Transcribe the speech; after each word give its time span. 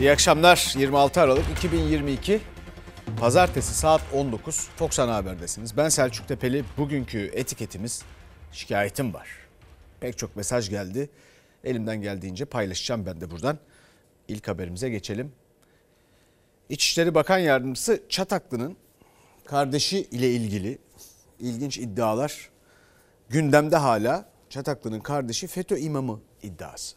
İyi 0.00 0.12
akşamlar. 0.12 0.74
26 0.78 1.20
Aralık 1.20 1.44
2022 1.56 2.40
Pazartesi 3.20 3.74
saat 3.74 4.00
19 4.14 4.68
Fox 4.76 4.98
Ana 4.98 5.14
Haber'desiniz. 5.14 5.76
Ben 5.76 5.88
Selçuk 5.88 6.28
Tepeli. 6.28 6.64
Bugünkü 6.78 7.30
etiketimiz 7.32 8.02
şikayetim 8.52 9.14
var. 9.14 9.28
Pek 10.00 10.18
çok 10.18 10.36
mesaj 10.36 10.70
geldi. 10.70 11.10
Elimden 11.64 12.02
geldiğince 12.02 12.44
paylaşacağım 12.44 13.06
ben 13.06 13.20
de 13.20 13.30
buradan. 13.30 13.58
İlk 14.28 14.48
haberimize 14.48 14.90
geçelim. 14.90 15.32
İçişleri 16.68 17.14
Bakan 17.14 17.38
Yardımcısı 17.38 18.02
Çataklı'nın 18.08 18.76
kardeşi 19.44 19.98
ile 19.98 20.30
ilgili 20.30 20.78
ilginç 21.40 21.78
iddialar 21.78 22.50
gündemde 23.28 23.76
hala. 23.76 24.28
Çataklı'nın 24.50 25.00
kardeşi 25.00 25.46
FETÖ 25.46 25.78
imamı 25.78 26.20
iddiası. 26.42 26.96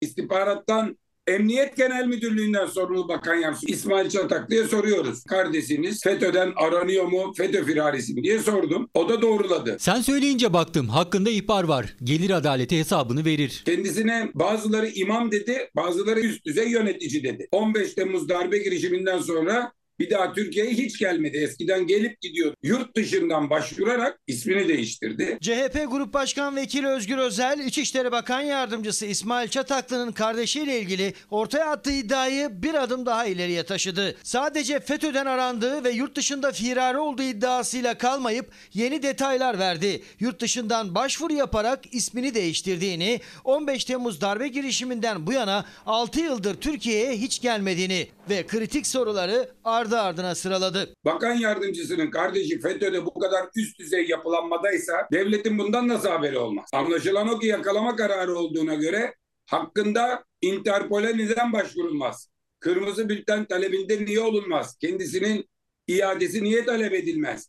İstihbarattan 0.00 0.96
Emniyet 1.28 1.76
Genel 1.76 2.06
Müdürlüğü'nden 2.06 2.66
sorumlu 2.66 3.08
Bakan 3.08 3.34
Yardımcısı 3.34 3.66
İsmail 3.66 4.10
Çataklı'ya 4.10 4.68
soruyoruz. 4.68 5.24
Kardeşiniz 5.24 6.02
FETÖ'den 6.02 6.52
aranıyor 6.56 7.04
mu, 7.04 7.32
FETÖ 7.36 7.64
firarisi 7.64 8.14
mi 8.14 8.22
diye 8.22 8.38
sordum. 8.38 8.90
O 8.94 9.08
da 9.08 9.22
doğruladı. 9.22 9.76
Sen 9.80 10.00
söyleyince 10.00 10.52
baktım 10.52 10.88
hakkında 10.88 11.30
ihbar 11.30 11.64
var. 11.64 11.96
Gelir 12.04 12.30
adaleti 12.30 12.78
hesabını 12.78 13.24
verir. 13.24 13.62
Kendisine 13.66 14.30
bazıları 14.34 14.88
imam 14.88 15.32
dedi, 15.32 15.70
bazıları 15.76 16.20
üst 16.20 16.46
düzey 16.46 16.68
yönetici 16.68 17.22
dedi. 17.24 17.48
15 17.52 17.94
Temmuz 17.94 18.28
darbe 18.28 18.58
girişiminden 18.58 19.18
sonra 19.18 19.72
bir 19.98 20.10
daha 20.10 20.32
Türkiye'ye 20.32 20.72
hiç 20.72 20.98
gelmedi. 20.98 21.36
Eskiden 21.36 21.86
gelip 21.86 22.20
gidiyor. 22.20 22.54
Yurt 22.62 22.96
dışından 22.96 23.50
başvurarak 23.50 24.20
ismini 24.26 24.68
değiştirdi. 24.68 25.38
CHP 25.40 25.86
Grup 25.90 26.14
Başkan 26.14 26.56
Vekili 26.56 26.86
Özgür 26.86 27.18
Özel, 27.18 27.58
İçişleri 27.58 28.12
Bakan 28.12 28.40
Yardımcısı 28.40 29.06
İsmail 29.06 29.48
Çataklı'nın 29.48 30.12
kardeşiyle 30.12 30.80
ilgili 30.80 31.14
ortaya 31.30 31.70
attığı 31.70 31.92
iddiayı 31.92 32.62
bir 32.62 32.74
adım 32.74 33.06
daha 33.06 33.26
ileriye 33.26 33.62
taşıdı. 33.62 34.16
Sadece 34.22 34.80
FETÖ'den 34.80 35.26
arandığı 35.26 35.84
ve 35.84 35.90
yurt 35.90 36.16
dışında 36.16 36.52
firari 36.52 36.98
olduğu 36.98 37.22
iddiasıyla 37.22 37.98
kalmayıp 37.98 38.50
yeni 38.74 39.02
detaylar 39.02 39.58
verdi. 39.58 40.02
Yurt 40.20 40.40
dışından 40.40 40.94
başvuru 40.94 41.32
yaparak 41.32 41.94
ismini 41.94 42.34
değiştirdiğini, 42.34 43.20
15 43.44 43.84
Temmuz 43.84 44.20
darbe 44.20 44.48
girişiminden 44.48 45.26
bu 45.26 45.32
yana 45.32 45.64
6 45.86 46.20
yıldır 46.20 46.54
Türkiye'ye 46.54 47.12
hiç 47.12 47.40
gelmediğini 47.42 48.08
ve 48.30 48.46
kritik 48.46 48.86
soruları 48.86 49.48
ardı 49.96 50.00
ardına 50.00 50.34
sıraladı. 50.34 50.94
Bakan 51.04 51.34
yardımcısının 51.34 52.10
kardeşi 52.10 52.60
FETÖ'de 52.60 53.06
bu 53.06 53.14
kadar 53.14 53.46
üst 53.56 53.78
düzey 53.78 54.06
yapılanmadaysa 54.08 55.08
devletin 55.12 55.58
bundan 55.58 55.88
nasıl 55.88 56.08
haberi 56.08 56.38
olmaz? 56.38 56.70
Anlaşılan 56.72 57.28
o 57.28 57.38
ki 57.38 57.46
yakalama 57.46 57.96
kararı 57.96 58.34
olduğuna 58.34 58.74
göre 58.74 59.14
hakkında 59.46 60.24
Interpol'e 60.40 61.18
neden 61.18 61.52
başvurulmaz? 61.52 62.28
Kırmızı 62.60 63.08
bülten 63.08 63.44
talebinde 63.44 64.04
niye 64.04 64.20
olunmaz? 64.20 64.76
Kendisinin 64.80 65.48
iadesi 65.86 66.44
niye 66.44 66.64
talep 66.64 66.92
edilmez? 66.92 67.48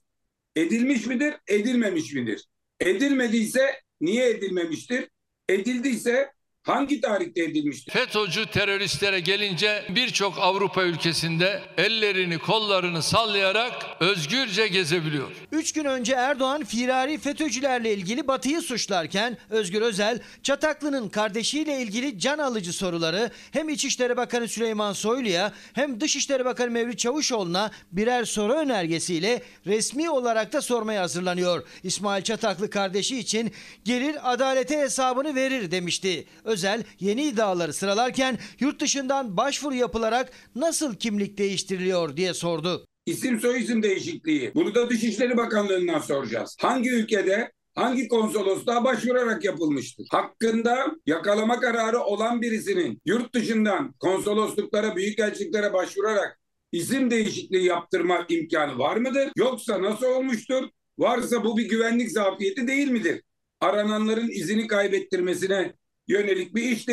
Edilmiş 0.56 1.06
midir, 1.06 1.34
edilmemiş 1.48 2.14
midir? 2.14 2.46
Edilmediyse 2.80 3.82
niye 4.02 4.30
edilmemiştir? 4.30 5.10
Edildiyse 5.50 6.32
hangi 6.70 7.02
tarihte 7.02 7.44
edilmiştir? 7.44 7.92
FETÖ'cü 7.94 8.46
teröristlere 8.46 9.20
gelince 9.20 9.86
birçok 9.90 10.38
Avrupa 10.40 10.84
ülkesinde 10.84 11.62
ellerini 11.78 12.38
kollarını 12.38 13.04
sallayarak 13.04 13.74
özgürce 14.00 14.68
gezebiliyor. 14.68 15.32
Üç 15.52 15.72
gün 15.72 15.86
önce 15.86 16.14
Erdoğan 16.14 16.64
firari 16.64 17.18
FETÖ'cülerle 17.18 17.94
ilgili 17.94 18.28
Batı'yı 18.28 18.62
suçlarken 18.62 19.38
Özgür 19.50 19.82
Özel, 19.82 20.20
Çataklı'nın 20.44 21.10
kardeşiyle 21.10 21.82
ilgili 21.82 22.20
can 22.20 22.38
alıcı 22.38 22.74
soruları 22.74 23.32
hem 23.52 23.70
İçişleri 23.70 24.18
Bakanı 24.18 24.48
Süleyman 24.48 24.94
Soylu'ya 24.94 25.54
hem 25.74 26.02
Dışişleri 26.02 26.46
Bakanı 26.46 26.72
Mevlüt 26.72 27.00
Çavuşoğlu'na 27.00 27.72
birer 27.92 28.26
soru 28.26 28.54
önergesiyle 28.54 29.42
resmi 29.66 30.10
olarak 30.10 30.54
da 30.54 30.62
sormaya 30.62 31.02
hazırlanıyor. 31.02 31.64
İsmail 31.84 32.24
Çataklı 32.24 32.70
kardeşi 32.70 33.20
için 33.20 33.52
gelir 33.86 34.34
adalete 34.34 34.78
hesabını 34.78 35.36
verir 35.36 35.72
demişti. 35.72 36.26
Özel 36.44 36.59
yeni 37.00 37.24
iddiaları 37.24 37.74
sıralarken 37.74 38.38
yurt 38.60 38.82
dışından 38.82 39.38
başvuru 39.38 39.76
yapılarak 39.76 40.32
nasıl 40.56 40.96
kimlik 40.96 41.38
değiştiriliyor 41.38 42.18
diye 42.18 42.34
sordu. 42.34 42.86
İsim 43.06 43.40
soyisim 43.40 43.84
değişikliği. 43.84 44.52
Bunu 44.56 44.76
da 44.76 44.90
Dışişleri 44.90 45.38
Bakanlığı'ndan 45.38 46.00
soracağız. 46.00 46.58
Hangi 46.62 46.90
ülkede 46.90 47.52
hangi 47.76 48.08
konsolosluğa 48.08 48.84
başvurarak 48.84 49.44
yapılmıştır? 49.44 50.06
Hakkında 50.12 50.86
yakalama 51.06 51.60
kararı 51.60 52.00
olan 52.00 52.42
birisinin 52.42 53.02
yurt 53.06 53.36
dışından 53.36 53.94
konsolosluklara, 54.00 54.96
büyükelçiliklere 54.96 55.74
başvurarak 55.74 56.40
isim 56.72 57.12
değişikliği 57.12 57.66
yaptırma 57.66 58.26
imkanı 58.30 58.78
var 58.78 58.98
mıdır? 58.98 59.32
Yoksa 59.36 59.82
nasıl 59.82 60.06
olmuştur? 60.06 60.64
Varsa 61.00 61.44
bu 61.44 61.58
bir 61.58 61.70
güvenlik 61.70 62.12
zafiyeti 62.12 62.68
değil 62.68 62.92
midir? 62.92 63.24
Arananların 63.62 64.30
izini 64.30 64.68
kaybettirmesine 64.68 65.74
yönelik 66.10 66.56
bir 66.56 66.64
iş 66.64 66.88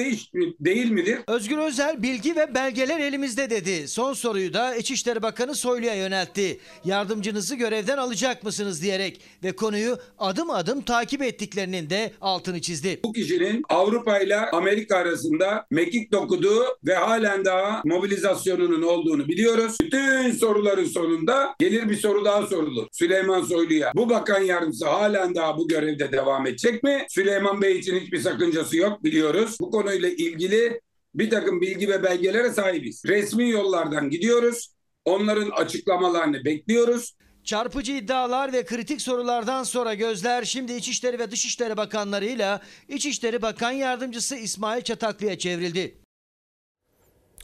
değil 0.60 0.91
midir? 0.91 1.19
Özgür 1.28 1.59
Özel 1.59 2.03
bilgi 2.03 2.37
ve 2.37 2.54
belgeler 2.54 3.00
elimizde 3.00 3.50
dedi. 3.50 3.88
Son 3.88 4.12
soruyu 4.12 4.54
da 4.54 4.77
İçişleri 4.77 5.22
Bakanı 5.22 5.54
Soylu'ya 5.54 5.94
yöneltti. 5.94 6.60
Yardımcınızı 6.84 7.54
görevden 7.54 7.99
alacak 7.99 8.44
mısınız 8.44 8.82
diyerek 8.82 9.21
ve 9.44 9.53
konuyu 9.53 9.99
adım 10.19 10.50
adım 10.50 10.82
takip 10.82 11.22
ettiklerinin 11.22 11.91
de 11.91 12.12
altını 12.21 12.60
çizdi. 12.60 13.00
Bu 13.04 13.12
kişinin 13.12 13.62
Avrupa 13.69 14.19
ile 14.19 14.37
Amerika 14.37 14.97
arasında 14.97 15.66
mekik 15.71 16.12
dokuduğu 16.12 16.65
ve 16.87 16.94
halen 16.94 17.44
daha 17.44 17.83
mobilizasyonunun 17.84 18.83
olduğunu 18.83 19.28
biliyoruz. 19.28 19.77
Bütün 19.83 20.31
soruların 20.31 20.84
sonunda 20.84 21.54
gelir 21.59 21.88
bir 21.88 21.97
soru 21.97 22.25
daha 22.25 22.47
sorulur. 22.47 22.87
Süleyman 22.93 23.43
Soylu'ya 23.43 23.93
bu 23.94 24.10
bakan 24.10 24.41
yardımcısı 24.41 24.87
halen 24.88 25.34
daha 25.34 25.59
bu 25.59 25.69
görevde 25.69 26.12
devam 26.12 26.47
edecek 26.47 26.83
mi? 26.83 27.06
Süleyman 27.09 27.62
Bey 27.62 27.78
için 27.78 28.00
hiçbir 28.00 28.19
sakıncası 28.19 28.77
yok 28.77 29.04
biliyoruz. 29.06 29.56
Bu 29.61 29.71
konuyla 29.71 30.09
ilgili 30.09 30.81
bir 31.15 31.31
takım 31.31 31.61
bilgi 31.61 31.89
ve 31.89 32.03
belgelere 32.03 32.50
sahibiz. 32.50 33.03
Resmi 33.06 33.50
yollardan 33.50 34.11
gidiyoruz. 34.11 34.75
Onların 35.05 35.50
açıklamalarını 35.50 36.44
bekliyoruz. 36.44 37.16
Çarpıcı 37.45 37.93
iddialar 37.93 38.53
ve 38.53 38.65
kritik 38.65 39.03
sorulardan 39.03 39.62
sonra 39.62 39.95
gözler 39.95 40.45
şimdi 40.45 40.72
İçişleri 40.72 41.19
ve 41.19 41.31
Dışişleri 41.31 41.77
Bakanlarıyla 41.77 42.62
İçişleri 42.89 43.43
Bakan 43.43 43.71
Yardımcısı 43.71 44.37
İsmail 44.37 44.83
Çataklı'ya 44.83 45.39
çevrildi. 45.39 45.99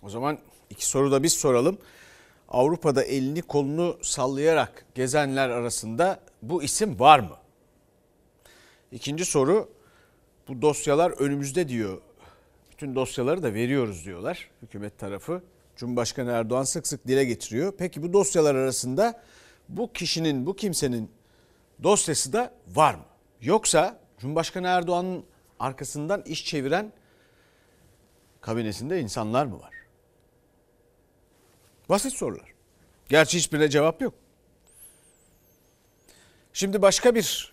O 0.03 0.09
zaman 0.09 0.39
iki 0.71 0.87
soru 0.87 1.13
da 1.13 1.23
biz 1.23 1.33
soralım. 1.33 1.79
Avrupa'da 2.49 3.03
elini 3.05 3.43
kolunu 3.43 3.99
sallayarak 4.03 4.85
gezenler 4.95 5.49
arasında 5.49 6.21
bu 6.43 6.63
isim 6.63 7.01
var 7.01 7.19
mı? 7.19 7.37
İkinci 8.93 9.25
soru 9.25 9.69
bu 10.53 10.63
dosyalar 10.63 11.11
önümüzde 11.11 11.69
diyor. 11.69 12.01
Bütün 12.73 12.95
dosyaları 12.95 13.43
da 13.43 13.55
veriyoruz 13.55 14.05
diyorlar 14.05 14.51
hükümet 14.63 14.99
tarafı. 14.99 15.43
Cumhurbaşkanı 15.77 16.31
Erdoğan 16.31 16.63
sık 16.63 16.87
sık 16.87 17.07
dile 17.07 17.25
getiriyor. 17.25 17.73
Peki 17.79 18.03
bu 18.03 18.13
dosyalar 18.13 18.55
arasında 18.55 19.23
bu 19.69 19.93
kişinin, 19.93 20.47
bu 20.47 20.57
kimsenin 20.57 21.11
dosyası 21.83 22.33
da 22.33 22.55
var 22.69 22.95
mı? 22.95 23.05
Yoksa 23.41 23.99
Cumhurbaşkanı 24.19 24.67
Erdoğan'ın 24.67 25.25
arkasından 25.59 26.23
iş 26.23 26.45
çeviren 26.45 26.93
kabinesinde 28.41 29.01
insanlar 29.01 29.47
mı 29.47 29.61
var? 29.61 29.75
Basit 31.89 32.13
sorular. 32.13 32.55
Gerçi 33.09 33.39
hiçbirine 33.39 33.69
cevap 33.69 34.03
yok. 34.03 34.15
Şimdi 36.53 36.83
başka 36.83 37.15
bir 37.15 37.53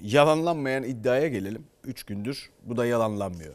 yalanlanmayan 0.00 0.82
iddiaya 0.82 1.28
gelelim. 1.28 1.73
Üç 1.84 2.04
gündür 2.04 2.50
bu 2.62 2.76
da 2.76 2.86
yalanlanmıyor. 2.86 3.54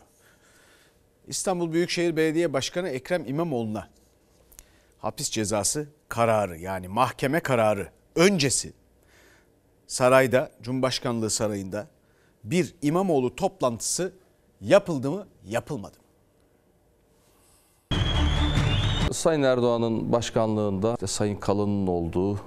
İstanbul 1.27 1.71
Büyükşehir 1.71 2.15
Belediye 2.15 2.53
Başkanı 2.53 2.89
Ekrem 2.89 3.25
İmamoğlu'na 3.27 3.89
hapis 4.97 5.29
cezası 5.29 5.87
kararı 6.09 6.57
yani 6.57 6.87
mahkeme 6.87 7.39
kararı 7.39 7.89
öncesi 8.15 8.73
sarayda 9.87 10.51
Cumhurbaşkanlığı 10.61 11.29
Sarayı'nda 11.29 11.87
bir 12.43 12.75
İmamoğlu 12.81 13.35
toplantısı 13.35 14.13
yapıldı 14.61 15.11
mı 15.11 15.27
yapılmadı 15.45 15.97
mı? 15.97 16.03
Sayın 19.13 19.43
Erdoğan'ın 19.43 20.11
başkanlığında 20.11 20.93
işte 20.93 21.07
Sayın 21.07 21.35
Kalın'ın 21.35 21.87
olduğu, 21.87 22.39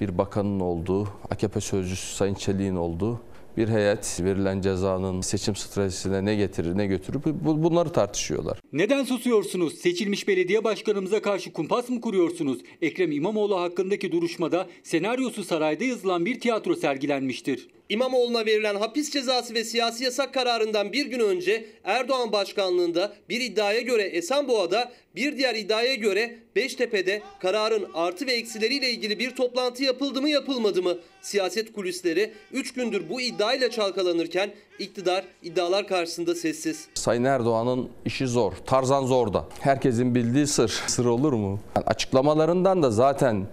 bir 0.00 0.18
bakanın 0.18 0.60
olduğu, 0.60 1.08
AKP 1.30 1.60
sözcüsü 1.60 2.16
Sayın 2.16 2.34
Çelik'in 2.34 2.76
olduğu 2.76 3.20
bir 3.56 3.68
heyet 3.68 4.20
verilen 4.24 4.60
cezanın 4.60 5.20
seçim 5.20 5.56
stratejisine 5.56 6.24
ne 6.24 6.34
getirir 6.34 6.76
ne 6.78 6.86
götürür 6.86 7.20
bu- 7.24 7.62
bunları 7.62 7.92
tartışıyorlar. 7.92 8.58
Neden 8.72 9.04
susuyorsunuz? 9.04 9.74
Seçilmiş 9.74 10.28
belediye 10.28 10.64
başkanımıza 10.64 11.22
karşı 11.22 11.52
kumpas 11.52 11.88
mı 11.88 12.00
kuruyorsunuz? 12.00 12.58
Ekrem 12.82 13.12
İmamoğlu 13.12 13.60
hakkındaki 13.60 14.12
duruşmada 14.12 14.66
senaryosu 14.82 15.44
sarayda 15.44 15.84
yazılan 15.84 16.24
bir 16.26 16.40
tiyatro 16.40 16.74
sergilenmiştir. 16.74 17.68
İmamoğlu'na 17.90 18.46
verilen 18.46 18.74
hapis 18.74 19.10
cezası 19.10 19.54
ve 19.54 19.64
siyasi 19.64 20.04
yasak 20.04 20.34
kararından 20.34 20.92
bir 20.92 21.06
gün 21.06 21.20
önce 21.20 21.66
Erdoğan 21.84 22.32
başkanlığında 22.32 23.12
bir 23.28 23.40
iddiaya 23.40 23.80
göre 23.80 24.02
Esenboğa'da 24.02 24.92
bir 25.16 25.36
diğer 25.36 25.54
iddiaya 25.54 25.94
göre 25.94 26.36
Beştepe'de 26.56 27.22
kararın 27.40 27.88
artı 27.94 28.26
ve 28.26 28.32
eksileriyle 28.32 28.90
ilgili 28.90 29.18
bir 29.18 29.30
toplantı 29.30 29.84
yapıldı 29.84 30.22
mı 30.22 30.30
yapılmadı 30.30 30.82
mı? 30.82 30.96
Siyaset 31.22 31.72
kulisleri 31.72 32.32
3 32.52 32.74
gündür 32.74 33.08
bu 33.08 33.20
iddiayla 33.20 33.70
çalkalanırken 33.70 34.50
iktidar 34.78 35.24
iddialar 35.42 35.86
karşısında 35.86 36.34
sessiz. 36.34 36.88
Sayın 36.94 37.24
Erdoğan'ın 37.24 37.88
işi 38.04 38.26
zor. 38.26 38.52
Tarzan 38.66 39.06
zor 39.06 39.32
da. 39.32 39.44
Herkesin 39.60 40.14
bildiği 40.14 40.46
sır. 40.46 40.82
Sır 40.86 41.04
olur 41.04 41.32
mu? 41.32 41.60
Yani 41.76 41.86
açıklamalarından 41.86 42.82
da 42.82 42.90
zaten 42.90 43.46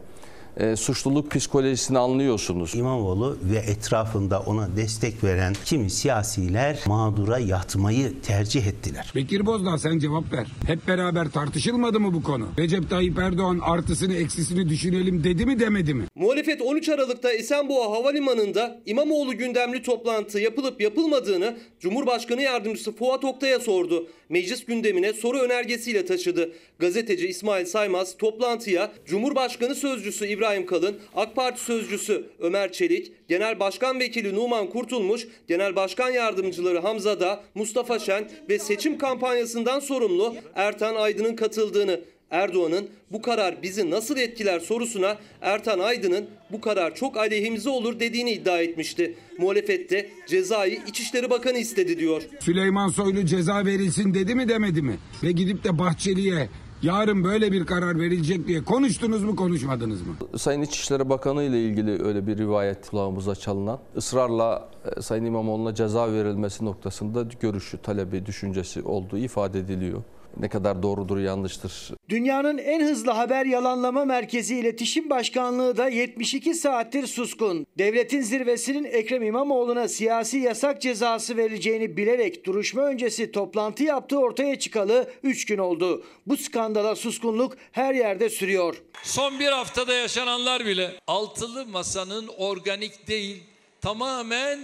e, 0.60 0.76
suçluluk 0.76 1.32
psikolojisini 1.32 1.98
anlıyorsunuz. 1.98 2.76
İmamoğlu 2.76 3.38
ve 3.44 3.58
etrafında 3.58 4.40
ona 4.40 4.76
destek 4.76 5.24
veren 5.24 5.54
kimi 5.66 5.90
siyasiler 5.90 6.80
mağdura 6.86 7.40
yatmayı 7.40 8.22
tercih 8.22 8.68
ettiler. 8.68 9.12
Bekir 9.16 9.46
Bozdağ 9.46 9.78
sen 9.78 10.00
cevap 10.00 10.34
ver. 10.34 10.48
Hep 10.68 10.88
beraber 10.88 11.30
tartışılmadı 11.30 12.00
mı 12.00 12.14
bu 12.14 12.24
konu? 12.24 12.48
Recep 12.60 12.90
Tayyip 12.90 13.20
Erdoğan 13.20 13.60
artısını 13.62 14.16
eksisini 14.16 14.70
düşünelim 14.70 15.24
dedi 15.24 15.46
mi 15.46 15.60
demedi 15.60 15.94
mi? 15.94 16.04
Muhalefet 16.16 16.62
13 16.62 16.90
Aralık'ta 16.90 17.34
Esenboğa 17.34 17.92
Havalimanı'nda 17.92 18.80
İmamoğlu 18.86 19.38
gündemli 19.38 19.82
toplantı 19.82 20.40
yapılıp 20.40 20.82
yapılmadığını 20.82 21.58
Cumhurbaşkanı 21.80 22.42
Yardımcısı 22.42 22.92
Fuat 22.92 23.24
Oktay'a 23.24 23.60
sordu. 23.60 24.08
Meclis 24.30 24.66
gündemine 24.66 25.14
soru 25.14 25.40
önergesiyle 25.40 26.06
taşıdı. 26.06 26.52
Gazeteci 26.80 27.28
İsmail 27.28 27.66
Saymaz 27.66 28.18
toplantıya 28.18 28.92
Cumhurbaşkanı 29.06 29.76
Sözcüsü 29.76 30.28
İbrahim 30.28 30.47
Kalın, 30.66 30.98
AK 31.16 31.36
Parti 31.36 31.62
Sözcüsü 31.62 32.30
Ömer 32.40 32.72
Çelik, 32.72 33.12
Genel 33.28 33.60
Başkan 33.60 34.00
Vekili 34.00 34.36
Numan 34.36 34.70
Kurtulmuş, 34.70 35.28
Genel 35.48 35.76
Başkan 35.76 36.10
Yardımcıları 36.12 36.80
Hamza 36.80 37.20
Da, 37.20 37.44
Mustafa 37.56 38.00
Şen 38.00 38.32
ve 38.50 38.60
seçim 38.60 38.98
kampanyasından 38.98 39.80
sorumlu 39.80 40.36
Ertan 40.56 40.96
Aydın'ın 40.96 41.36
katıldığını 41.36 42.00
Erdoğan'ın 42.32 42.88
bu 43.12 43.22
karar 43.22 43.64
bizi 43.64 43.90
nasıl 43.90 44.18
etkiler 44.18 44.60
sorusuna 44.60 45.18
Ertan 45.42 45.80
Aydın'ın 45.80 46.26
bu 46.52 46.62
karar 46.62 46.96
çok 46.96 47.18
aleyhimize 47.18 47.70
olur 47.70 48.00
dediğini 48.00 48.32
iddia 48.32 48.62
etmişti. 48.62 49.16
Muhalefette 49.38 50.10
cezayı 50.28 50.80
İçişleri 50.88 51.30
Bakanı 51.30 51.58
istedi 51.58 52.00
diyor. 52.00 52.22
Süleyman 52.40 52.88
Soylu 52.90 53.26
ceza 53.26 53.66
verilsin 53.66 54.14
dedi 54.14 54.36
mi 54.36 54.50
demedi 54.50 54.82
mi? 54.82 54.98
Ve 55.24 55.32
gidip 55.32 55.64
de 55.64 55.80
Bahçeli'ye 55.80 56.50
yarın 56.82 57.24
böyle 57.24 57.52
bir 57.52 57.66
karar 57.66 58.00
verilecek 58.00 58.48
diye 58.48 58.64
konuştunuz 58.64 59.24
mu 59.24 59.36
konuşmadınız 59.36 60.02
mı? 60.02 60.14
Sayın 60.38 60.62
İçişleri 60.62 61.10
Bakanı 61.10 61.44
ile 61.44 61.64
ilgili 61.66 62.04
öyle 62.04 62.28
bir 62.28 62.38
rivayet 62.38 62.90
kulağımıza 62.90 63.36
çalınan 63.36 63.80
ısrarla 63.98 64.70
e, 64.98 65.02
Sayın 65.02 65.26
İmamoğlu'na 65.26 65.76
ceza 65.76 66.14
verilmesi 66.14 66.66
noktasında 66.66 67.24
görüşü, 67.40 67.78
talebi, 67.78 68.26
düşüncesi 68.26 68.82
olduğu 68.82 69.18
ifade 69.18 69.60
ediliyor. 69.60 70.04
Ne 70.40 70.50
kadar 70.50 70.84
doğrudur, 70.84 71.18
yanlıştır 71.18 71.92
Dünyanın 72.10 72.58
en 72.58 72.82
hızlı 72.82 73.12
haber 73.12 73.46
yalanlama 73.46 74.06
merkezi 74.06 74.56
İletişim 74.56 75.10
Başkanlığı 75.10 75.78
da 75.78 75.88
72 75.88 76.54
saattir 76.54 77.08
suskun. 77.08 77.68
Devletin 77.78 78.22
zirvesinin 78.22 78.84
Ekrem 78.84 79.24
İmamoğlu'na 79.24 79.88
siyasi 79.88 80.38
yasak 80.38 80.82
cezası 80.82 81.38
verileceğini 81.38 81.98
bilerek 81.98 82.46
duruşma 82.46 82.82
öncesi 82.82 83.32
toplantı 83.32 83.84
yaptığı 83.84 84.20
ortaya 84.20 84.60
çıkalı 84.60 85.12
3 85.24 85.46
gün 85.46 85.58
oldu. 85.58 86.04
Bu 86.28 86.38
skandala 86.38 86.96
suskunluk 86.96 87.58
her 87.72 87.94
yerde 87.94 88.30
sürüyor. 88.30 88.82
Son 89.04 89.40
bir 89.40 89.52
haftada 89.52 89.94
yaşananlar 89.94 90.66
bile 90.66 90.92
altılı 91.08 91.66
masanın 91.66 92.28
organik 92.38 93.08
değil 93.08 93.44
tamamen 93.82 94.60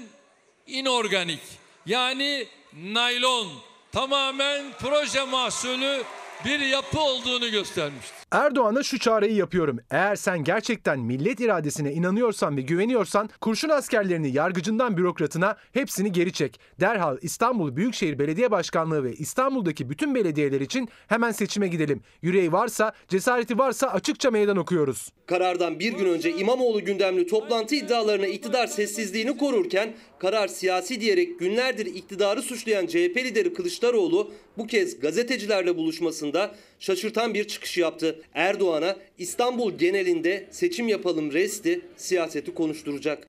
inorganik 0.68 1.40
yani 1.86 2.46
naylon 2.74 3.48
tamamen 3.94 4.74
proje 4.80 5.24
mahsulü 5.24 6.04
bir 6.46 6.60
yapı 6.60 7.00
olduğunu 7.00 7.52
göstermiştir. 7.52 8.14
Erdoğan'a 8.32 8.84
şu 8.84 9.00
çağrıyı 9.00 9.36
yapıyorum. 9.36 9.80
Eğer 9.92 10.16
sen 10.16 10.44
gerçekten 10.44 11.00
millet 11.00 11.40
iradesine 11.40 11.94
inanıyorsan 11.94 12.58
ve 12.58 12.62
güveniyorsan 12.62 13.30
kurşun 13.42 13.70
askerlerini 13.70 14.32
yargıcından 14.32 14.98
bürokratına 14.98 15.58
hepsini 15.74 16.12
geri 16.12 16.34
çek. 16.34 16.60
Derhal 16.80 17.18
İstanbul 17.22 17.76
Büyükşehir 17.76 18.20
Belediye 18.20 18.52
Başkanlığı 18.52 19.04
ve 19.04 19.14
İstanbul'daki 19.14 19.90
bütün 19.90 20.16
belediyeler 20.16 20.62
için 20.62 20.90
hemen 21.08 21.32
seçime 21.32 21.68
gidelim. 21.68 22.02
Yüreği 22.22 22.52
varsa, 22.52 22.94
cesareti 23.08 23.58
varsa 23.58 23.88
açıkça 23.88 24.32
meydan 24.32 24.58
okuyoruz. 24.58 25.10
Karardan 25.26 25.80
bir 25.80 25.94
gün 25.94 26.06
önce 26.06 26.32
İmamoğlu 26.32 26.86
gündemli 26.86 27.28
toplantı 27.28 27.76
iddialarına 27.76 28.28
iktidar 28.28 28.68
sessizliğini 28.68 29.38
korurken 29.38 29.94
karar 30.20 30.48
siyasi 30.48 31.02
diyerek 31.02 31.40
günlerdir 31.40 31.86
iktidarı 31.86 32.42
suçlayan 32.42 32.86
CHP 32.88 33.18
lideri 33.18 33.54
Kılıçdaroğlu 33.54 34.32
bu 34.58 34.68
kez 34.68 35.00
gazetecilerle 35.00 35.78
buluşmasında 35.78 36.33
şaşırtan 36.80 37.34
bir 37.34 37.48
çıkış 37.48 37.78
yaptı. 37.78 38.22
Erdoğan'a 38.34 38.96
İstanbul 39.18 39.78
genelinde 39.78 40.48
seçim 40.52 40.88
yapalım 40.88 41.34
resti 41.34 41.82
siyaseti 41.98 42.54
konuşturacak. 42.54 43.28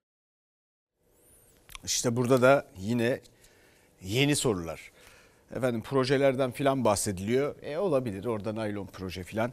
İşte 1.84 2.16
burada 2.16 2.42
da 2.42 2.66
yine 2.78 3.20
yeni 4.02 4.36
sorular. 4.36 4.92
Efendim 5.56 5.82
projelerden 5.82 6.50
filan 6.50 6.84
bahsediliyor. 6.84 7.54
E 7.62 7.78
olabilir 7.78 8.24
orada 8.24 8.54
naylon 8.54 8.86
proje 8.86 9.22
filan. 9.22 9.52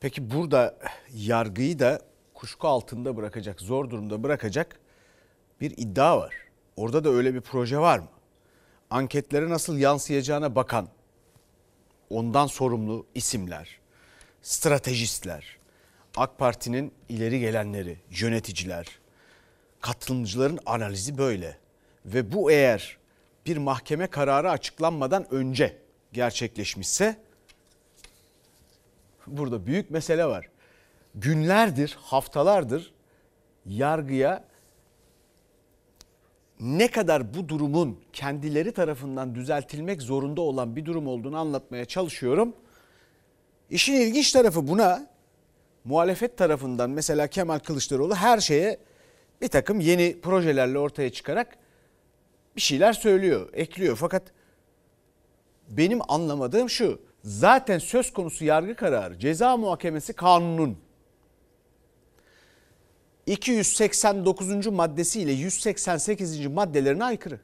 Peki 0.00 0.30
burada 0.30 0.78
yargıyı 1.14 1.78
da 1.78 2.00
kuşku 2.34 2.68
altında 2.68 3.16
bırakacak, 3.16 3.60
zor 3.60 3.90
durumda 3.90 4.22
bırakacak 4.22 4.80
bir 5.60 5.70
iddia 5.70 6.18
var. 6.18 6.34
Orada 6.76 7.04
da 7.04 7.08
öyle 7.08 7.34
bir 7.34 7.40
proje 7.40 7.78
var 7.78 7.98
mı? 7.98 8.08
Anketlere 8.90 9.48
nasıl 9.48 9.78
yansıyacağına 9.78 10.54
bakan, 10.54 10.88
ondan 12.10 12.46
sorumlu 12.46 13.06
isimler, 13.14 13.78
stratejistler, 14.42 15.58
AK 16.16 16.38
Parti'nin 16.38 16.92
ileri 17.08 17.40
gelenleri, 17.40 17.98
yöneticiler, 18.10 18.86
katılımcıların 19.80 20.58
analizi 20.66 21.18
böyle. 21.18 21.58
Ve 22.06 22.32
bu 22.32 22.50
eğer 22.50 22.98
bir 23.46 23.56
mahkeme 23.56 24.06
kararı 24.06 24.50
açıklanmadan 24.50 25.34
önce 25.34 25.78
gerçekleşmişse 26.12 27.16
burada 29.26 29.66
büyük 29.66 29.90
mesele 29.90 30.26
var. 30.26 30.48
Günlerdir, 31.14 31.96
haftalardır 32.00 32.92
yargıya 33.66 34.44
ne 36.64 36.90
kadar 36.90 37.34
bu 37.34 37.48
durumun 37.48 38.00
kendileri 38.12 38.72
tarafından 38.72 39.34
düzeltilmek 39.34 40.02
zorunda 40.02 40.40
olan 40.40 40.76
bir 40.76 40.84
durum 40.84 41.06
olduğunu 41.06 41.36
anlatmaya 41.36 41.84
çalışıyorum. 41.84 42.54
İşin 43.70 43.92
ilginç 43.92 44.32
tarafı 44.32 44.68
buna 44.68 45.06
muhalefet 45.84 46.38
tarafından 46.38 46.90
mesela 46.90 47.26
Kemal 47.26 47.58
Kılıçdaroğlu 47.58 48.14
her 48.14 48.40
şeye 48.40 48.78
bir 49.40 49.48
takım 49.48 49.80
yeni 49.80 50.20
projelerle 50.20 50.78
ortaya 50.78 51.12
çıkarak 51.12 51.58
bir 52.56 52.60
şeyler 52.60 52.92
söylüyor, 52.92 53.48
ekliyor. 53.52 53.96
Fakat 53.96 54.22
benim 55.68 55.98
anlamadığım 56.08 56.70
şu. 56.70 57.00
Zaten 57.24 57.78
söz 57.78 58.12
konusu 58.12 58.44
yargı 58.44 58.76
kararı 58.76 59.18
ceza 59.18 59.56
muhakemesi 59.56 60.12
kanunun 60.12 60.78
289. 63.26 64.66
maddesi 64.66 65.20
ile 65.20 65.32
188. 65.32 66.46
maddelerine 66.46 67.04
aykırı. 67.04 67.40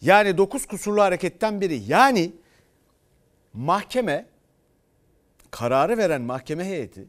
Yani 0.00 0.38
9 0.38 0.66
kusurlu 0.66 1.02
hareketten 1.02 1.60
biri. 1.60 1.82
Yani 1.86 2.32
mahkeme 3.52 4.26
kararı 5.50 5.98
veren 5.98 6.22
mahkeme 6.22 6.64
heyeti 6.64 7.08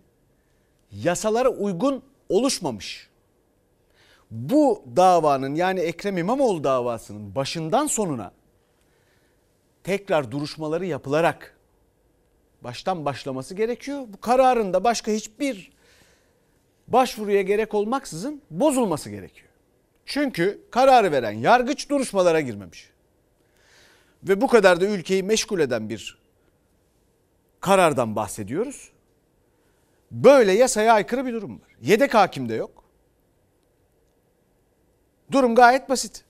yasalara 0.91 1.49
uygun 1.49 2.03
oluşmamış. 2.29 3.09
Bu 4.31 4.83
davanın 4.95 5.55
yani 5.55 5.79
Ekrem 5.79 6.17
İmamoğlu 6.17 6.63
davasının 6.63 7.35
başından 7.35 7.87
sonuna 7.87 8.31
tekrar 9.83 10.31
duruşmaları 10.31 10.85
yapılarak 10.85 11.57
baştan 12.61 13.05
başlaması 13.05 13.55
gerekiyor. 13.55 14.03
Bu 14.07 14.21
kararın 14.21 14.73
da 14.73 14.83
başka 14.83 15.11
hiçbir 15.11 15.71
başvuruya 16.91 17.41
gerek 17.41 17.73
olmaksızın 17.73 18.41
bozulması 18.51 19.09
gerekiyor. 19.09 19.49
Çünkü 20.05 20.61
kararı 20.71 21.11
veren 21.11 21.31
yargıç 21.31 21.89
duruşmalara 21.89 22.41
girmemiş. 22.41 22.89
Ve 24.23 24.41
bu 24.41 24.47
kadar 24.47 24.81
da 24.81 24.85
ülkeyi 24.85 25.23
meşgul 25.23 25.59
eden 25.59 25.89
bir 25.89 26.17
karardan 27.59 28.15
bahsediyoruz. 28.15 28.91
Böyle 30.11 30.51
yasaya 30.51 30.93
aykırı 30.93 31.25
bir 31.25 31.33
durum 31.33 31.61
var. 31.61 31.69
Yedek 31.81 32.13
hakim 32.13 32.49
de 32.49 32.53
yok. 32.53 32.83
Durum 35.31 35.55
gayet 35.55 35.89
basit. 35.89 36.23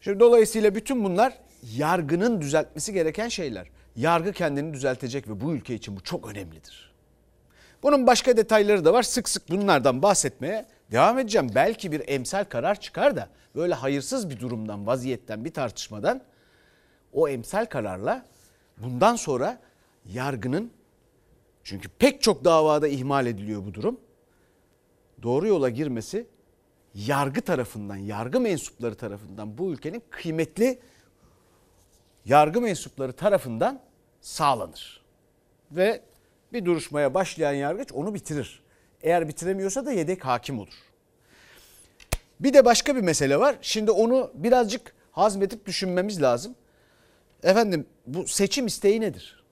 Şimdi 0.00 0.20
dolayısıyla 0.20 0.74
bütün 0.74 1.04
bunlar 1.04 1.38
yargının 1.76 2.40
düzeltmesi 2.40 2.92
gereken 2.92 3.28
şeyler. 3.28 3.68
Yargı 3.96 4.32
kendini 4.32 4.74
düzeltecek 4.74 5.28
ve 5.28 5.40
bu 5.40 5.52
ülke 5.52 5.74
için 5.74 5.96
bu 5.96 6.00
çok 6.02 6.28
önemlidir. 6.28 6.93
Bunun 7.84 8.06
başka 8.06 8.36
detayları 8.36 8.84
da 8.84 8.92
var. 8.92 9.02
Sık 9.02 9.28
sık 9.28 9.50
bunlardan 9.50 10.02
bahsetmeye 10.02 10.66
Devam 10.92 11.18
edeceğim. 11.18 11.50
Belki 11.54 11.92
bir 11.92 12.02
emsal 12.08 12.44
karar 12.44 12.80
çıkar 12.80 13.16
da 13.16 13.28
böyle 13.54 13.74
hayırsız 13.74 14.30
bir 14.30 14.40
durumdan, 14.40 14.86
vaziyetten, 14.86 15.44
bir 15.44 15.52
tartışmadan 15.52 16.22
o 17.12 17.28
emsal 17.28 17.66
kararla 17.66 18.26
bundan 18.78 19.16
sonra 19.16 19.60
yargının 20.04 20.70
çünkü 21.64 21.88
pek 21.88 22.22
çok 22.22 22.44
davada 22.44 22.88
ihmal 22.88 23.26
ediliyor 23.26 23.64
bu 23.66 23.74
durum. 23.74 24.00
Doğru 25.22 25.46
yola 25.46 25.68
girmesi 25.68 26.26
yargı 26.94 27.40
tarafından, 27.40 27.96
yargı 27.96 28.40
mensupları 28.40 28.94
tarafından 28.94 29.58
bu 29.58 29.72
ülkenin 29.72 30.02
kıymetli 30.10 30.78
yargı 32.24 32.60
mensupları 32.60 33.12
tarafından 33.12 33.80
sağlanır. 34.20 35.04
Ve 35.70 36.02
bir 36.54 36.64
duruşmaya 36.64 37.14
başlayan 37.14 37.52
yargıç 37.52 37.92
onu 37.92 38.14
bitirir. 38.14 38.62
Eğer 39.02 39.28
bitiremiyorsa 39.28 39.86
da 39.86 39.92
yedek 39.92 40.24
hakim 40.24 40.58
olur. 40.58 40.74
Bir 42.40 42.54
de 42.54 42.64
başka 42.64 42.96
bir 42.96 43.00
mesele 43.00 43.40
var. 43.40 43.56
Şimdi 43.62 43.90
onu 43.90 44.30
birazcık 44.34 44.94
hazmetip 45.12 45.66
düşünmemiz 45.66 46.22
lazım. 46.22 46.54
Efendim 47.42 47.86
bu 48.06 48.26
seçim 48.26 48.66
isteği 48.66 49.00
nedir? 49.00 49.44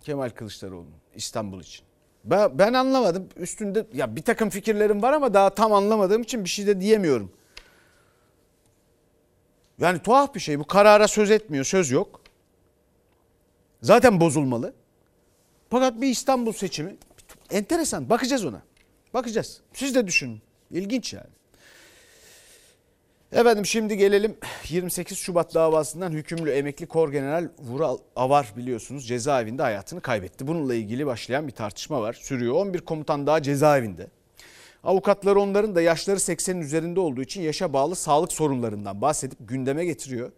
Kemal 0.00 0.30
Kılıçdaroğlu'nun 0.30 0.94
İstanbul 1.14 1.60
için. 1.60 1.84
Ben, 2.24 2.58
ben 2.58 2.72
anlamadım. 2.72 3.28
Üstünde 3.36 3.86
ya 3.92 4.16
bir 4.16 4.22
takım 4.22 4.50
fikirlerim 4.50 5.02
var 5.02 5.12
ama 5.12 5.34
daha 5.34 5.50
tam 5.50 5.72
anlamadığım 5.72 6.22
için 6.22 6.44
bir 6.44 6.48
şey 6.48 6.66
de 6.66 6.80
diyemiyorum. 6.80 7.32
Yani 9.78 9.98
tuhaf 9.98 10.34
bir 10.34 10.40
şey. 10.40 10.58
Bu 10.58 10.66
karara 10.66 11.08
söz 11.08 11.30
etmiyor, 11.30 11.64
söz 11.64 11.90
yok. 11.90 12.20
Zaten 13.82 14.20
bozulmalı. 14.20 14.74
Fakat 15.70 16.00
bir 16.00 16.08
İstanbul 16.08 16.52
seçimi 16.52 16.96
enteresan. 17.50 18.10
Bakacağız 18.10 18.44
ona. 18.44 18.62
Bakacağız. 19.14 19.60
Siz 19.72 19.94
de 19.94 20.06
düşünün. 20.06 20.42
İlginç 20.70 21.12
yani. 21.12 21.30
Efendim 23.32 23.66
şimdi 23.66 23.96
gelelim 23.96 24.36
28 24.68 25.18
Şubat 25.18 25.54
davasından 25.54 26.12
hükümlü 26.12 26.50
emekli 26.50 26.86
kor 26.86 27.12
general 27.12 27.48
Vural 27.58 27.98
Avar 28.16 28.52
biliyorsunuz 28.56 29.08
cezaevinde 29.08 29.62
hayatını 29.62 30.00
kaybetti. 30.00 30.46
Bununla 30.46 30.74
ilgili 30.74 31.06
başlayan 31.06 31.48
bir 31.48 31.52
tartışma 31.52 32.00
var. 32.00 32.12
Sürüyor. 32.12 32.54
11 32.54 32.78
komutan 32.80 33.26
daha 33.26 33.42
cezaevinde. 33.42 34.06
Avukatlar 34.84 35.36
onların 35.36 35.74
da 35.74 35.80
yaşları 35.80 36.16
80'in 36.16 36.60
üzerinde 36.60 37.00
olduğu 37.00 37.22
için 37.22 37.42
yaşa 37.42 37.72
bağlı 37.72 37.96
sağlık 37.96 38.32
sorunlarından 38.32 39.00
bahsedip 39.00 39.38
gündeme 39.40 39.84
getiriyor. 39.84 40.32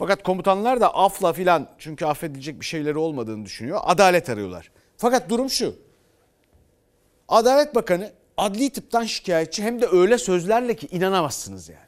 Fakat 0.00 0.22
komutanlar 0.22 0.80
da 0.80 0.94
afla 0.94 1.32
filan 1.32 1.68
çünkü 1.78 2.04
affedilecek 2.04 2.60
bir 2.60 2.64
şeyleri 2.64 2.98
olmadığını 2.98 3.44
düşünüyor. 3.44 3.80
Adalet 3.82 4.28
arıyorlar. 4.28 4.70
Fakat 4.96 5.30
durum 5.30 5.50
şu. 5.50 5.74
Adalet 7.28 7.74
Bakanı 7.74 8.12
adli 8.36 8.70
tıptan 8.70 9.04
şikayetçi 9.04 9.62
hem 9.62 9.82
de 9.82 9.86
öyle 9.86 10.18
sözlerle 10.18 10.76
ki 10.76 10.88
inanamazsınız 10.90 11.68
yani. 11.68 11.86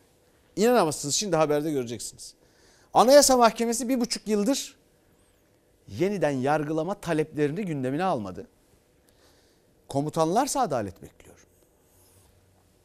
İnanamazsınız 0.56 1.14
şimdi 1.14 1.36
haberde 1.36 1.70
göreceksiniz. 1.70 2.34
Anayasa 2.94 3.36
Mahkemesi 3.36 3.88
bir 3.88 4.00
buçuk 4.00 4.28
yıldır 4.28 4.76
yeniden 5.88 6.30
yargılama 6.30 6.94
taleplerini 6.94 7.64
gündemine 7.64 8.04
almadı. 8.04 8.46
Komutanlarsa 9.88 10.60
adalet 10.60 11.02
bekliyor. 11.02 11.31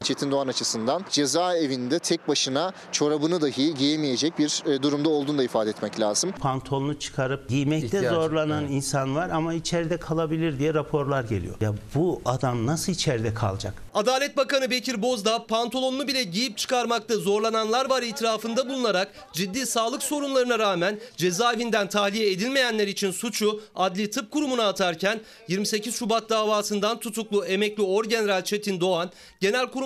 Çetin 0.03 0.31
Doğan 0.31 0.47
açısından 0.47 1.05
cezaevinde 1.09 1.99
tek 1.99 2.27
başına 2.27 2.73
çorabını 2.91 3.41
dahi 3.41 3.73
giyemeyecek 3.73 4.39
bir 4.39 4.63
e, 4.65 4.81
durumda 4.83 5.09
olduğunu 5.09 5.37
da 5.37 5.43
ifade 5.43 5.69
etmek 5.69 5.99
lazım. 5.99 6.31
Pantolonu 6.31 6.99
çıkarıp 6.99 7.49
giymekte 7.49 7.85
İhtiyacı, 7.87 8.09
zorlanan 8.09 8.63
evet. 8.63 8.73
insan 8.73 9.15
var 9.15 9.29
ama 9.29 9.53
içeride 9.53 9.97
kalabilir 9.97 10.59
diye 10.59 10.73
raporlar 10.73 11.23
geliyor. 11.23 11.55
Ya 11.61 11.73
bu 11.95 12.21
adam 12.25 12.65
nasıl 12.65 12.91
içeride 12.91 13.33
kalacak? 13.33 13.73
Adalet 13.93 14.37
Bakanı 14.37 14.71
Bekir 14.71 15.01
Bozdağ 15.01 15.45
pantolonunu 15.45 16.07
bile 16.07 16.23
giyip 16.23 16.57
çıkarmakta 16.57 17.15
zorlananlar 17.15 17.89
var 17.89 18.03
itirafında 18.03 18.69
bulunarak 18.69 19.11
ciddi 19.33 19.65
sağlık 19.65 20.03
sorunlarına 20.03 20.59
rağmen 20.59 20.99
cezaevinden 21.17 21.89
tahliye 21.89 22.31
edilmeyenler 22.31 22.87
için 22.87 23.11
suçu 23.11 23.61
Adli 23.75 24.09
Tıp 24.09 24.31
Kurumu'na 24.31 24.67
atarken 24.67 25.21
28 25.47 25.95
Şubat 25.95 26.29
davasından 26.29 26.99
tutuklu 26.99 27.45
emekli 27.45 27.83
Orgeneral 27.83 28.43
Çetin 28.43 28.79
Doğan, 28.79 29.11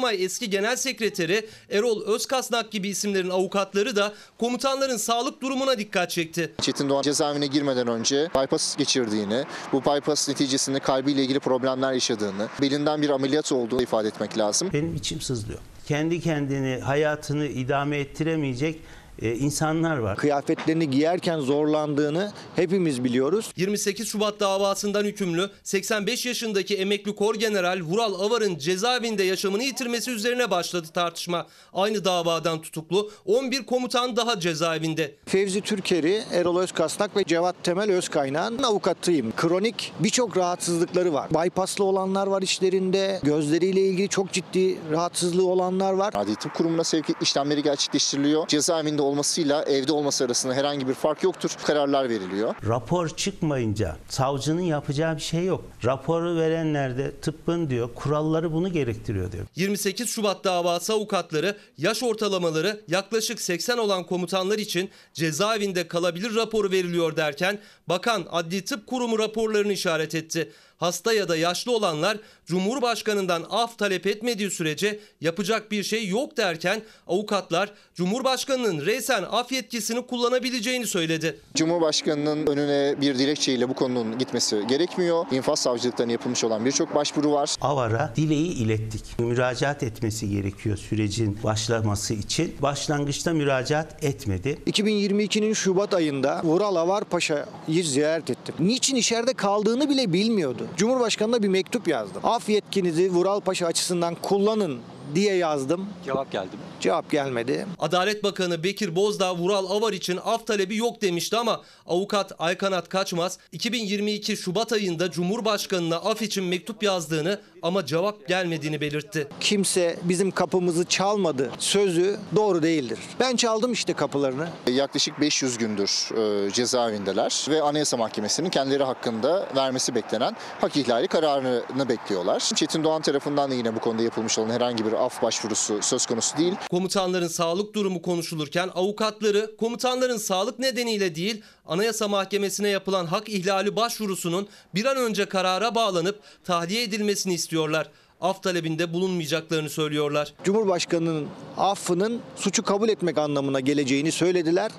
Genelkurmay 0.01 0.25
eski 0.25 0.49
Genel 0.49 0.75
Sekreteri 0.75 1.47
Erol 1.69 2.05
Özkasnak 2.05 2.71
gibi 2.71 2.89
isimlerin 2.89 3.29
avukatları 3.29 3.95
da 3.95 4.13
komutanların 4.39 4.97
sağlık 4.97 5.41
durumuna 5.41 5.77
dikkat 5.77 6.09
çekti. 6.09 6.53
Çetin 6.61 6.89
Doğan 6.89 7.01
cezaevine 7.01 7.47
girmeden 7.47 7.87
önce 7.87 8.29
bypass 8.35 8.77
geçirdiğini, 8.77 9.43
bu 9.73 9.81
bypass 9.81 10.29
neticesinde 10.29 10.79
kalbiyle 10.79 11.23
ilgili 11.23 11.39
problemler 11.39 11.93
yaşadığını, 11.93 12.47
belinden 12.61 13.01
bir 13.01 13.09
ameliyat 13.09 13.51
olduğunu 13.51 13.81
ifade 13.81 14.07
etmek 14.07 14.37
lazım. 14.37 14.69
Benim 14.73 14.95
içim 14.95 15.21
sızlıyor. 15.21 15.59
Kendi 15.87 16.21
kendini, 16.21 16.81
hayatını 16.81 17.45
idame 17.45 17.97
ettiremeyecek 17.97 18.79
e, 19.21 19.35
insanlar 19.35 19.97
var. 19.97 20.17
kıyafetlerini 20.17 20.89
giyerken 20.89 21.39
zorlandığını 21.39 22.31
hepimiz 22.55 23.03
biliyoruz. 23.03 23.51
28 23.55 24.07
Şubat 24.07 24.39
davasından 24.39 25.03
hükümlü 25.03 25.49
85 25.63 26.25
yaşındaki 26.25 26.75
emekli 26.77 27.15
kor 27.15 27.35
general 27.35 27.81
Vural 27.81 28.13
Avar'ın 28.13 28.57
cezaevinde 28.57 29.23
yaşamını 29.23 29.63
yitirmesi 29.63 30.11
üzerine 30.11 30.51
başladı 30.51 30.87
tartışma. 30.93 31.47
Aynı 31.73 32.05
davadan 32.05 32.61
tutuklu 32.61 33.11
11 33.25 33.65
komutan 33.65 34.15
daha 34.15 34.39
cezaevinde. 34.39 35.15
Fevzi 35.25 35.61
Türkeri, 35.61 36.21
Erol 36.31 36.59
Özkasnak 36.59 37.17
ve 37.17 37.23
Cevat 37.23 37.55
Temel 37.63 37.91
Özkaynak'ın 37.91 38.63
avukatıyım. 38.63 39.31
Kronik 39.37 39.93
birçok 39.99 40.37
rahatsızlıkları 40.37 41.13
var. 41.13 41.29
Bypasslı 41.29 41.83
olanlar 41.83 42.27
var 42.27 42.41
işlerinde. 42.41 43.19
Gözleriyle 43.23 43.81
ilgili 43.81 44.09
çok 44.09 44.31
ciddi 44.31 44.77
rahatsızlığı 44.91 45.47
olanlar 45.47 45.93
var. 45.93 46.13
Adli 46.15 46.35
Tıp 46.35 46.53
Kurumu'na 46.53 46.83
sevk 46.83 47.05
işlemleri 47.21 47.63
gerçekleştiriliyor. 47.63 48.47
Cezaevinde 48.47 49.01
olmasıyla 49.11 49.63
evde 49.63 49.91
olması 49.91 50.25
arasında 50.25 50.53
herhangi 50.53 50.87
bir 50.87 50.93
fark 50.93 51.23
yoktur. 51.23 51.51
Kararlar 51.65 52.09
veriliyor. 52.09 52.55
Rapor 52.67 53.09
çıkmayınca 53.09 53.97
savcının 54.09 54.61
yapacağı 54.61 55.15
bir 55.15 55.21
şey 55.21 55.45
yok. 55.45 55.63
Raporu 55.85 56.37
verenler 56.37 56.97
de 56.97 57.11
tıbbın 57.21 57.69
diyor 57.69 57.89
kuralları 57.95 58.53
bunu 58.53 58.71
gerektiriyor 58.71 59.31
diyor. 59.31 59.45
28 59.55 60.09
Şubat 60.09 60.43
davası 60.43 60.93
avukatları 60.93 61.57
yaş 61.77 62.03
ortalamaları 62.03 62.81
yaklaşık 62.87 63.41
80 63.41 63.77
olan 63.77 64.03
komutanlar 64.03 64.57
için 64.57 64.89
cezaevinde 65.13 65.87
kalabilir 65.87 66.35
raporu 66.35 66.71
veriliyor 66.71 67.15
derken 67.15 67.59
bakan 67.89 68.25
Adli 68.31 68.65
Tıp 68.65 68.87
Kurumu 68.87 69.19
raporlarını 69.19 69.73
işaret 69.73 70.15
etti. 70.15 70.51
Hasta 70.81 71.13
ya 71.13 71.29
da 71.29 71.35
yaşlı 71.35 71.75
olanlar 71.75 72.17
Cumhurbaşkanından 72.45 73.45
af 73.49 73.77
talep 73.77 74.07
etmediği 74.07 74.51
sürece 74.51 74.99
yapacak 75.21 75.71
bir 75.71 75.83
şey 75.83 76.07
yok 76.07 76.37
derken 76.37 76.81
avukatlar 77.07 77.73
Cumhurbaşkanının 77.95 78.85
reysen 78.85 79.23
af 79.31 79.51
yetkisini 79.51 80.07
kullanabileceğini 80.07 80.87
söyledi. 80.87 81.39
Cumhurbaşkanının 81.55 82.47
önüne 82.47 83.01
bir 83.01 83.19
dilekçeyle 83.19 83.69
bu 83.69 83.73
konunun 83.73 84.17
gitmesi 84.17 84.67
gerekmiyor. 84.67 85.25
İnfaz 85.31 85.59
savcılıklarına 85.59 86.11
yapılmış 86.11 86.43
olan 86.43 86.65
birçok 86.65 86.95
başvuru 86.95 87.31
var. 87.31 87.55
Avar'a 87.61 88.13
dileği 88.15 88.53
ilettik. 88.53 89.19
Müracaat 89.19 89.83
etmesi 89.83 90.29
gerekiyor 90.29 90.77
sürecin 90.77 91.39
başlaması 91.43 92.13
için. 92.13 92.55
Başlangıçta 92.61 93.33
müracaat 93.33 94.03
etmedi. 94.03 94.57
2022'nin 94.67 95.53
Şubat 95.53 95.93
ayında 95.93 96.41
Vural 96.43 96.75
Avar 96.75 97.03
Paşa'yı 97.03 97.83
ziyaret 97.83 98.29
ettim. 98.29 98.55
Niçin 98.59 98.95
içeride 98.95 99.33
kaldığını 99.33 99.89
bile 99.89 100.13
bilmiyordu. 100.13 100.67
Cumhurbaşkanına 100.77 101.43
bir 101.43 101.47
mektup 101.47 101.87
yazdım. 101.87 102.21
Af 102.23 102.49
yetkinizi 102.49 103.11
Vural 103.11 103.39
Paşa 103.39 103.67
açısından 103.67 104.15
kullanın 104.21 104.79
diye 105.15 105.35
yazdım. 105.35 105.89
Cevap 106.05 106.31
geldi 106.31 106.55
mi? 106.55 106.61
Cevap 106.79 107.11
gelmedi. 107.11 107.67
Adalet 107.79 108.23
Bakanı 108.23 108.63
Bekir 108.63 108.95
Bozdağ 108.95 109.35
Vural 109.35 109.65
Avar 109.65 109.93
için 109.93 110.19
af 110.25 110.47
talebi 110.47 110.77
yok 110.77 111.01
demişti 111.01 111.37
ama 111.37 111.61
avukat 111.87 112.31
Aykanat 112.39 112.89
Kaçmaz 112.89 113.37
2022 113.51 114.37
Şubat 114.37 114.73
ayında 114.73 115.11
Cumhurbaşkanına 115.11 115.95
af 115.95 116.21
için 116.21 116.43
mektup 116.43 116.83
yazdığını 116.83 117.39
ama 117.61 117.85
cevap 117.85 118.27
gelmediğini 118.27 118.81
belirtti. 118.81 119.27
Kimse 119.39 119.97
bizim 120.03 120.31
kapımızı 120.31 120.85
çalmadı 120.85 121.51
sözü 121.59 122.19
doğru 122.35 122.63
değildir. 122.63 122.99
Ben 123.19 123.35
çaldım 123.35 123.73
işte 123.73 123.93
kapılarını. 123.93 124.47
Yaklaşık 124.67 125.21
500 125.21 125.57
gündür 125.57 126.09
e, 126.47 126.51
cezaevindeler 126.51 127.45
ve 127.49 127.61
Anayasa 127.61 127.97
Mahkemesi'nin 127.97 128.49
kendileri 128.49 128.83
hakkında 128.83 129.47
vermesi 129.55 129.95
beklenen 129.95 130.35
hak 130.61 130.77
ihlali 130.77 131.07
kararını 131.07 131.89
bekliyorlar. 131.89 132.39
Çetin 132.55 132.83
Doğan 132.83 133.01
tarafından 133.01 133.51
da 133.51 133.55
yine 133.55 133.75
bu 133.75 133.79
konuda 133.79 134.03
yapılmış 134.03 134.39
olan 134.39 134.49
herhangi 134.49 134.85
bir 134.85 135.00
af 135.01 135.21
başvurusu 135.21 135.81
söz 135.81 136.05
konusu 136.05 136.37
değil. 136.37 136.53
Komutanların 136.69 137.27
sağlık 137.27 137.75
durumu 137.75 138.01
konuşulurken 138.01 138.69
avukatları 138.75 139.57
komutanların 139.57 140.17
sağlık 140.17 140.59
nedeniyle 140.59 141.15
değil 141.15 141.41
Anayasa 141.65 142.07
Mahkemesi'ne 142.07 142.69
yapılan 142.69 143.05
hak 143.05 143.29
ihlali 143.29 143.75
başvurusunun 143.75 144.47
bir 144.75 144.85
an 144.85 144.97
önce 144.97 145.25
karara 145.25 145.75
bağlanıp 145.75 146.19
tahliye 146.43 146.83
edilmesini 146.83 147.33
istiyorlar. 147.33 147.91
Af 148.21 148.43
talebinde 148.43 148.93
bulunmayacaklarını 148.93 149.69
söylüyorlar. 149.69 150.33
Cumhurbaşkanının 150.43 151.27
affının 151.57 152.21
suçu 152.35 152.63
kabul 152.63 152.89
etmek 152.89 153.17
anlamına 153.17 153.59
geleceğini 153.59 154.11
söylediler. 154.11 154.71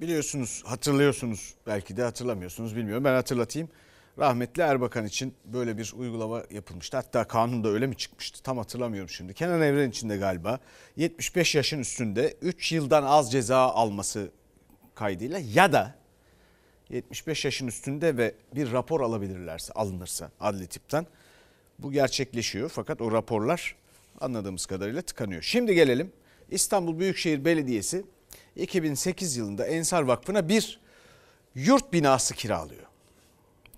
Biliyorsunuz, 0.00 0.62
hatırlıyorsunuz 0.66 1.54
belki 1.66 1.96
de 1.96 2.02
hatırlamıyorsunuz 2.02 2.76
bilmiyorum. 2.76 3.04
Ben 3.04 3.14
hatırlatayım. 3.14 3.68
Rahmetli 4.18 4.62
Erbakan 4.62 5.06
için 5.06 5.34
böyle 5.44 5.78
bir 5.78 5.92
uygulama 5.96 6.42
yapılmıştı. 6.50 6.96
Hatta 6.96 7.24
kanun 7.24 7.64
da 7.64 7.68
öyle 7.68 7.86
mi 7.86 7.96
çıkmıştı 7.96 8.42
tam 8.42 8.58
hatırlamıyorum 8.58 9.08
şimdi. 9.08 9.34
Kenan 9.34 9.62
Evren 9.62 9.90
için 9.90 10.10
de 10.10 10.16
galiba 10.16 10.60
75 10.96 11.54
yaşın 11.54 11.78
üstünde 11.78 12.36
3 12.42 12.72
yıldan 12.72 13.02
az 13.02 13.32
ceza 13.32 13.58
alması 13.58 14.30
kaydıyla 14.94 15.38
ya 15.54 15.72
da 15.72 15.94
75 16.90 17.44
yaşın 17.44 17.66
üstünde 17.66 18.16
ve 18.16 18.34
bir 18.54 18.72
rapor 18.72 19.00
alabilirlerse 19.00 19.72
alınırsa 19.72 20.30
adli 20.40 20.66
tipten 20.66 21.06
bu 21.78 21.92
gerçekleşiyor. 21.92 22.68
Fakat 22.68 23.00
o 23.00 23.12
raporlar 23.12 23.76
anladığımız 24.20 24.66
kadarıyla 24.66 25.02
tıkanıyor. 25.02 25.42
Şimdi 25.42 25.74
gelelim 25.74 26.12
İstanbul 26.50 26.98
Büyükşehir 26.98 27.44
Belediyesi 27.44 28.04
2008 28.56 29.36
yılında 29.36 29.66
Ensar 29.66 30.02
Vakfı'na 30.02 30.48
bir 30.48 30.80
yurt 31.54 31.92
binası 31.92 32.34
kiralıyor. 32.34 32.87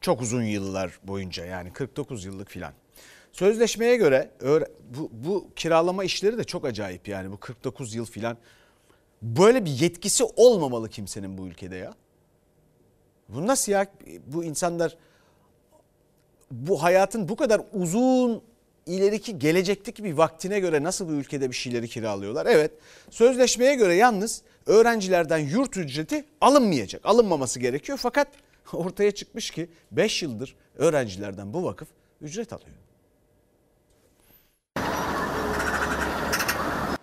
Çok 0.00 0.22
uzun 0.22 0.42
yıllar 0.42 0.98
boyunca 1.02 1.44
yani 1.44 1.72
49 1.72 2.24
yıllık 2.24 2.48
filan. 2.48 2.72
Sözleşmeye 3.32 3.96
göre 3.96 4.30
bu, 4.96 5.10
bu 5.12 5.48
kiralama 5.56 6.04
işleri 6.04 6.38
de 6.38 6.44
çok 6.44 6.64
acayip 6.64 7.08
yani 7.08 7.32
bu 7.32 7.36
49 7.36 7.94
yıl 7.94 8.06
filan. 8.06 8.36
Böyle 9.22 9.64
bir 9.64 9.70
yetkisi 9.70 10.24
olmamalı 10.24 10.88
kimsenin 10.88 11.38
bu 11.38 11.46
ülkede 11.46 11.76
ya. 11.76 11.94
Bu 13.28 13.46
nasıl 13.46 13.72
ya? 13.72 13.86
Bu 14.26 14.44
insanlar 14.44 14.96
bu 16.50 16.82
hayatın 16.82 17.28
bu 17.28 17.36
kadar 17.36 17.62
uzun 17.72 18.42
ileriki 18.86 19.38
gelecekteki 19.38 20.04
bir 20.04 20.12
vaktine 20.12 20.60
göre 20.60 20.82
nasıl 20.82 21.08
bu 21.08 21.12
ülkede 21.12 21.50
bir 21.50 21.56
şeyleri 21.56 21.88
kiralıyorlar? 21.88 22.46
Evet 22.46 22.70
sözleşmeye 23.10 23.74
göre 23.74 23.94
yalnız 23.94 24.42
öğrencilerden 24.66 25.38
yurt 25.38 25.76
ücreti 25.76 26.24
alınmayacak. 26.40 27.06
Alınmaması 27.06 27.60
gerekiyor 27.60 27.98
fakat 28.02 28.28
ortaya 28.76 29.10
çıkmış 29.10 29.50
ki 29.50 29.70
5 29.90 30.22
yıldır 30.22 30.56
öğrencilerden 30.74 31.52
bu 31.52 31.64
vakıf 31.64 31.88
ücret 32.20 32.52
alıyor. 32.52 32.76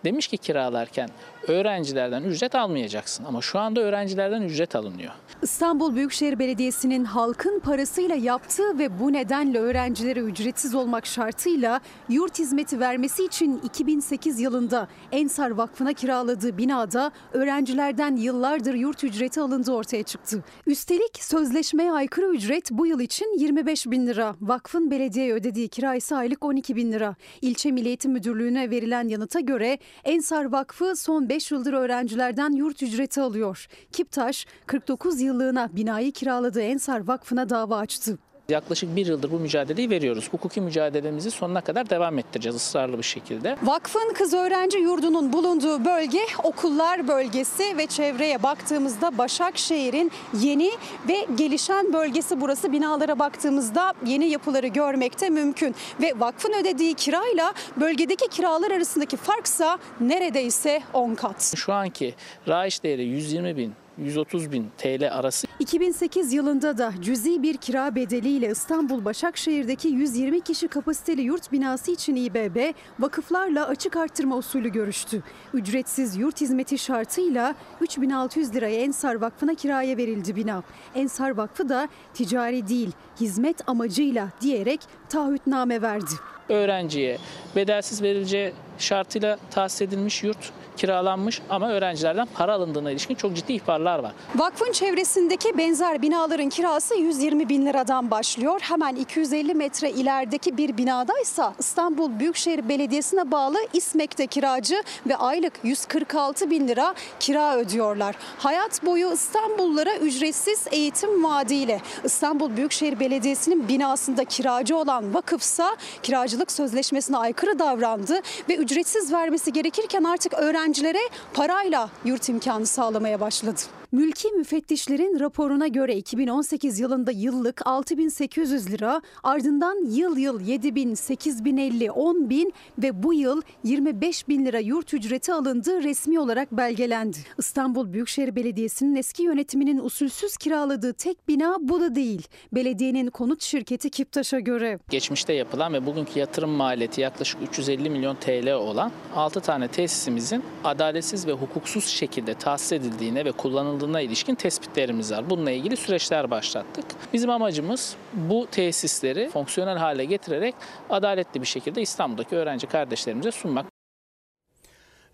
Demiş 0.05 0.27
ki 0.27 0.37
kiralarken 0.37 1.09
öğrencilerden 1.49 2.23
ücret 2.23 2.55
almayacaksın 2.55 3.23
ama 3.23 3.41
şu 3.41 3.59
anda 3.59 3.81
öğrencilerden 3.81 4.41
ücret 4.41 4.75
alınıyor. 4.75 5.11
İstanbul 5.41 5.95
Büyükşehir 5.95 6.39
Belediyesi'nin 6.39 7.05
halkın 7.05 7.59
parasıyla 7.59 8.15
yaptığı 8.15 8.79
ve 8.79 8.99
bu 8.99 9.13
nedenle 9.13 9.59
öğrencilere 9.59 10.19
ücretsiz 10.19 10.75
olmak 10.75 11.05
şartıyla 11.05 11.81
yurt 12.09 12.39
hizmeti 12.39 12.79
vermesi 12.79 13.25
için 13.25 13.61
2008 13.63 14.39
yılında 14.39 14.87
Ensar 15.11 15.51
Vakfı'na 15.51 15.93
kiraladığı 15.93 16.57
binada 16.57 17.11
öğrencilerden 17.33 18.15
yıllardır 18.15 18.73
yurt 18.73 19.03
ücreti 19.03 19.41
alındığı 19.41 19.71
ortaya 19.71 20.03
çıktı. 20.03 20.43
Üstelik 20.65 21.23
sözleşmeye 21.23 21.91
aykırı 21.91 22.35
ücret 22.35 22.71
bu 22.71 22.87
yıl 22.87 22.99
için 22.99 23.39
25 23.39 23.85
bin 23.85 24.07
lira. 24.07 24.35
Vakfın 24.41 24.91
belediyeye 24.91 25.33
ödediği 25.33 25.67
kira 25.67 25.95
ise 25.95 26.15
aylık 26.15 26.45
12 26.45 26.75
bin 26.75 26.91
lira. 26.91 27.15
İlçe 27.41 27.71
Milli 27.71 27.87
Eğitim 27.87 28.11
Müdürlüğü'ne 28.11 28.69
verilen 28.69 29.07
yanıta 29.07 29.39
göre 29.39 29.77
Ensar 30.03 30.45
Vakfı 30.45 30.95
son 30.95 31.29
5 31.29 31.36
yıldır 31.51 31.73
öğrencilerden 31.73 32.51
yurt 32.51 32.83
ücreti 32.83 33.21
alıyor. 33.21 33.67
Kiptaş 33.91 34.45
49 34.65 35.21
yıllığına 35.21 35.69
binayı 35.75 36.11
kiraladığı 36.11 36.61
Ensar 36.61 37.07
Vakfı'na 37.07 37.49
dava 37.49 37.77
açtı. 37.77 38.17
Yaklaşık 38.51 38.95
bir 38.95 39.05
yıldır 39.05 39.31
bu 39.31 39.39
mücadeleyi 39.39 39.89
veriyoruz. 39.89 40.29
Hukuki 40.31 40.61
mücadelemizi 40.61 41.31
sonuna 41.31 41.61
kadar 41.61 41.89
devam 41.89 42.19
ettireceğiz 42.19 42.55
ısrarlı 42.55 42.97
bir 42.97 43.03
şekilde. 43.03 43.57
Vakfın 43.63 44.13
kız 44.13 44.33
öğrenci 44.33 44.77
yurdunun 44.77 45.33
bulunduğu 45.33 45.85
bölge 45.85 46.19
okullar 46.43 47.07
bölgesi 47.07 47.77
ve 47.77 47.87
çevreye 47.87 48.43
baktığımızda 48.43 49.17
Başakşehir'in 49.17 50.11
yeni 50.41 50.71
ve 51.09 51.25
gelişen 51.35 51.93
bölgesi 51.93 52.41
burası. 52.41 52.71
Binalara 52.71 53.19
baktığımızda 53.19 53.93
yeni 54.05 54.25
yapıları 54.25 54.67
görmekte 54.67 55.29
mümkün. 55.29 55.75
Ve 56.01 56.13
vakfın 56.17 56.53
ödediği 56.61 56.93
kirayla 56.93 57.53
bölgedeki 57.79 58.27
kiralar 58.27 58.71
arasındaki 58.71 59.17
farksa 59.17 59.77
neredeyse 59.99 60.81
10 60.93 61.15
kat. 61.15 61.53
Şu 61.55 61.73
anki 61.73 62.15
raiş 62.47 62.83
değeri 62.83 63.03
120 63.03 63.57
bin 63.57 63.73
130 63.97 64.51
bin 64.51 64.71
TL 64.77 65.09
arası. 65.11 65.47
2008 65.59 66.33
yılında 66.33 66.77
da 66.77 66.93
cüzi 67.01 67.43
bir 67.43 67.57
kira 67.57 67.95
bedeliyle 67.95 68.51
İstanbul 68.51 69.05
Başakşehir'deki 69.05 69.87
120 69.87 70.41
kişi 70.41 70.67
kapasiteli 70.67 71.21
yurt 71.21 71.51
binası 71.51 71.91
için 71.91 72.15
İBB 72.15 72.73
vakıflarla 72.99 73.67
açık 73.67 73.97
arttırma 73.97 74.37
usulü 74.37 74.71
görüştü. 74.71 75.23
Ücretsiz 75.53 76.17
yurt 76.17 76.41
hizmeti 76.41 76.77
şartıyla 76.77 77.55
3600 77.81 78.55
liraya 78.55 78.79
Ensar 78.79 79.15
Vakfı'na 79.15 79.55
kiraya 79.55 79.97
verildi 79.97 80.35
bina. 80.35 80.63
Ensar 80.95 81.29
Vakfı 81.29 81.69
da 81.69 81.87
ticari 82.13 82.67
değil 82.67 82.91
hizmet 83.19 83.69
amacıyla 83.69 84.29
diyerek 84.41 84.79
taahhütname 85.09 85.81
verdi. 85.81 86.11
Öğrenciye 86.49 87.17
bedelsiz 87.55 88.01
verileceği 88.01 88.53
şartıyla 88.77 89.37
tahsis 89.51 89.81
edilmiş 89.81 90.23
yurt 90.23 90.51
kiralanmış 90.77 91.41
ama 91.49 91.69
öğrencilerden 91.69 92.27
para 92.33 92.53
alındığına 92.53 92.91
ilişkin 92.91 93.15
çok 93.15 93.35
ciddi 93.35 93.53
ihbarlar 93.53 93.99
var. 93.99 94.11
Vakfın 94.35 94.71
çevresindeki 94.71 95.57
benzer 95.57 96.01
binaların 96.01 96.49
kirası 96.49 96.95
120 96.95 97.49
bin 97.49 97.65
liradan 97.65 98.11
başlıyor. 98.11 98.59
Hemen 98.63 98.95
250 98.95 99.53
metre 99.53 99.91
ilerideki 99.91 100.57
bir 100.57 100.77
binadaysa 100.77 101.53
İstanbul 101.59 102.19
Büyükşehir 102.19 102.69
Belediyesi'ne 102.69 103.31
bağlı 103.31 103.57
İSMEK'te 103.73 104.27
kiracı 104.27 104.83
ve 105.07 105.15
aylık 105.17 105.53
146 105.63 106.49
bin 106.49 106.67
lira 106.67 106.93
kira 107.19 107.55
ödüyorlar. 107.55 108.15
Hayat 108.37 108.85
boyu 108.85 109.13
İstanbullulara 109.13 109.97
ücretsiz 109.97 110.65
eğitim 110.71 111.23
vaadiyle 111.23 111.81
İstanbul 112.03 112.57
Büyükşehir 112.57 112.99
Belediyesi'nin 112.99 113.67
binasında 113.67 114.25
kiracı 114.25 114.77
olan 114.77 115.13
vakıfsa 115.13 115.75
kiracılık 116.03 116.51
sözleşmesine 116.51 117.17
aykırı 117.17 117.59
davrandı 117.59 118.19
ve 118.49 118.55
ücretsiz 118.55 119.13
vermesi 119.13 119.53
gerekirken 119.53 120.03
artık 120.03 120.33
öğrencilere 120.67 121.09
parayla 121.33 121.89
yurt 122.05 122.29
imkanı 122.29 122.65
sağlamaya 122.65 123.19
başladı. 123.19 123.61
Mülki 123.91 124.31
müfettişlerin 124.31 125.19
raporuna 125.19 125.67
göre 125.67 125.95
2018 125.95 126.79
yılında 126.79 127.11
yıllık 127.11 127.67
6800 127.67 128.71
lira, 128.71 129.01
ardından 129.23 129.85
yıl 129.89 130.17
yıl 130.17 130.41
7000, 130.41 130.93
8050, 130.93 131.91
10000 131.91 132.53
ve 132.77 133.03
bu 133.03 133.13
yıl 133.13 133.41
25 133.63 134.27
bin 134.27 134.45
lira 134.45 134.59
yurt 134.59 134.93
ücreti 134.93 135.33
alındığı 135.33 135.83
resmi 135.83 136.19
olarak 136.19 136.51
belgelendi. 136.51 137.17
İstanbul 137.37 137.93
Büyükşehir 137.93 138.35
Belediyesi'nin 138.35 138.95
eski 138.95 139.23
yönetiminin 139.23 139.79
usulsüz 139.79 140.37
kiraladığı 140.37 140.93
tek 140.93 141.27
bina 141.27 141.57
bu 141.59 141.81
da 141.81 141.95
değil. 141.95 142.27
Belediyenin 142.51 143.09
konut 143.09 143.41
şirketi 143.41 143.89
Kiptaş'a 143.89 144.39
göre. 144.39 144.79
Geçmişte 144.89 145.33
yapılan 145.33 145.73
ve 145.73 145.85
bugünkü 145.85 146.19
yatırım 146.19 146.49
maliyeti 146.49 147.01
yaklaşık 147.01 147.41
350 147.49 147.89
milyon 147.89 148.15
TL 148.15 148.53
olan 148.53 148.91
6 149.15 149.39
tane 149.39 149.67
tesisimizin 149.67 150.43
adaletsiz 150.63 151.27
ve 151.27 151.31
hukuksuz 151.31 151.87
şekilde 151.87 152.33
tahsis 152.33 152.71
edildiğine 152.71 153.25
ve 153.25 153.31
kullanıldığına 153.31 153.76
ilişkin 153.85 154.35
tespitlerimiz 154.35 155.11
var. 155.11 155.29
Bununla 155.29 155.51
ilgili 155.51 155.77
süreçler 155.77 156.31
başlattık. 156.31 156.85
Bizim 157.13 157.29
amacımız 157.29 157.95
bu 158.13 158.47
tesisleri 158.51 159.29
fonksiyonel 159.29 159.77
hale 159.77 160.05
getirerek 160.05 160.55
adaletli 160.89 161.41
bir 161.41 161.45
şekilde 161.45 161.81
İstanbul'daki 161.81 162.35
öğrenci 162.35 162.67
kardeşlerimize 162.67 163.31
sunmak. 163.31 163.65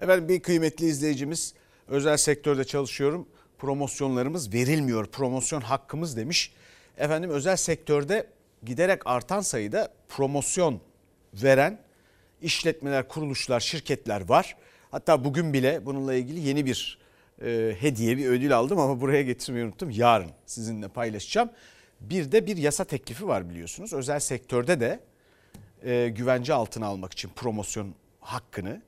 Efendim 0.02 0.30
bir 0.30 0.40
kıymetli 0.40 0.86
izleyicimiz 0.86 1.54
özel 1.88 2.18
sektörde 2.18 2.64
çalışıyorum. 2.64 3.28
Promosyonlarımız 3.58 4.54
verilmiyor. 4.54 5.06
Promosyon 5.06 5.62
hakkımız 5.62 6.18
demiş. 6.18 6.52
Efendim 6.98 7.30
özel 7.30 7.56
sektörde 7.56 8.28
giderek 8.64 9.02
artan 9.06 9.42
sayıda 9.42 9.94
promosyon 10.10 10.80
veren 11.34 11.80
işletmeler, 12.42 13.08
kuruluşlar, 13.08 13.60
şirketler 13.60 14.30
var. 14.30 14.58
Hatta 14.92 15.24
bugün 15.24 15.54
bile 15.54 15.86
bununla 15.86 16.14
ilgili 16.14 16.40
yeni 16.40 16.66
bir 16.66 17.03
e, 17.44 17.76
hediye 17.80 18.18
bir 18.18 18.26
ödül 18.26 18.58
aldım 18.58 18.80
ama 18.80 19.02
buraya 19.02 19.22
getirmeyi 19.22 19.66
unuttum. 19.66 19.90
Yarın 19.90 20.32
sizinle 20.46 20.88
paylaşacağım. 20.88 21.50
Bir 22.00 22.32
de 22.32 22.46
bir 22.46 22.58
yasa 22.58 22.84
teklifi 22.84 23.28
var 23.28 23.50
biliyorsunuz. 23.50 23.94
Özel 23.94 24.20
sektörde 24.20 24.80
de 24.80 25.00
e, 25.84 26.10
güvence 26.10 26.54
altına 26.54 26.88
almak 26.88 27.14
için 27.14 27.30
promosyon 27.36 27.96
hakkını. 28.20 28.82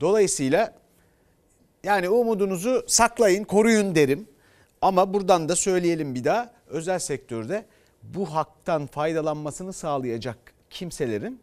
Dolayısıyla 0.00 0.74
yani 1.84 2.08
umudunuzu 2.08 2.84
saklayın, 2.86 3.44
koruyun 3.44 3.94
derim. 3.94 4.28
Ama 4.80 5.14
buradan 5.14 5.48
da 5.48 5.56
söyleyelim 5.56 6.14
bir 6.14 6.24
daha 6.24 6.52
özel 6.66 6.98
sektörde 6.98 7.64
bu 8.02 8.34
haktan 8.34 8.86
faydalanmasını 8.86 9.72
sağlayacak 9.72 10.38
kimselerin, 10.70 11.40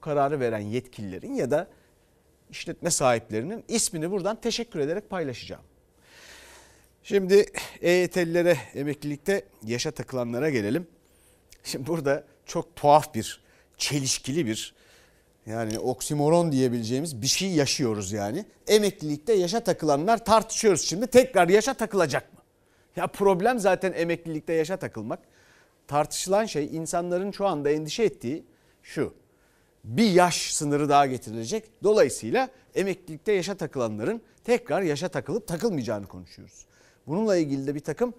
kararı 0.00 0.40
veren 0.40 0.58
yetkililerin 0.58 1.34
ya 1.34 1.50
da 1.50 1.68
işletme 2.50 2.90
sahiplerinin 2.90 3.64
ismini 3.68 4.10
buradan 4.10 4.40
teşekkür 4.40 4.80
ederek 4.80 5.10
paylaşacağım. 5.10 5.62
Şimdi 7.08 7.46
EYT'lilere 7.80 8.58
emeklilikte 8.74 9.44
yaşa 9.62 9.90
takılanlara 9.90 10.50
gelelim. 10.50 10.86
Şimdi 11.64 11.86
burada 11.86 12.24
çok 12.46 12.76
tuhaf 12.76 13.14
bir, 13.14 13.40
çelişkili 13.76 14.46
bir 14.46 14.74
yani 15.46 15.78
oksimoron 15.78 16.52
diyebileceğimiz 16.52 17.22
bir 17.22 17.26
şey 17.26 17.50
yaşıyoruz 17.50 18.12
yani. 18.12 18.44
Emeklilikte 18.66 19.32
yaşa 19.32 19.60
takılanlar 19.60 20.24
tartışıyoruz 20.24 20.82
şimdi. 20.82 21.06
Tekrar 21.06 21.48
yaşa 21.48 21.74
takılacak 21.74 22.32
mı? 22.32 22.40
Ya 22.96 23.06
problem 23.06 23.58
zaten 23.58 23.92
emeklilikte 23.92 24.52
yaşa 24.52 24.76
takılmak. 24.76 25.18
tartışılan 25.86 26.44
şey 26.44 26.76
insanların 26.76 27.32
şu 27.32 27.46
anda 27.46 27.70
endişe 27.70 28.02
ettiği 28.02 28.44
şu. 28.82 29.14
Bir 29.84 30.10
yaş 30.10 30.52
sınırı 30.54 30.88
daha 30.88 31.06
getirilecek. 31.06 31.64
Dolayısıyla 31.82 32.48
emeklilikte 32.74 33.32
yaşa 33.32 33.54
takılanların 33.54 34.22
tekrar 34.44 34.82
yaşa 34.82 35.08
takılıp 35.08 35.48
takılmayacağını 35.48 36.06
konuşuyoruz. 36.06 36.66
Bununla 37.06 37.36
ilgili 37.36 37.66
de 37.66 37.74
bir 37.74 37.80
takım 37.80 38.14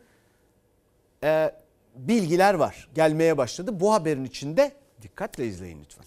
e, 1.23 1.52
bilgiler 1.95 2.54
var. 2.54 2.89
Gelmeye 2.95 3.38
başladı. 3.38 3.80
Bu 3.80 3.93
haberin 3.93 4.26
içinde 4.26 4.71
dikkatle 5.02 5.47
izleyin 5.47 5.80
lütfen. 5.84 6.06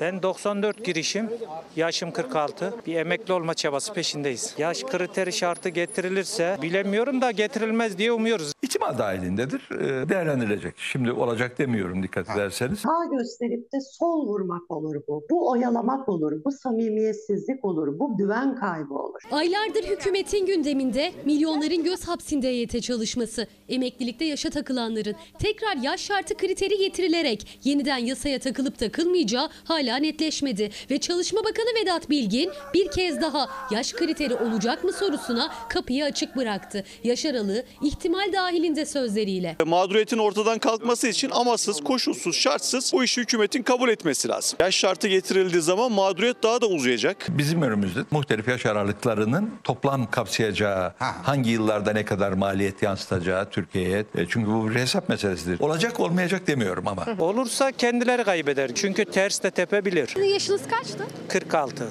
Ben 0.00 0.22
94 0.22 0.84
girişim, 0.84 1.28
yaşım 1.76 2.10
46. 2.10 2.74
Bir 2.86 2.94
emekli 2.94 3.32
olma 3.32 3.54
çabası 3.54 3.92
peşindeyiz. 3.92 4.54
Yaş 4.58 4.82
kriteri 4.82 5.32
şartı 5.32 5.68
getirilirse 5.68 6.56
bilemiyorum 6.62 7.20
da 7.20 7.30
getirilmez 7.30 7.98
diye 7.98 8.12
umuyoruz. 8.12 8.52
İhtimal 8.62 8.98
dahilindedir. 8.98 9.68
Ee, 9.72 10.08
Değerlendirilecek. 10.08 10.74
Şimdi 10.78 11.12
olacak 11.12 11.58
demiyorum 11.58 12.02
dikkat 12.02 12.30
ederseniz. 12.30 12.78
Sağ 12.78 13.04
gösterip 13.18 13.72
de 13.72 13.76
sol 13.98 14.26
vurmak 14.26 14.70
olur 14.70 14.96
bu. 15.08 15.24
Bu 15.30 15.50
oyalamak 15.50 16.08
olur. 16.08 16.32
Bu 16.44 16.52
samimiyetsizlik 16.52 17.64
olur. 17.64 17.98
Bu 17.98 18.16
güven 18.16 18.56
kaybı 18.56 18.94
olur. 18.94 19.20
Aylardır 19.30 19.84
hükümetin 19.84 20.46
gündeminde 20.46 21.12
milyonların 21.24 21.84
göz 21.84 22.08
hapsinde 22.08 22.48
EYT 22.48 22.82
çalışması. 22.82 23.46
Emeklilikte 23.68 24.24
yaşa 24.24 24.50
takılanların 24.50 25.14
tekrar 25.38 25.76
yaş 25.76 26.00
şartı 26.00 26.34
kriteri 26.36 26.78
getirilerek 26.78 27.60
yeniden 27.64 27.98
yasaya 27.98 28.38
takılıp 28.38 28.78
takılmayacağı 28.78 29.48
hala 29.70 29.96
netleşmedi. 29.96 30.70
Ve 30.90 30.98
Çalışma 30.98 31.40
Bakanı 31.40 31.80
Vedat 31.82 32.10
Bilgin 32.10 32.50
bir 32.74 32.90
kez 32.90 33.20
daha 33.22 33.48
yaş 33.70 33.92
kriteri 33.92 34.34
olacak 34.34 34.84
mı 34.84 34.92
sorusuna 34.92 35.52
kapıyı 35.68 36.04
açık 36.04 36.36
bıraktı. 36.36 36.84
Yaş 37.04 37.24
aralığı 37.26 37.64
ihtimal 37.82 38.32
dahilinde 38.32 38.86
sözleriyle. 38.86 39.56
Mağduriyetin 39.66 40.18
ortadan 40.18 40.58
kalkması 40.58 41.08
için 41.08 41.30
amasız, 41.30 41.84
koşulsuz, 41.84 42.36
şartsız 42.36 42.92
bu 42.94 43.04
işi 43.04 43.20
hükümetin 43.20 43.62
kabul 43.62 43.88
etmesi 43.88 44.28
lazım. 44.28 44.56
Yaş 44.60 44.74
şartı 44.74 45.08
getirildiği 45.08 45.62
zaman 45.62 45.92
mağduriyet 45.92 46.42
daha 46.42 46.60
da 46.60 46.66
uzayacak. 46.66 47.26
Bizim 47.28 47.62
önümüzde 47.62 48.00
muhtelif 48.10 48.48
yaş 48.48 48.66
aralıklarının 48.66 49.50
toplam 49.64 50.10
kapsayacağı, 50.10 50.92
hangi 50.98 51.50
yıllarda 51.50 51.92
ne 51.92 52.04
kadar 52.04 52.32
maliyet 52.32 52.82
yansıtacağı 52.82 53.50
Türkiye'ye. 53.50 53.98
E, 53.98 54.26
Çünkü 54.28 54.46
bu 54.50 54.70
bir 54.70 54.74
hesap 54.74 55.08
meselesidir. 55.08 55.60
Olacak 55.60 56.00
olmayacak 56.00 56.46
demiyorum 56.46 56.88
ama. 56.88 57.06
Olursa 57.18 57.72
kendileri 57.72 58.24
kaybeder. 58.24 58.70
Çünkü 58.74 59.04
ters 59.04 59.42
de 59.42 59.50
tepebilir. 59.60 60.16
Yaşınız 60.32 60.62
kaçtı? 60.68 61.06
46. 61.28 61.88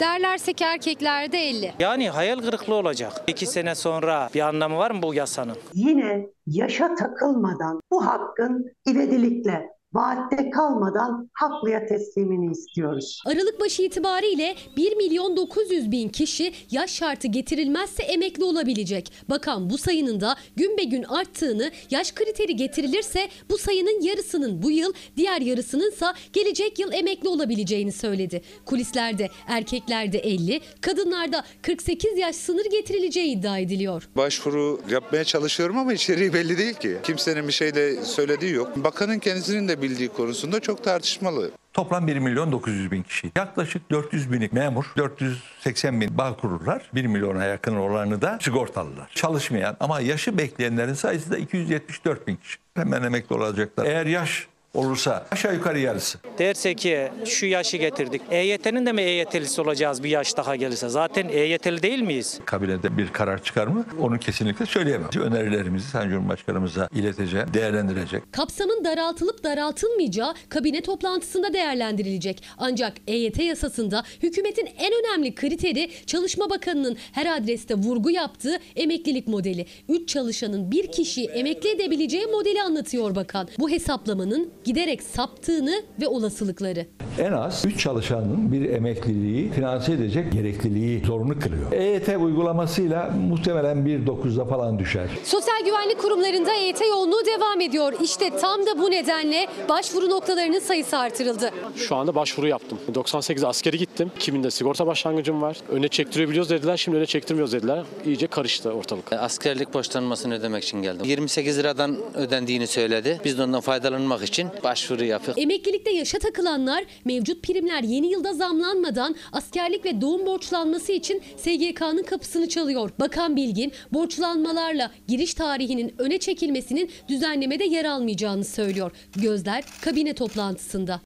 Derlerse 0.00 0.52
ki 0.52 0.64
erkeklerde 0.64 1.38
50. 1.38 1.72
Yani 1.78 2.10
hayal 2.10 2.38
kırıklığı 2.38 2.74
olacak. 2.74 3.12
İki 3.26 3.46
sene 3.46 3.74
sonra 3.74 4.28
bir 4.34 4.40
anlamı 4.40 4.76
var 4.78 4.90
mı 4.90 5.02
bu 5.02 5.14
yasanın? 5.14 5.56
Yine 5.74 6.26
yaşa 6.46 6.94
takılmadan 6.94 7.80
bu 7.90 8.06
hakkın 8.06 8.66
ivedilikle 8.88 9.62
vaatte 9.94 10.50
kalmadan 10.50 11.30
haklıya 11.32 11.86
teslimini 11.86 12.52
istiyoruz. 12.52 13.22
Aralık 13.26 13.60
başı 13.60 13.82
itibariyle 13.82 14.54
1 14.76 14.96
milyon 14.96 15.36
900 15.36 15.90
bin 15.90 16.08
kişi 16.08 16.52
yaş 16.70 16.90
şartı 16.90 17.28
getirilmezse 17.28 18.02
emekli 18.02 18.44
olabilecek. 18.44 19.12
Bakan 19.30 19.70
bu 19.70 19.78
sayının 19.78 20.20
da 20.20 20.36
gün 20.56 20.78
be 20.78 20.84
gün 20.84 21.02
arttığını, 21.02 21.70
yaş 21.90 22.12
kriteri 22.12 22.56
getirilirse 22.56 23.28
bu 23.50 23.58
sayının 23.58 24.00
yarısının 24.02 24.62
bu 24.62 24.70
yıl, 24.70 24.92
diğer 25.16 25.40
yarısınınsa 25.40 26.14
gelecek 26.32 26.78
yıl 26.78 26.92
emekli 26.92 27.28
olabileceğini 27.28 27.92
söyledi. 27.92 28.42
Kulislerde 28.66 29.28
erkeklerde 29.46 30.18
50, 30.18 30.60
kadınlarda 30.80 31.44
48 31.62 32.18
yaş 32.18 32.36
sınır 32.36 32.64
getirileceği 32.70 33.36
iddia 33.38 33.58
ediliyor. 33.58 34.08
Başvuru 34.16 34.80
yapmaya 34.90 35.24
çalışıyorum 35.24 35.78
ama 35.78 35.92
içeriği 35.92 36.34
belli 36.34 36.58
değil 36.58 36.74
ki. 36.74 36.96
Kimsenin 37.02 37.48
bir 37.48 37.52
şey 37.52 37.74
de 37.74 38.04
söylediği 38.04 38.52
yok. 38.52 38.76
Bakanın 38.76 39.18
kendisinin 39.18 39.68
de 39.68 39.79
bildiği 39.82 40.08
konusunda 40.08 40.60
çok 40.60 40.84
tartışmalı. 40.84 41.50
Toplam 41.72 42.06
1 42.06 42.16
milyon 42.16 42.52
900 42.52 42.90
bin 42.90 43.02
kişi. 43.02 43.32
Yaklaşık 43.36 43.90
400 43.90 44.32
binlik 44.32 44.52
memur, 44.52 44.84
480 44.96 46.00
bin 46.00 46.18
bağ 46.18 46.36
kururlar. 46.36 46.90
1 46.94 47.06
milyona 47.06 47.44
yakın 47.44 47.76
olanı 47.76 48.22
da 48.22 48.38
sigortalılar. 48.40 49.10
Çalışmayan 49.14 49.76
ama 49.80 50.00
yaşı 50.00 50.38
bekleyenlerin 50.38 50.94
sayısı 50.94 51.30
da 51.30 51.38
274 51.38 52.26
bin 52.26 52.36
kişi. 52.36 52.58
Hemen 52.74 53.02
emekli 53.02 53.34
olacaklar. 53.34 53.86
Eğer 53.86 54.06
yaş 54.06 54.46
olursa 54.74 55.26
aşağı 55.30 55.54
yukarı 55.54 55.78
yarısı. 55.78 56.18
Derse 56.38 56.74
ki 56.74 57.08
şu 57.24 57.46
yaşı 57.46 57.76
getirdik. 57.76 58.22
EYT'nin 58.30 58.86
de 58.86 58.92
mi 58.92 59.02
EYT'lisi 59.02 59.60
olacağız 59.60 60.02
bir 60.02 60.08
yaş 60.08 60.36
daha 60.36 60.56
gelirse? 60.56 60.88
Zaten 60.88 61.28
EYT'li 61.28 61.82
değil 61.82 62.00
miyiz? 62.02 62.40
Kabinede 62.44 62.96
bir 62.98 63.08
karar 63.12 63.42
çıkar 63.42 63.66
mı? 63.66 63.86
Onu 64.00 64.18
kesinlikle 64.18 64.66
söyleyemem. 64.66 65.08
Önerilerimizi 65.20 65.88
Sayın 65.88 66.10
Cumhurbaşkanımıza 66.10 66.88
ileteceğim, 66.94 67.46
değerlendirecek. 67.54 68.32
Kapsamın 68.32 68.84
daraltılıp 68.84 69.44
daraltılmayacağı 69.44 70.34
kabine 70.48 70.80
toplantısında 70.80 71.52
değerlendirilecek. 71.52 72.42
Ancak 72.58 72.92
EYT 73.06 73.38
yasasında 73.42 74.04
hükümetin 74.22 74.68
en 74.78 74.92
önemli 74.92 75.34
kriteri 75.34 75.90
Çalışma 76.06 76.50
Bakanı'nın 76.50 76.96
her 77.12 77.36
adreste 77.36 77.74
vurgu 77.74 78.10
yaptığı 78.10 78.58
emeklilik 78.76 79.28
modeli. 79.28 79.66
3 79.88 80.08
çalışanın 80.08 80.70
bir 80.70 80.92
kişiyi 80.92 81.26
emekli 81.26 81.68
edebileceği 81.70 82.26
modeli 82.26 82.62
anlatıyor 82.62 83.14
bakan. 83.14 83.48
Bu 83.58 83.70
hesaplamanın 83.70 84.50
giderek 84.64 85.02
saptığını 85.02 85.82
ve 86.00 86.08
olasılıkları. 86.08 86.86
En 87.18 87.32
az 87.32 87.64
3 87.66 87.80
çalışanın 87.80 88.52
bir 88.52 88.70
emekliliği 88.70 89.50
finanse 89.50 89.92
edecek 89.92 90.32
gerekliliği 90.32 91.04
zorunu 91.06 91.38
kırıyor. 91.38 91.72
EYT 91.72 92.08
uygulamasıyla 92.08 93.10
muhtemelen 93.28 93.76
1.9'da 93.76 94.44
falan 94.44 94.78
düşer. 94.78 95.08
Sosyal 95.24 95.64
güvenlik 95.64 95.98
kurumlarında 95.98 96.54
EYT 96.54 96.80
yoğunluğu 96.80 97.26
devam 97.26 97.60
ediyor. 97.60 97.92
İşte 98.02 98.30
tam 98.40 98.66
da 98.66 98.78
bu 98.78 98.90
nedenle 98.90 99.46
başvuru 99.68 100.10
noktalarının 100.10 100.58
sayısı 100.58 100.98
artırıldı. 100.98 101.50
Şu 101.76 101.96
anda 101.96 102.14
başvuru 102.14 102.48
yaptım. 102.48 102.78
98 102.94 103.44
askeri 103.44 103.78
gittim. 103.78 104.10
2000'de 104.18 104.50
sigorta 104.50 104.86
başlangıcım 104.86 105.42
var. 105.42 105.56
Öne 105.68 105.88
çektirebiliyoruz 105.88 106.50
dediler. 106.50 106.76
Şimdi 106.76 106.98
öne 106.98 107.06
çektirmiyoruz 107.06 107.52
dediler. 107.52 107.84
İyice 108.06 108.26
karıştı 108.26 108.70
ortalık. 108.72 109.12
Askerlik 109.12 109.74
borçlanmasını 109.74 110.34
ödemek 110.34 110.64
için 110.64 110.82
geldim. 110.82 111.06
28 111.06 111.58
liradan 111.58 111.96
ödendiğini 112.14 112.66
söyledi. 112.66 113.20
Biz 113.24 113.38
de 113.38 113.42
ondan 113.42 113.60
faydalanmak 113.60 114.22
için 114.22 114.49
başvuru 114.64 115.04
yaptık. 115.04 115.38
Emeklilikte 115.38 115.90
yaşa 115.90 116.18
takılanlar 116.18 116.84
mevcut 117.04 117.42
primler 117.42 117.82
yeni 117.82 118.06
yılda 118.12 118.34
zamlanmadan 118.34 119.16
askerlik 119.32 119.84
ve 119.84 120.00
doğum 120.00 120.26
borçlanması 120.26 120.92
için 120.92 121.22
SGK'nın 121.36 122.02
kapısını 122.02 122.48
çalıyor. 122.48 122.90
Bakan 123.00 123.36
Bilgin 123.36 123.72
borçlanmalarla 123.92 124.90
giriş 125.08 125.34
tarihinin 125.34 125.94
öne 125.98 126.18
çekilmesinin 126.18 126.90
düzenlemede 127.08 127.64
yer 127.64 127.84
almayacağını 127.84 128.44
söylüyor. 128.44 128.92
Gözler 129.16 129.64
kabine 129.80 130.14
toplantısında. 130.14 131.00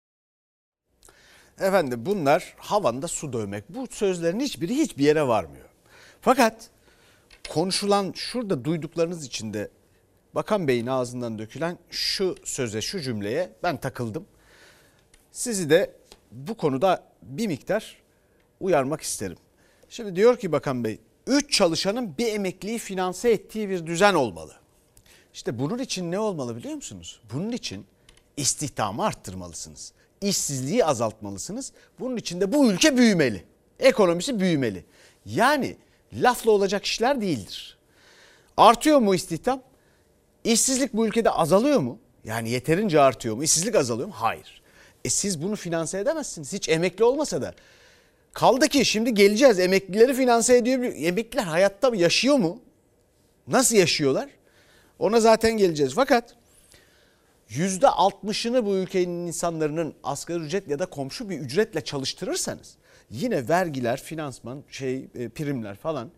Efendim 1.60 2.06
bunlar 2.06 2.54
havanda 2.56 3.08
su 3.08 3.32
dövmek. 3.32 3.64
Bu 3.68 3.86
sözlerin 3.90 4.40
hiçbiri 4.40 4.74
hiçbir 4.74 5.04
yere 5.04 5.28
varmıyor. 5.28 5.68
Fakat 6.20 6.70
konuşulan 7.48 8.12
şurada 8.16 8.64
duyduklarınız 8.64 9.26
içinde 9.26 9.70
Bakan 10.34 10.68
Bey'in 10.68 10.86
ağzından 10.86 11.38
dökülen 11.38 11.78
şu 11.90 12.36
söze, 12.44 12.80
şu 12.80 13.00
cümleye 13.00 13.52
ben 13.62 13.76
takıldım. 13.76 14.26
Sizi 15.32 15.70
de 15.70 15.92
bu 16.32 16.54
konuda 16.56 17.04
bir 17.22 17.46
miktar 17.46 17.96
uyarmak 18.60 19.00
isterim. 19.00 19.36
Şimdi 19.88 20.16
diyor 20.16 20.38
ki 20.38 20.52
Bakan 20.52 20.84
Bey, 20.84 20.98
3 21.26 21.52
çalışanın 21.52 22.18
bir 22.18 22.26
emekliyi 22.26 22.78
finanse 22.78 23.30
ettiği 23.30 23.68
bir 23.68 23.86
düzen 23.86 24.14
olmalı. 24.14 24.52
İşte 25.34 25.58
bunun 25.58 25.78
için 25.78 26.10
ne 26.10 26.18
olmalı 26.18 26.56
biliyor 26.56 26.74
musunuz? 26.74 27.20
Bunun 27.32 27.52
için 27.52 27.86
istihdamı 28.36 29.04
arttırmalısınız. 29.04 29.92
İşsizliği 30.20 30.84
azaltmalısınız. 30.84 31.72
Bunun 32.00 32.16
için 32.16 32.40
de 32.40 32.52
bu 32.52 32.72
ülke 32.72 32.96
büyümeli. 32.96 33.44
Ekonomisi 33.78 34.40
büyümeli. 34.40 34.84
Yani 35.26 35.76
lafla 36.12 36.50
olacak 36.50 36.84
işler 36.84 37.20
değildir. 37.20 37.78
Artıyor 38.56 38.98
mu 38.98 39.14
istihdam? 39.14 39.62
İşsizlik 40.44 40.94
bu 40.94 41.06
ülkede 41.06 41.30
azalıyor 41.30 41.80
mu? 41.80 41.98
Yani 42.24 42.50
yeterince 42.50 43.00
artıyor 43.00 43.36
mu? 43.36 43.44
İşsizlik 43.44 43.74
azalıyor 43.74 44.08
mu? 44.08 44.14
Hayır. 44.16 44.62
E 45.04 45.10
siz 45.10 45.42
bunu 45.42 45.56
finanse 45.56 45.98
edemezsiniz. 45.98 46.52
Hiç 46.52 46.68
emekli 46.68 47.04
olmasa 47.04 47.42
da. 47.42 47.54
Kaldı 48.32 48.68
ki 48.68 48.84
şimdi 48.84 49.14
geleceğiz. 49.14 49.58
Emeklileri 49.58 50.14
finanse 50.14 50.56
ediyor. 50.56 50.92
Emekliler 50.96 51.44
hayatta 51.44 51.90
mı 51.90 51.96
yaşıyor 51.96 52.36
mu? 52.36 52.60
Nasıl 53.46 53.76
yaşıyorlar? 53.76 54.30
Ona 54.98 55.20
zaten 55.20 55.56
geleceğiz. 55.56 55.92
Fakat 55.94 56.34
%60'ını 57.50 58.66
bu 58.66 58.74
ülkenin 58.74 59.26
insanların 59.26 59.94
asgari 60.04 60.38
ücret 60.38 60.68
ya 60.68 60.78
da 60.78 60.86
komşu 60.86 61.30
bir 61.30 61.38
ücretle 61.38 61.80
çalıştırırsanız 61.84 62.76
yine 63.10 63.48
vergiler, 63.48 64.02
finansman, 64.02 64.62
şey 64.70 65.08
e, 65.14 65.28
primler 65.28 65.76
falan 65.76 66.10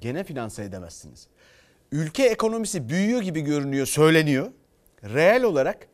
gene 0.00 0.24
finanse 0.24 0.64
edemezsiniz. 0.64 1.26
Ülke 1.92 2.22
ekonomisi 2.22 2.88
büyüyor 2.88 3.22
gibi 3.22 3.40
görünüyor, 3.40 3.86
söyleniyor. 3.86 4.50
Reel 5.04 5.42
olarak 5.42 5.88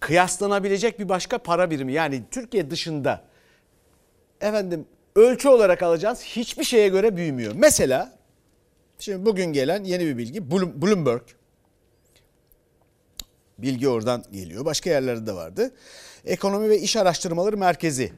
kıyaslanabilecek 0.00 0.98
bir 0.98 1.08
başka 1.08 1.38
para 1.38 1.70
birimi 1.70 1.92
yani 1.92 2.22
Türkiye 2.30 2.70
dışında 2.70 3.24
efendim 4.40 4.86
ölçü 5.16 5.48
olarak 5.48 5.82
alacağınız 5.82 6.22
hiçbir 6.22 6.64
şeye 6.64 6.88
göre 6.88 7.16
büyümüyor. 7.16 7.52
Mesela 7.56 8.18
şimdi 8.98 9.26
bugün 9.26 9.52
gelen 9.52 9.84
yeni 9.84 10.06
bir 10.06 10.18
bilgi 10.18 10.50
Bloomberg 10.50 11.22
Bilgi 13.58 13.88
oradan 13.88 14.24
geliyor. 14.32 14.64
Başka 14.64 14.90
yerlerde 14.90 15.26
de 15.26 15.32
vardı. 15.32 15.70
Ekonomi 16.24 16.68
ve 16.68 16.78
İş 16.78 16.96
Araştırmaları 16.96 17.56
Merkezi. 17.56 18.12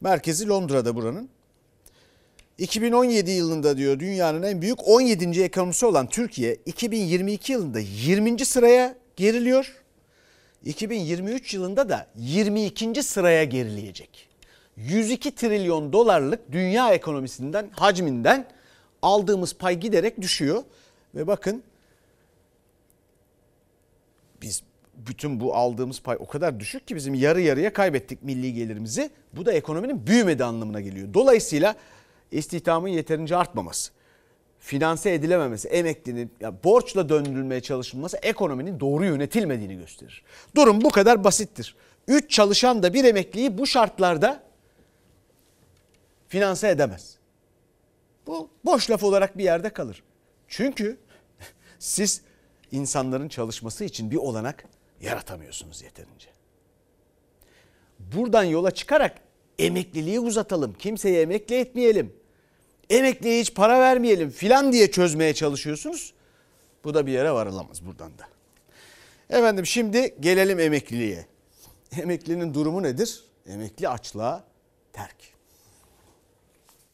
Merkezi 0.00 0.48
Londra'da 0.48 0.96
buranın. 0.96 1.30
2017 2.60 3.30
yılında 3.30 3.76
diyor 3.76 4.00
dünyanın 4.00 4.42
en 4.42 4.62
büyük 4.62 4.88
17. 4.88 5.42
ekonomisi 5.42 5.86
olan 5.86 6.06
Türkiye 6.06 6.54
2022 6.66 7.52
yılında 7.52 7.78
20. 7.78 8.44
sıraya 8.46 8.94
geriliyor. 9.16 9.74
2023 10.64 11.54
yılında 11.54 11.88
da 11.88 12.06
22. 12.16 13.02
sıraya 13.02 13.44
gerileyecek. 13.44 14.28
102 14.76 15.34
trilyon 15.34 15.92
dolarlık 15.92 16.52
dünya 16.52 16.92
ekonomisinden 16.92 17.70
hacminden 17.72 18.46
aldığımız 19.02 19.54
pay 19.54 19.80
giderek 19.80 20.20
düşüyor. 20.20 20.62
Ve 21.14 21.26
bakın 21.26 21.62
biz 24.42 24.62
bütün 24.94 25.40
bu 25.40 25.54
aldığımız 25.54 26.00
pay 26.00 26.16
o 26.20 26.26
kadar 26.26 26.60
düşük 26.60 26.88
ki 26.88 26.96
bizim 26.96 27.14
yarı 27.14 27.40
yarıya 27.40 27.72
kaybettik 27.72 28.22
milli 28.22 28.54
gelirimizi. 28.54 29.10
Bu 29.32 29.46
da 29.46 29.52
ekonominin 29.52 30.06
büyümedi 30.06 30.44
anlamına 30.44 30.80
geliyor. 30.80 31.14
Dolayısıyla 31.14 31.76
istihdamın 32.30 32.88
yeterince 32.88 33.36
artmaması, 33.36 33.92
finanse 34.58 35.14
edilememesi, 35.14 35.68
emeklinin 35.68 36.32
ya 36.40 36.64
borçla 36.64 37.08
döndürülmeye 37.08 37.60
çalışılması 37.60 38.16
ekonominin 38.16 38.80
doğru 38.80 39.04
yönetilmediğini 39.04 39.76
gösterir. 39.76 40.22
Durum 40.56 40.80
bu 40.80 40.90
kadar 40.90 41.24
basittir. 41.24 41.76
3 42.08 42.30
çalışan 42.30 42.82
da 42.82 42.94
bir 42.94 43.04
emekliyi 43.04 43.58
bu 43.58 43.66
şartlarda 43.66 44.42
finanse 46.28 46.68
edemez. 46.68 47.16
Bu 48.26 48.50
boş 48.64 48.90
laf 48.90 49.04
olarak 49.04 49.38
bir 49.38 49.44
yerde 49.44 49.70
kalır. 49.70 50.02
Çünkü 50.48 50.98
siz 51.78 52.22
insanların 52.72 53.28
çalışması 53.28 53.84
için 53.84 54.10
bir 54.10 54.16
olanak 54.16 54.64
yaratamıyorsunuz 55.00 55.82
yeterince. 55.82 56.28
Buradan 57.98 58.44
yola 58.44 58.70
çıkarak 58.70 59.18
emekliliği 59.58 60.20
uzatalım, 60.20 60.74
kimseye 60.74 61.22
emekli 61.22 61.54
etmeyelim, 61.54 62.19
emekliye 62.90 63.40
hiç 63.40 63.54
para 63.54 63.80
vermeyelim 63.80 64.30
filan 64.30 64.72
diye 64.72 64.90
çözmeye 64.90 65.34
çalışıyorsunuz. 65.34 66.12
Bu 66.84 66.94
da 66.94 67.06
bir 67.06 67.12
yere 67.12 67.32
varılamaz 67.32 67.86
buradan 67.86 68.12
da. 68.18 68.24
Efendim 69.38 69.66
şimdi 69.66 70.14
gelelim 70.20 70.60
emekliliğe. 70.60 71.26
Emeklinin 72.02 72.54
durumu 72.54 72.82
nedir? 72.82 73.20
Emekli 73.46 73.88
açlığa 73.88 74.44
terk. 74.92 75.16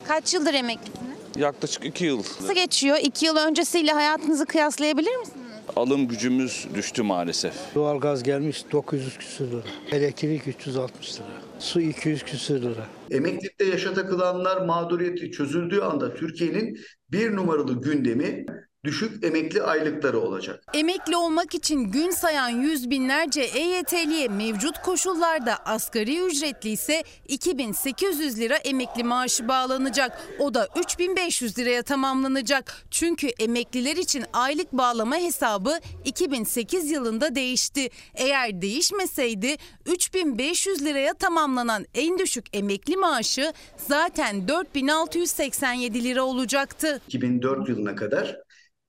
Kaç 0.08 0.34
yıldır 0.34 0.54
emeklisiniz? 0.54 1.16
Yaklaşık 1.36 1.84
iki 1.84 2.04
yıl. 2.04 2.18
Nasıl 2.18 2.54
geçiyor? 2.54 2.96
İki 3.02 3.26
yıl 3.26 3.36
öncesiyle 3.36 3.92
hayatınızı 3.92 4.46
kıyaslayabilir 4.46 5.16
misiniz? 5.16 5.46
Alım 5.76 6.08
gücümüz 6.08 6.66
düştü 6.74 7.02
maalesef. 7.02 7.54
Doğalgaz 7.74 8.22
gelmiş 8.22 8.64
900 8.72 9.18
küsür 9.18 9.50
lira. 9.50 9.62
Elektrik 9.92 10.48
360 10.48 11.14
lira. 11.14 11.26
Su 11.58 11.80
200 11.80 12.22
küsür 12.22 12.62
lira. 12.62 12.86
Emeklilikte 13.10 13.64
yaşa 13.64 13.94
takılanlar 13.94 14.66
mağduriyeti 14.66 15.30
çözüldüğü 15.30 15.80
anda 15.80 16.14
Türkiye'nin 16.14 16.78
bir 17.10 17.36
numaralı 17.36 17.80
gündemi 17.80 18.46
düşük 18.86 19.24
emekli 19.24 19.62
aylıkları 19.62 20.20
olacak. 20.20 20.62
Emekli 20.74 21.16
olmak 21.16 21.54
için 21.54 21.80
gün 21.80 22.10
sayan 22.10 22.48
yüz 22.48 22.90
binlerce 22.90 23.40
EYT'liye 23.40 24.28
mevcut 24.28 24.82
koşullarda 24.82 25.56
asgari 25.56 26.20
ücretli 26.26 26.70
ise 26.70 27.02
2800 27.28 28.38
lira 28.38 28.56
emekli 28.56 29.04
maaşı 29.04 29.48
bağlanacak. 29.48 30.18
O 30.38 30.54
da 30.54 30.68
3500 30.76 31.58
liraya 31.58 31.82
tamamlanacak. 31.82 32.84
Çünkü 32.90 33.26
emekliler 33.26 33.96
için 33.96 34.24
aylık 34.32 34.72
bağlama 34.72 35.16
hesabı 35.16 35.78
2008 36.04 36.90
yılında 36.90 37.34
değişti. 37.34 37.90
Eğer 38.14 38.62
değişmeseydi 38.62 39.56
3500 39.86 40.84
liraya 40.84 41.14
tamamlanan 41.14 41.86
en 41.94 42.18
düşük 42.18 42.46
emekli 42.52 42.96
maaşı 42.96 43.52
zaten 43.76 44.48
4687 44.48 46.04
lira 46.04 46.22
olacaktı. 46.22 47.00
2004 47.08 47.68
yılına 47.68 47.96
kadar 47.96 48.45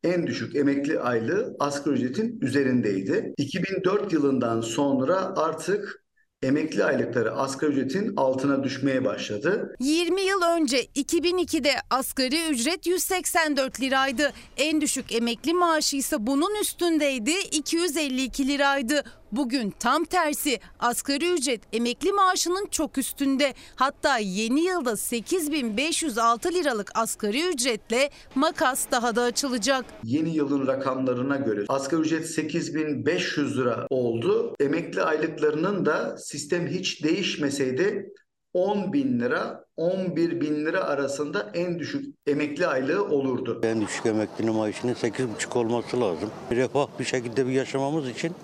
en 0.08 0.28
düşük 0.28 0.56
emekli 0.56 1.00
aylığı 1.00 1.56
asgari 1.60 1.96
ücretin 1.96 2.39
üzerindeydi. 2.41 3.34
2004 3.38 4.13
yılından 4.13 4.62
sonra 4.62 5.34
artık 5.36 6.04
emekli 6.41 6.84
aylıkları 6.84 7.32
asgari 7.32 7.72
ücretin 7.72 8.13
altına 8.17 8.63
düşmeye 8.63 9.06
başladı. 9.06 9.76
20 9.80 10.22
yıl 10.22 10.41
önce 10.41 10.86
2002'de 10.86 11.72
asgari 11.89 12.50
ücret 12.50 12.88
184 12.88 13.82
liraydı. 13.82 14.34
En 14.58 14.82
düşük 14.82 15.12
emekli 15.15 15.54
maaşı 15.54 15.98
ise 15.98 16.15
bunun 16.20 16.62
üstündeydi 16.62 17.32
252 17.52 18.48
liraydı. 18.48 19.04
Bugün 19.32 19.74
tam 19.80 20.04
tersi 20.04 20.60
asgari 20.80 21.34
ücret 21.34 21.62
emekli 21.74 22.12
maaşının 22.12 22.66
çok 22.72 22.98
üstünde. 22.98 23.54
Hatta 23.76 24.18
yeni 24.18 24.62
yılda 24.62 24.98
8506 24.98 26.54
liralık 26.54 26.92
asgari 26.96 27.50
ücretle 27.50 28.10
makas 28.36 28.92
daha 28.92 29.16
da 29.16 29.22
açılacak. 29.24 29.86
Yeni 30.04 30.36
yılın 30.36 30.68
rakamlarına 30.68 31.36
göre 31.36 31.66
asgari 31.68 32.02
ücret 32.02 32.28
8500 32.28 33.58
lira 33.58 33.88
oldu. 33.90 34.56
Emekli 34.60 35.04
aylıklarının 35.04 35.86
da 35.86 36.18
sistem 36.18 36.68
hiç 36.68 37.04
değişmeseydi 37.04 38.13
10 38.54 38.94
bin 38.94 39.20
lira 39.20 39.66
11 39.78 40.42
bin 40.42 40.66
lira 40.66 40.84
arasında 40.84 41.52
en 41.54 41.80
düşük 41.80 42.16
emekli 42.28 42.68
aylığı 42.68 43.06
olurdu. 43.06 43.62
En 43.63 43.82
düşük 43.82 44.06
emeklinin 44.06 44.56
maaşının 44.56 44.94
8,5 44.94 45.58
olması 45.58 46.02
lazım. 46.02 46.32
Refah 46.52 46.88
bir 47.00 47.06
şekilde 47.06 47.48
bir 47.48 47.52
yaşamamız 47.52 48.10
için 48.10 48.36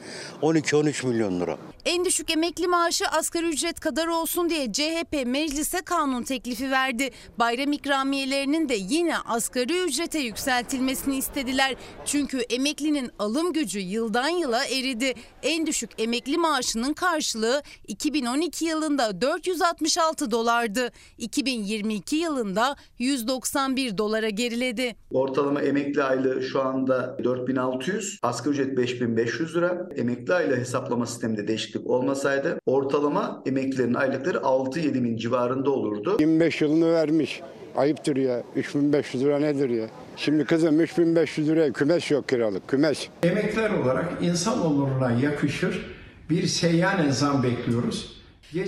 12-13 0.41 1.07
milyon 1.07 1.39
lira. 1.39 1.57
En 1.85 2.05
düşük 2.05 2.31
emekli 2.31 2.67
maaşı 2.67 3.07
asgari 3.07 3.45
ücret 3.45 3.79
kadar 3.79 4.07
olsun 4.07 4.49
diye 4.49 4.71
CHP 4.71 5.25
meclise 5.25 5.81
kanun 5.81 6.23
teklifi 6.23 6.71
verdi. 6.71 7.09
Bayram 7.39 7.71
ikramiyelerinin 7.71 8.69
de 8.69 8.75
yine 8.79 9.17
asgari 9.17 9.83
ücrete 9.83 10.19
yükseltilmesini 10.19 11.17
istediler. 11.17 11.75
Çünkü 12.05 12.39
emeklinin 12.39 13.11
alım 13.19 13.53
gücü 13.53 13.79
yıldan 13.79 14.29
yıla 14.29 14.65
eridi. 14.65 15.13
En 15.43 15.65
düşük 15.67 15.89
emekli 15.97 16.37
maaşının 16.37 16.93
karşılığı 16.93 17.63
2012 17.87 18.65
yılında 18.65 19.21
466 19.21 20.31
dolardı. 20.31 20.91
2022 21.23 22.15
yılında 22.15 22.75
191 22.99 23.97
dolara 23.97 24.29
geriledi. 24.29 24.95
Ortalama 25.11 25.61
emekli 25.61 26.03
aylığı 26.03 26.43
şu 26.43 26.61
anda 26.61 27.17
4600, 27.23 28.19
asgari 28.21 28.53
ücret 28.53 28.77
5500 28.77 29.55
lira. 29.55 29.89
Emekli 29.95 30.33
aylığı 30.33 30.55
hesaplama 30.55 31.05
sisteminde 31.05 31.47
değişiklik 31.47 31.87
olmasaydı 31.87 32.59
ortalama 32.65 33.43
emeklilerin 33.45 33.93
aylıkları 33.93 34.37
6-7 34.37 35.03
bin 35.03 35.17
civarında 35.17 35.69
olurdu. 35.71 36.17
25 36.19 36.61
yılını 36.61 36.93
vermiş. 36.93 37.41
Ayıptır 37.75 38.15
ya. 38.15 38.43
3500 38.55 39.23
lira 39.23 39.39
nedir 39.39 39.69
ya? 39.69 39.85
Şimdi 40.17 40.45
kızım 40.45 40.81
3500 40.81 41.49
liraya 41.49 41.73
kümes 41.73 42.11
yok 42.11 42.29
kiralık. 42.29 42.67
Kümes. 42.67 43.07
Emekler 43.23 43.69
olarak 43.69 44.13
insan 44.21 44.65
onuruna 44.65 45.11
yakışır 45.11 45.85
bir 46.29 46.47
seyyanen 46.47 47.11
zam 47.11 47.43
bekliyoruz. 47.43 48.22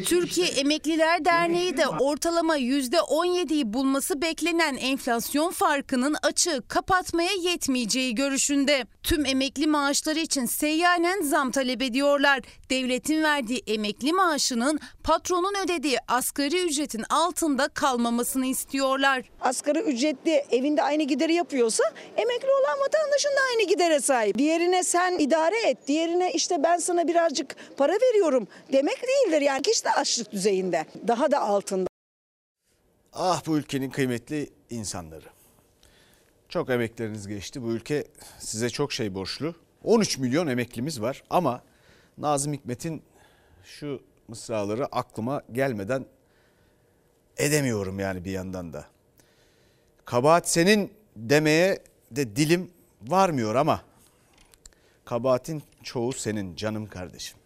Türkiye 0.05 0.47
Emekliler 0.47 1.25
Derneği 1.25 1.77
de 1.77 1.87
ortalama 1.87 2.57
%17'yi 2.57 3.73
bulması 3.73 4.21
beklenen 4.21 4.75
enflasyon 4.75 5.51
farkının 5.51 6.15
açığı 6.23 6.63
kapatmaya 6.67 7.31
yetmeyeceği 7.41 8.15
görüşünde. 8.15 8.85
Tüm 9.03 9.25
emekli 9.25 9.67
maaşları 9.67 10.19
için 10.19 10.45
seyyanen 10.45 11.21
zam 11.21 11.51
talep 11.51 11.81
ediyorlar. 11.81 12.39
Devletin 12.69 13.23
verdiği 13.23 13.63
emekli 13.67 14.13
maaşının 14.13 14.79
patronun 15.03 15.53
ödediği 15.65 15.97
asgari 16.07 16.65
ücretin 16.65 17.03
altında 17.09 17.67
kalmamasını 17.67 18.45
istiyorlar. 18.45 19.21
Asgari 19.41 19.79
ücretli 19.79 20.31
evinde 20.51 20.83
aynı 20.83 21.03
gideri 21.03 21.33
yapıyorsa 21.33 21.83
emekli 22.17 22.47
olan 22.47 22.79
vatandaşın 22.79 23.29
da 23.29 23.39
aynı 23.51 23.67
gidere 23.69 23.99
sahip. 23.99 24.37
Diğerine 24.37 24.83
sen 24.83 25.19
idare 25.19 25.69
et, 25.69 25.77
diğerine 25.87 26.31
işte 26.33 26.63
ben 26.63 26.77
sana 26.77 27.07
birazcık 27.07 27.55
para 27.77 27.93
veriyorum 27.93 28.47
demek 28.73 28.97
değildir. 29.03 29.41
Yani 29.41 29.61
kişi 29.75 29.85
de 29.85 29.91
açlık 29.91 30.31
düzeyinde, 30.31 30.85
daha 31.07 31.31
da 31.31 31.41
altında. 31.41 31.87
Ah 33.13 33.45
bu 33.45 33.57
ülkenin 33.57 33.89
kıymetli 33.89 34.49
insanları. 34.69 35.25
Çok 36.49 36.69
emekleriniz 36.69 37.27
geçti. 37.27 37.63
Bu 37.63 37.71
ülke 37.71 38.07
size 38.39 38.69
çok 38.69 38.93
şey 38.93 39.15
borçlu. 39.15 39.55
13 39.83 40.17
milyon 40.17 40.47
emeklimiz 40.47 41.01
var 41.01 41.23
ama 41.29 41.61
Nazım 42.17 42.53
Hikmet'in 42.53 43.03
şu 43.63 44.01
mısraları 44.27 44.85
aklıma 44.85 45.41
gelmeden 45.51 46.05
edemiyorum 47.37 47.99
yani 47.99 48.25
bir 48.25 48.31
yandan 48.31 48.73
da. 48.73 48.85
Kabahat 50.05 50.49
senin 50.49 50.93
demeye 51.15 51.83
de 52.11 52.35
dilim 52.35 52.71
varmıyor 53.01 53.55
ama 53.55 53.81
kabahatin 55.05 55.63
çoğu 55.83 56.13
senin 56.13 56.55
canım 56.55 56.87
kardeşim. 56.87 57.37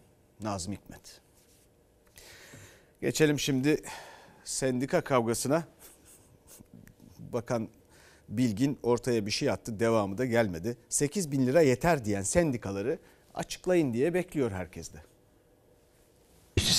Nazım 0.42 0.74
Hikmet. 0.74 1.22
Geçelim 3.02 3.40
şimdi 3.40 3.82
sendika 4.44 5.02
kavgasına. 5.02 5.64
Bakan 7.20 7.70
Bilgin 8.30 8.80
ortaya 8.84 9.26
bir 9.26 9.32
şey 9.32 9.50
attı 9.50 9.80
devamı 9.80 10.18
da 10.18 10.26
gelmedi. 10.26 10.78
8 10.90 11.32
bin 11.32 11.48
lira 11.48 11.62
yeter 11.62 12.06
diyen 12.06 12.22
sendikaları 12.22 13.00
açıklayın 13.34 13.94
diye 13.94 14.14
bekliyor 14.14 14.52
herkes 14.52 14.94
de. 14.94 15.04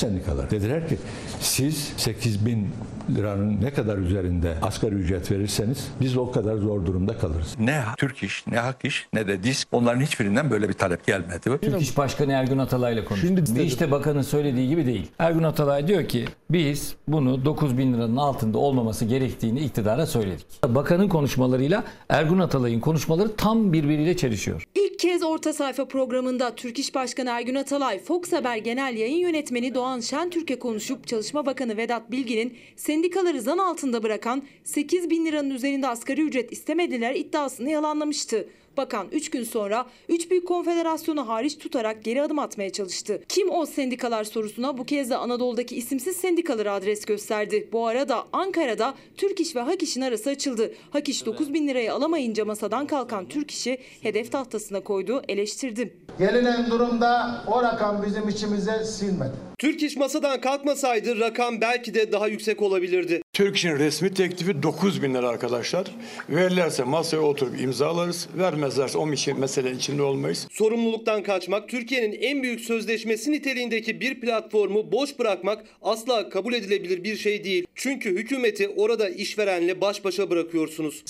İşçi 0.00 0.08
sendikaları 0.08 0.50
dediler 0.50 0.88
ki 0.88 0.96
siz 1.40 1.92
8 1.96 2.46
bin 2.46 2.68
liranın 3.16 3.60
ne 3.62 3.70
kadar 3.72 3.98
üzerinde 3.98 4.54
asgari 4.62 4.94
ücret 4.94 5.30
verirseniz 5.30 5.88
biz 6.00 6.16
o 6.16 6.30
kadar 6.30 6.56
zor 6.56 6.86
durumda 6.86 7.18
kalırız. 7.18 7.56
Ne 7.58 7.82
Türk 7.96 8.22
iş, 8.22 8.46
ne 8.46 8.58
Hak 8.58 8.84
iş, 8.84 9.08
ne 9.12 9.28
de 9.28 9.42
disk 9.42 9.68
onların 9.72 10.00
hiçbirinden 10.00 10.50
böyle 10.50 10.68
bir 10.68 10.72
talep 10.72 11.06
gelmedi. 11.06 11.58
Türk 11.62 11.82
İş 11.82 11.96
Başkanı 11.96 12.32
Ergun 12.32 12.58
Atalay'la 12.58 13.04
konuştum. 13.04 13.56
Ve 13.56 13.64
işte 13.64 13.90
bakanın 13.90 14.22
söylediği 14.22 14.68
gibi 14.68 14.86
değil. 14.86 15.10
Ergun 15.18 15.42
Atalay 15.42 15.88
diyor 15.88 16.08
ki 16.08 16.24
biz 16.50 16.94
bunu 17.08 17.44
9 17.44 17.78
bin 17.78 17.94
liranın 17.94 18.16
altında 18.16 18.58
olmaması 18.58 19.04
gerektiğini 19.04 19.60
iktidara 19.60 20.06
söyledik. 20.06 20.46
Bakanın 20.68 21.08
konuşmalarıyla 21.08 21.84
Ergun 22.08 22.38
Atalay'ın 22.38 22.80
konuşmaları 22.80 23.36
tam 23.36 23.72
birbiriyle 23.72 24.16
çelişiyor. 24.16 24.64
İlk 24.74 24.98
kez 24.98 25.22
orta 25.22 25.52
sayfa 25.52 25.88
programında 25.88 26.54
Türk 26.54 26.78
İş 26.78 26.94
Başkanı 26.94 27.30
Ergün 27.30 27.54
Atalay, 27.54 27.98
Fox 27.98 28.32
Haber 28.32 28.56
Genel 28.56 28.96
Yayın 28.96 29.18
Yönetmeni 29.18 29.74
Doğan 29.74 29.89
Şentürk'e 29.98 30.58
konuşup 30.58 31.06
Çalışma 31.06 31.46
Bakanı 31.46 31.76
Vedat 31.76 32.10
Bilgin'in 32.10 32.56
sendikaları 32.76 33.40
zan 33.40 33.58
altında 33.58 34.02
bırakan 34.02 34.42
8 34.64 35.10
bin 35.10 35.26
liranın 35.26 35.50
üzerinde 35.50 35.88
asgari 35.88 36.22
ücret 36.22 36.52
istemediler 36.52 37.14
iddiasını 37.14 37.70
yalanlamıştı. 37.70 38.48
Bakan 38.76 39.06
3 39.12 39.30
gün 39.30 39.44
sonra 39.44 39.86
3 40.08 40.30
büyük 40.30 40.48
konfederasyonu 40.48 41.28
hariç 41.28 41.58
tutarak 41.58 42.04
geri 42.04 42.22
adım 42.22 42.38
atmaya 42.38 42.70
çalıştı. 42.70 43.22
Kim 43.28 43.50
o 43.50 43.66
sendikalar 43.66 44.24
sorusuna 44.24 44.78
bu 44.78 44.84
kez 44.84 45.10
de 45.10 45.16
Anadolu'daki 45.16 45.76
isimsiz 45.76 46.16
sendikaları 46.16 46.72
adres 46.72 47.04
gösterdi. 47.04 47.68
Bu 47.72 47.86
arada 47.86 48.24
Ankara'da 48.32 48.94
Türk 49.16 49.40
İş 49.40 49.56
ve 49.56 49.60
Hak 49.60 49.82
İş'in 49.82 50.00
arası 50.00 50.30
açıldı. 50.30 50.74
Hak 50.90 51.08
İş 51.08 51.26
9 51.26 51.54
bin 51.54 51.68
lirayı 51.68 51.94
alamayınca 51.94 52.44
masadan 52.44 52.86
kalkan 52.86 53.28
Türk 53.28 53.50
İş'i 53.50 53.78
hedef 54.02 54.32
tahtasına 54.32 54.80
koydu, 54.80 55.22
eleştirdi. 55.28 55.96
Gelinen 56.18 56.70
durumda 56.70 57.42
o 57.46 57.62
rakam 57.62 58.02
bizim 58.06 58.28
içimize 58.28 58.84
silmedi. 58.84 59.32
Türk 59.58 59.82
İş 59.82 59.96
masadan 59.96 60.40
kalkmasaydı 60.40 61.20
rakam 61.20 61.60
belki 61.60 61.94
de 61.94 62.12
daha 62.12 62.28
yüksek 62.28 62.62
olabilirdi. 62.62 63.22
Türk 63.32 63.56
İş'in 63.56 63.78
resmi 63.78 64.14
teklifi 64.14 64.62
9 64.62 65.02
bin 65.02 65.14
lira 65.14 65.28
arkadaşlar. 65.28 65.86
Verirlerse 66.28 66.84
masaya 66.84 67.20
oturup 67.20 67.60
imzalarız. 67.60 68.28
Vermezlerse 68.60 68.98
o 68.98 69.06
meselenin 69.38 69.78
içinde 69.78 70.02
olmayız. 70.02 70.48
Sorumluluktan 70.50 71.22
kaçmak, 71.22 71.68
Türkiye'nin 71.68 72.18
en 72.20 72.42
büyük 72.42 72.60
sözleşmesi 72.60 73.32
niteliğindeki 73.32 74.00
bir 74.00 74.20
platformu 74.20 74.92
boş 74.92 75.18
bırakmak 75.18 75.64
asla 75.82 76.28
kabul 76.28 76.54
edilebilir 76.54 77.04
bir 77.04 77.16
şey 77.16 77.44
değil. 77.44 77.66
Çünkü 77.74 78.10
hükümeti 78.10 78.68
orada 78.68 79.08
işverenle 79.08 79.80
baş 79.80 80.04
başa 80.04 80.30
bırakıyorsunuz. 80.30 81.02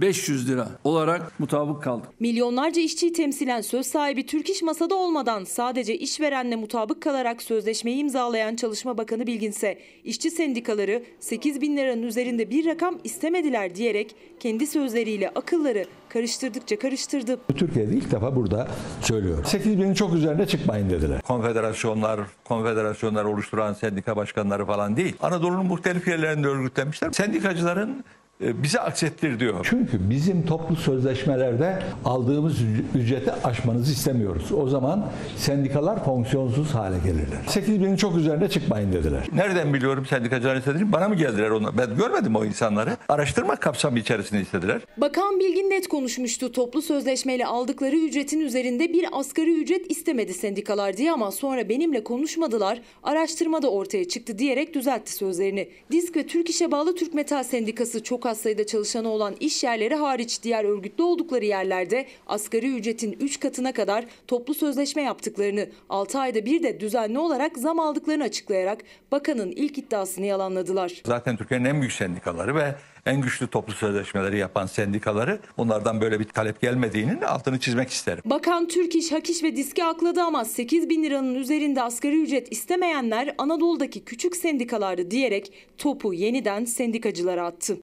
8500 0.00 0.48
lira 0.48 0.68
olarak 0.84 1.40
mutabık 1.40 1.82
kaldık. 1.82 2.08
Milyonlarca 2.20 2.82
işçiyi 2.82 3.12
temsilen 3.12 3.60
söz 3.60 3.86
sahibi 3.86 4.26
Türk 4.26 4.50
İş 4.50 4.62
masada 4.62 4.94
olmadan 4.94 5.44
sadece 5.44 5.98
işverenle 5.98 6.56
mutabık 6.56 7.02
kalarak 7.02 7.42
sözleşmeyi 7.42 7.96
imzalayan 7.96 8.56
Çalışma 8.56 8.98
Bakanı 8.98 9.26
Bilginse 9.26 9.78
işçi 10.04 10.30
sendikaları 10.30 11.02
8 11.20 11.60
bin 11.60 11.76
liranın 11.76 12.02
üzerinde 12.02 12.50
bir 12.50 12.66
rakam 12.66 12.98
istemediler 13.04 13.74
diyerek 13.74 14.16
kendi 14.40 14.66
sözleriyle 14.66 15.28
akılları 15.28 15.84
karıştırdıkça 16.08 16.78
karıştırdı. 16.78 17.38
Türkiye'de 17.56 17.92
ilk 17.92 18.10
defa 18.12 18.36
burada 18.36 18.68
söylüyor. 19.00 19.44
8 19.44 19.78
binin 19.78 19.94
çok 19.94 20.14
üzerine 20.14 20.46
çıkmayın 20.46 20.90
dediler. 20.90 21.20
Konfederasyonlar, 21.22 22.20
konfederasyonlar 22.44 23.24
oluşturan 23.24 23.72
sendika 23.72 24.16
başkanları 24.16 24.66
falan 24.66 24.96
değil. 24.96 25.14
Anadolu'nun 25.20 25.66
muhtelif 25.66 26.08
yerlerinde 26.08 26.48
örgütlenmişler. 26.48 27.12
Sendikacıların 27.12 28.04
bize 28.40 28.80
aksettir 28.80 29.40
diyor. 29.40 29.66
Çünkü 29.70 30.10
bizim 30.10 30.46
toplu 30.46 30.76
sözleşmelerde 30.76 31.82
aldığımız 32.04 32.56
ücreti 32.94 33.32
aşmanızı 33.32 33.92
istemiyoruz. 33.92 34.52
O 34.52 34.68
zaman 34.68 35.06
sendikalar 35.36 36.04
fonksiyonsuz 36.04 36.70
hale 36.74 36.98
gelirler. 36.98 37.38
8 37.48 37.80
binin 37.80 37.96
çok 37.96 38.16
üzerine 38.16 38.48
çıkmayın 38.48 38.92
dediler. 38.92 39.28
Nereden 39.34 39.74
biliyorum 39.74 40.06
sendikacıların 40.06 40.58
istediğini? 40.58 40.92
Bana 40.92 41.08
mı 41.08 41.14
geldiler 41.14 41.50
onlar? 41.50 41.78
Ben 41.78 41.96
görmedim 41.96 42.36
o 42.36 42.44
insanları. 42.44 42.96
Araştırma 43.08 43.56
kapsamı 43.56 43.98
içerisinde 43.98 44.40
istediler. 44.40 44.80
Bakan 44.96 45.40
Bilgin 45.40 45.70
net 45.70 45.88
konuşmuştu. 45.88 46.52
Toplu 46.52 46.82
sözleşmeyle 46.82 47.46
aldıkları 47.46 47.96
ücretin 47.96 48.40
üzerinde 48.40 48.92
bir 48.92 49.06
asgari 49.12 49.62
ücret 49.62 49.90
istemedi 49.90 50.34
sendikalar 50.34 50.96
diye 50.96 51.12
ama 51.12 51.30
sonra 51.30 51.68
benimle 51.68 52.04
konuşmadılar. 52.04 52.80
Araştırma 53.02 53.62
da 53.62 53.70
ortaya 53.70 54.08
çıktı 54.08 54.38
diyerek 54.38 54.74
düzeltti 54.74 55.12
sözlerini. 55.12 55.68
Disk 55.90 56.16
ve 56.16 56.26
Türk 56.26 56.50
İş'e 56.50 56.70
bağlı 56.70 56.94
Türk 56.94 57.14
Metal 57.14 57.42
Sendikası 57.42 58.02
çok 58.02 58.23
az 58.26 58.38
sayıda 58.38 58.66
çalışanı 58.66 59.08
olan 59.08 59.34
iş 59.40 59.64
yerleri 59.64 59.94
hariç 59.94 60.42
diğer 60.42 60.64
örgütlü 60.64 61.04
oldukları 61.04 61.44
yerlerde 61.44 62.06
asgari 62.26 62.76
ücretin 62.76 63.16
3 63.20 63.40
katına 63.40 63.72
kadar 63.72 64.04
toplu 64.28 64.54
sözleşme 64.54 65.02
yaptıklarını, 65.02 65.68
6 65.88 66.18
ayda 66.18 66.46
bir 66.46 66.62
de 66.62 66.80
düzenli 66.80 67.18
olarak 67.18 67.58
zam 67.58 67.80
aldıklarını 67.80 68.24
açıklayarak 68.24 68.78
bakanın 69.12 69.50
ilk 69.50 69.78
iddiasını 69.78 70.26
yalanladılar. 70.26 71.02
Zaten 71.06 71.36
Türkiye'nin 71.36 71.64
en 71.64 71.80
büyük 71.80 71.92
sendikaları 71.92 72.54
ve 72.54 72.74
en 73.06 73.20
güçlü 73.20 73.46
toplu 73.46 73.72
sözleşmeleri 73.72 74.38
yapan 74.38 74.66
sendikaları 74.66 75.40
onlardan 75.56 76.00
böyle 76.00 76.20
bir 76.20 76.24
talep 76.24 76.60
gelmediğinin 76.60 77.20
altını 77.20 77.60
çizmek 77.60 77.90
isterim. 77.90 78.22
Bakan 78.24 78.68
Türk 78.68 78.94
İş, 78.94 79.12
Hak 79.12 79.30
İş 79.30 79.42
ve 79.42 79.56
Disk'i 79.56 79.84
akladı 79.84 80.22
ama 80.22 80.44
8 80.44 80.88
bin 80.88 81.02
liranın 81.02 81.34
üzerinde 81.34 81.82
asgari 81.82 82.22
ücret 82.22 82.52
istemeyenler 82.52 83.34
Anadolu'daki 83.38 84.04
küçük 84.04 84.36
sendikalardı 84.36 85.10
diyerek 85.10 85.52
topu 85.78 86.14
yeniden 86.14 86.64
sendikacılara 86.64 87.46
attı. 87.46 87.76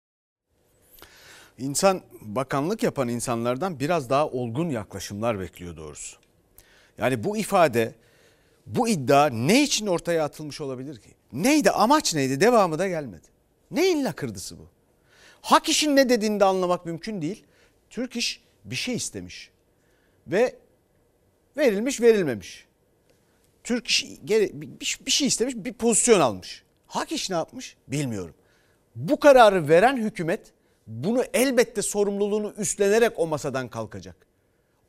İnsan 1.61 2.01
bakanlık 2.21 2.83
yapan 2.83 3.07
insanlardan 3.07 3.79
biraz 3.79 4.09
daha 4.09 4.27
olgun 4.27 4.69
yaklaşımlar 4.69 5.39
bekliyor 5.39 5.77
doğrusu. 5.77 6.17
Yani 6.97 7.23
bu 7.23 7.37
ifade, 7.37 7.95
bu 8.65 8.87
iddia 8.87 9.29
ne 9.29 9.63
için 9.63 9.87
ortaya 9.87 10.25
atılmış 10.25 10.61
olabilir 10.61 10.97
ki? 11.01 11.09
Neydi, 11.33 11.71
amaç 11.71 12.13
neydi? 12.13 12.41
Devamı 12.41 12.79
da 12.79 12.87
gelmedi. 12.87 13.27
Neyin 13.71 14.05
lakırdısı 14.05 14.59
bu? 14.59 14.67
Hak 15.41 15.69
işin 15.69 15.95
ne 15.95 16.09
dediğini 16.09 16.39
de 16.39 16.45
anlamak 16.45 16.85
mümkün 16.85 17.21
değil. 17.21 17.43
Türk 17.89 18.15
iş 18.15 18.43
bir 18.65 18.75
şey 18.75 18.95
istemiş 18.95 19.51
ve 20.27 20.55
verilmiş 21.57 22.01
verilmemiş. 22.01 22.67
Türk 23.63 23.87
iş 23.87 24.05
bir 25.05 25.11
şey 25.11 25.27
istemiş 25.27 25.55
bir 25.55 25.73
pozisyon 25.73 26.19
almış. 26.19 26.63
Hak 26.87 27.11
iş 27.11 27.29
ne 27.29 27.35
yapmış 27.35 27.75
bilmiyorum. 27.87 28.35
Bu 28.95 29.19
kararı 29.19 29.69
veren 29.69 29.97
hükümet 29.97 30.53
bunu 30.87 31.23
elbette 31.33 31.81
sorumluluğunu 31.81 32.53
üstlenerek 32.57 33.19
o 33.19 33.27
masadan 33.27 33.69
kalkacak. 33.69 34.15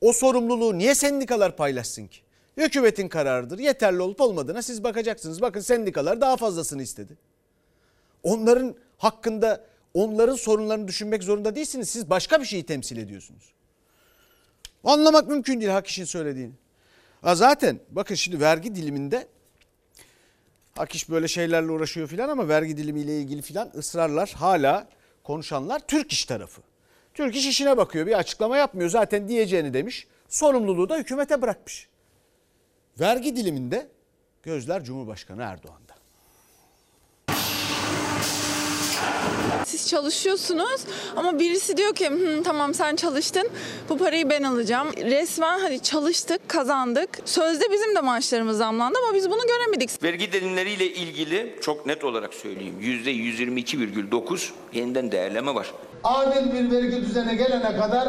O 0.00 0.12
sorumluluğu 0.12 0.78
niye 0.78 0.94
sendikalar 0.94 1.56
paylaşsın 1.56 2.06
ki? 2.06 2.20
Hükümetin 2.56 3.08
kararıdır. 3.08 3.58
Yeterli 3.58 4.02
olup 4.02 4.20
olmadığına 4.20 4.62
siz 4.62 4.84
bakacaksınız. 4.84 5.42
Bakın 5.42 5.60
sendikalar 5.60 6.20
daha 6.20 6.36
fazlasını 6.36 6.82
istedi. 6.82 7.18
Onların 8.22 8.74
hakkında 8.98 9.64
onların 9.94 10.34
sorunlarını 10.34 10.88
düşünmek 10.88 11.22
zorunda 11.22 11.54
değilsiniz. 11.56 11.88
Siz 11.88 12.10
başka 12.10 12.40
bir 12.40 12.44
şeyi 12.44 12.66
temsil 12.66 12.96
ediyorsunuz. 12.96 13.52
Anlamak 14.84 15.28
mümkün 15.28 15.60
değil 15.60 15.72
hak 15.72 15.86
işin 15.86 16.04
söylediğini. 16.04 16.52
Ha 17.22 17.34
zaten 17.34 17.80
bakın 17.90 18.14
şimdi 18.14 18.40
vergi 18.40 18.74
diliminde 18.74 19.26
hak 20.76 20.94
iş 20.94 21.10
böyle 21.10 21.28
şeylerle 21.28 21.70
uğraşıyor 21.72 22.08
filan 22.08 22.28
ama 22.28 22.48
vergi 22.48 22.76
dilimiyle 22.76 23.20
ilgili 23.20 23.42
filan 23.42 23.70
ısrarlar 23.74 24.32
hala 24.36 24.88
konuşanlar 25.24 25.78
Türk 25.78 26.12
iş 26.12 26.24
tarafı. 26.24 26.62
Türk 27.14 27.36
iş 27.36 27.46
işine 27.46 27.76
bakıyor 27.76 28.06
bir 28.06 28.18
açıklama 28.18 28.56
yapmıyor 28.56 28.90
zaten 28.90 29.28
diyeceğini 29.28 29.74
demiş. 29.74 30.06
Sorumluluğu 30.28 30.88
da 30.88 30.96
hükümete 30.96 31.42
bırakmış. 31.42 31.88
Vergi 33.00 33.36
diliminde 33.36 33.88
gözler 34.42 34.84
Cumhurbaşkanı 34.84 35.42
Erdoğan'da. 35.42 35.81
Siz 39.82 39.90
çalışıyorsunuz 39.90 40.80
ama 41.16 41.38
birisi 41.38 41.76
diyor 41.76 41.94
ki 41.94 42.10
Hı, 42.10 42.42
tamam 42.42 42.74
sen 42.74 42.96
çalıştın 42.96 43.48
bu 43.88 43.98
parayı 43.98 44.30
ben 44.30 44.42
alacağım. 44.42 44.88
Resmen 44.96 45.58
hadi 45.60 45.82
çalıştık 45.82 46.48
kazandık. 46.48 47.08
Sözde 47.24 47.64
bizim 47.72 47.96
de 47.96 48.00
maaşlarımız 48.00 48.56
zamlandı 48.58 48.98
ama 49.06 49.14
biz 49.16 49.30
bunu 49.30 49.40
göremedik. 49.46 50.02
Vergi 50.02 50.32
dilimleriyle 50.32 50.86
ilgili 50.86 51.56
çok 51.62 51.86
net 51.86 52.04
olarak 52.04 52.34
söyleyeyim. 52.34 52.74
%122,9 52.82 54.50
yeniden 54.72 55.12
değerleme 55.12 55.54
var. 55.54 55.66
Adil 56.04 56.52
bir 56.52 56.76
vergi 56.76 57.00
düzene 57.06 57.34
gelene 57.34 57.76
kadar 57.76 58.08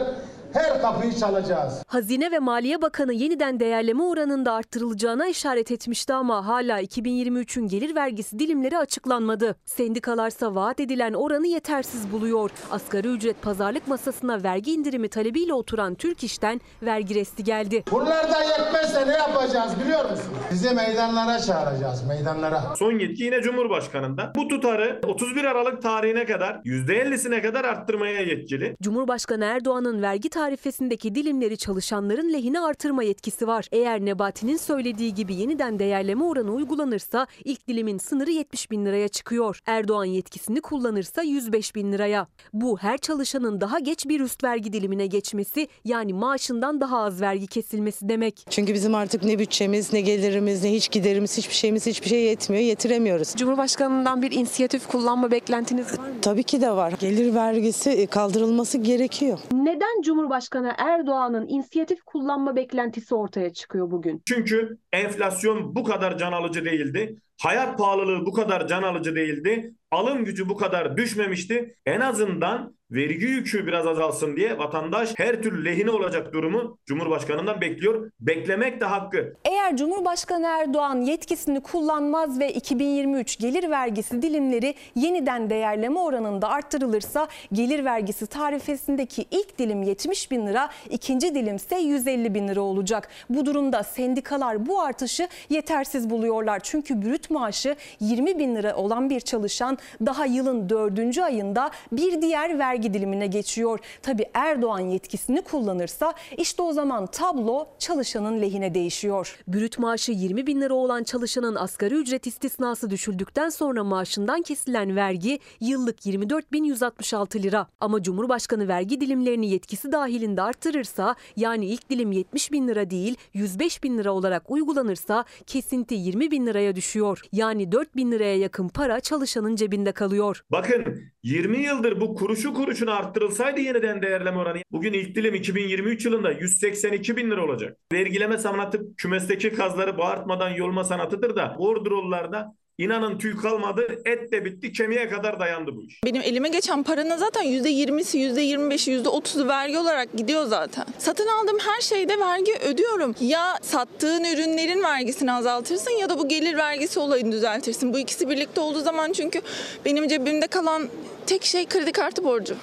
her 0.54 0.82
kapıyı 0.82 1.14
çalacağız. 1.16 1.84
Hazine 1.88 2.32
ve 2.32 2.40
Maliye 2.40 2.82
Bakanı 2.82 3.14
yeniden 3.14 3.60
değerleme 3.60 4.04
oranında 4.04 4.54
arttırılacağına 4.54 5.28
işaret 5.28 5.72
etmişti 5.72 6.14
ama 6.14 6.48
hala 6.48 6.82
2023'ün 6.82 7.68
gelir 7.68 7.96
vergisi 7.96 8.40
dilimleri 8.40 8.78
açıklanmadı. 8.78 9.56
Sendikalarsa 9.66 10.56
vaat 10.56 10.80
edilen 10.80 11.14
oranı 11.14 11.48
yetersiz 11.48 12.12
buluyor. 12.12 12.50
Asgari 12.72 13.08
ücret 13.08 13.42
pazarlık 13.42 13.88
masasına 13.88 14.44
vergi 14.44 14.72
indirimi 14.74 15.10
talebiyle 15.10 15.54
oturan 15.54 15.96
Türk 15.96 16.24
İş'ten 16.24 16.62
vergi 16.84 17.16
resti 17.16 17.44
geldi. 17.44 17.84
Bunlar 17.92 18.32
da 18.32 18.44
yetmezse 18.44 19.08
ne 19.08 19.12
yapacağız 19.12 19.72
biliyor 19.84 20.10
musun? 20.10 20.34
Sizi 20.50 20.76
meydanlara 20.76 21.40
çağıracağız 21.40 22.08
meydanlara. 22.08 22.76
Son 22.76 23.00
yetki 23.00 23.24
yine 23.24 23.42
Cumhurbaşkanı'nda. 23.42 24.34
Bu 24.36 24.48
tutarı 24.48 25.02
31 25.08 25.44
Aralık 25.44 25.82
tarihine 25.82 26.26
kadar 26.26 26.54
%50'sine 26.56 27.42
kadar 27.42 27.66
arttırmaya 27.66 28.22
yetkili. 28.22 28.76
Cumhurbaşkanı 28.82 29.46
Erdoğan'ın 29.46 30.02
vergi 30.02 30.30
tarifesindeki 30.44 31.16
dilimleri 31.16 31.58
çalışanların 31.58 32.34
lehine 32.34 32.60
artırma 32.60 33.04
yetkisi 33.04 33.48
var. 33.48 33.68
Eğer 33.72 34.06
Nebati'nin 34.06 34.58
söylediği 34.58 35.14
gibi 35.14 35.36
yeniden 35.36 35.80
değerleme 35.80 36.24
oranı 36.24 36.52
uygulanırsa 36.52 37.28
ilk 37.44 37.68
dilimin 37.68 37.98
sınırı 37.98 38.32
70 38.32 38.72
bin 38.72 38.86
liraya 38.86 39.08
çıkıyor. 39.08 39.60
Erdoğan 39.66 40.06
yetkisini 40.06 40.62
kullanırsa 40.62 41.22
105 41.22 41.76
bin 41.76 41.92
liraya. 41.92 42.28
Bu 42.54 42.78
her 42.78 42.98
çalışanın 42.98 43.62
daha 43.62 43.80
geç 43.80 44.08
bir 44.08 44.20
üst 44.20 44.44
vergi 44.44 44.74
dilimine 44.74 45.08
geçmesi 45.08 45.68
yani 45.86 46.14
maaşından 46.14 46.82
daha 46.82 47.00
az 47.00 47.22
vergi 47.22 47.48
kesilmesi 47.48 48.10
demek. 48.10 48.46
Çünkü 48.50 48.74
bizim 48.74 48.96
artık 48.96 49.24
ne 49.24 49.40
bütçemiz, 49.40 49.94
ne 49.94 50.02
gelirimiz, 50.02 50.64
ne 50.64 50.72
hiç 50.72 50.92
giderimiz, 50.92 51.38
hiçbir 51.38 51.56
şeyimiz 51.56 51.86
hiçbir 51.86 52.10
şey 52.10 52.24
yetmiyor, 52.24 52.64
yetiremiyoruz. 52.64 53.36
Cumhurbaşkanından 53.36 54.22
bir 54.22 54.32
inisiyatif 54.32 54.88
kullanma 54.88 55.32
beklentiniz 55.32 56.00
var 56.00 56.08
mı? 56.08 56.16
Tabii 56.22 56.44
ki 56.44 56.62
de 56.62 56.72
var. 56.72 56.94
Gelir 57.00 57.36
vergisi 57.36 57.90
e, 57.90 58.06
kaldırılması 58.06 58.78
gerekiyor. 58.78 59.40
Neden 59.52 60.02
Cumhurbaşkanı 60.02 60.33
Erdoğan'ın 60.78 61.48
inisiyatif 61.48 62.04
kullanma 62.04 62.56
beklentisi 62.56 63.16
ortaya 63.16 63.54
çıkıyor 63.54 63.92
bugün? 63.92 64.22
Çünkü 64.26 64.78
enflasyon 64.92 65.76
bu 65.76 65.84
kadar 65.84 66.18
can 66.18 66.32
alıcı 66.32 66.66
değildi. 66.66 67.16
Hayat 67.42 67.78
pahalılığı 67.78 68.26
bu 68.26 68.34
kadar 68.34 68.68
can 68.68 68.84
alıcı 68.84 69.16
değildi. 69.16 69.74
Alım 69.94 70.26
gücü 70.26 70.50
bu 70.50 70.58
kadar 70.58 70.98
düşmemişti. 70.98 71.76
En 71.86 72.00
azından 72.00 72.76
vergi 72.94 73.26
yükü 73.26 73.68
biraz 73.68 73.88
azalsın 73.88 74.36
diye 74.36 74.58
vatandaş 74.58 75.14
her 75.18 75.42
türlü 75.42 75.66
lehine 75.66 75.92
olacak 75.92 76.34
durumu 76.34 76.78
Cumhurbaşkanından 76.86 77.62
bekliyor. 77.62 78.12
Beklemek 78.20 78.82
de 78.82 78.86
hakkı. 78.86 79.34
Eğer 79.46 79.78
Cumhurbaşkanı 79.78 80.48
Erdoğan 80.48 81.02
yetkisini 81.02 81.64
kullanmaz 81.64 82.40
ve 82.40 82.54
2023 82.54 83.40
gelir 83.40 83.70
vergisi 83.70 84.22
dilimleri 84.22 84.76
yeniden 84.96 85.50
değerleme 85.50 86.00
oranında 86.00 86.50
arttırılırsa 86.50 87.28
gelir 87.54 87.86
vergisi 87.86 88.28
tarifesindeki 88.28 89.26
ilk 89.32 89.60
dilim 89.60 89.84
70 89.84 90.32
bin 90.32 90.48
lira, 90.48 90.70
ikinci 90.90 91.36
dilim 91.36 91.56
ise 91.56 91.76
150 91.78 92.34
bin 92.34 92.48
lira 92.48 92.62
olacak. 92.62 93.10
Bu 93.30 93.46
durumda 93.46 93.84
sendikalar 93.84 94.66
bu 94.66 94.82
artışı 94.82 95.28
yetersiz 95.50 96.10
buluyorlar. 96.10 96.60
Çünkü 96.64 97.02
brüt 97.02 97.30
maaşı 97.30 97.76
20 98.00 98.40
bin 98.40 98.56
lira 98.56 98.76
olan 98.76 99.10
bir 99.10 99.20
çalışan 99.20 99.78
daha 100.06 100.26
yılın 100.26 100.70
dördüncü 100.70 101.22
ayında 101.22 101.72
bir 101.92 102.22
diğer 102.22 102.60
vergi 102.60 102.94
dilimine 102.94 103.28
geçiyor. 103.28 103.80
Tabi 104.02 104.26
Erdoğan 104.34 104.80
yetkisini 104.80 105.42
kullanırsa 105.42 106.14
işte 106.38 106.62
o 106.62 106.74
zaman 106.74 107.08
tablo 107.08 107.68
çalışanın 107.80 108.42
lehine 108.42 108.74
değişiyor. 108.74 109.40
Brüt 109.48 109.80
maaşı 109.80 110.12
20 110.12 110.48
bin 110.48 110.62
lira 110.62 110.74
olan 110.74 111.04
çalışanın 111.04 111.56
asgari 111.56 111.96
ücret 111.96 112.28
istisnası 112.28 112.90
düşüldükten 112.90 113.50
sonra 113.50 113.84
maaşından 113.84 114.42
kesilen 114.42 114.96
vergi 114.96 115.40
yıllık 115.60 116.06
24.166 116.06 117.44
lira. 117.44 117.68
Ama 117.80 118.04
Cumhurbaşkanı 118.04 118.68
vergi 118.68 119.02
dilimlerini 119.02 119.50
yetkisi 119.50 119.92
dahilinde 119.92 120.42
arttırırsa 120.42 121.16
yani 121.36 121.66
ilk 121.66 121.90
dilim 121.90 122.12
70 122.12 122.52
bin 122.52 122.68
lira 122.68 122.90
değil 122.90 123.16
105 123.34 123.84
bin 123.84 123.98
lira 123.98 124.12
olarak 124.12 124.52
uygulanırsa 124.52 125.26
kesinti 125.48 125.96
20 125.96 126.32
bin 126.32 126.46
liraya 126.46 126.76
düşüyor. 126.76 127.22
Yani 127.32 127.72
4 127.72 127.96
bin 127.96 128.12
liraya 128.12 128.38
yakın 128.38 128.68
para 128.68 129.00
çalışanın 129.00 129.56
cebinde 129.56 129.73
kalıyor. 129.94 130.42
Bakın 130.52 131.04
20 131.24 131.58
yıldır 131.58 132.02
bu 132.02 132.16
kuruşu 132.16 132.54
kuruşuna 132.54 132.94
arttırılsaydı 132.94 133.60
yeniden 133.60 134.02
değerleme 134.02 134.38
oranı 134.38 134.58
bugün 134.72 134.94
ilk 134.94 135.16
dilim 135.16 135.36
2023 135.36 136.06
yılında 136.06 136.32
182 136.32 137.18
bin 137.18 137.32
lira 137.32 137.46
olacak. 137.46 137.78
Vergileme 137.94 138.38
sanatı 138.38 138.96
kümesteki 138.96 139.54
kazları 139.54 139.98
bağırtmadan 139.98 140.50
yolma 140.50 140.84
sanatıdır 140.84 141.36
da 141.36 141.56
bordrollarda 141.60 142.56
inanın 142.78 143.18
tüy 143.18 143.38
kalmadı 143.38 144.02
et 144.06 144.32
de 144.32 144.46
bitti 144.46 144.74
kemiğe 144.74 145.10
kadar 145.10 145.40
dayandı 145.40 145.76
bu 145.76 145.84
iş. 145.84 146.04
Benim 146.06 146.22
elime 146.22 146.50
geçen 146.50 146.84
paranın 146.84 147.18
zaten 147.18 147.46
%20'si, 147.46 148.18
%25'i, 148.18 149.04
%30'u 149.04 149.48
vergi 149.48 149.78
olarak 149.78 150.14
gidiyor 150.18 150.46
zaten. 150.46 150.86
Satın 150.98 151.28
aldığım 151.28 151.60
her 151.60 151.82
şeyde 151.82 152.20
vergi 152.20 152.54
ödüyorum. 152.54 153.16
Ya 153.22 153.60
sattığın 153.62 154.24
ürünlerin 154.24 154.84
vergisini 154.84 155.32
azaltırsın 155.32 155.92
ya 155.92 156.10
da 156.10 156.20
bu 156.20 156.28
gelir 156.28 156.58
vergisi 156.58 157.00
olayını 157.00 157.32
düzeltirsin. 157.32 157.94
Bu 157.94 158.00
ikisi 158.00 158.30
birlikte 158.30 158.62
olduğu 158.62 158.82
zaman 158.82 159.12
çünkü 159.12 159.42
benim 159.86 160.08
cebimde 160.08 160.48
kalan 160.48 160.90
tek 161.26 161.46
şey 161.46 161.66
kredi 161.66 161.92
kartı 161.92 162.24
borcu. 162.24 162.56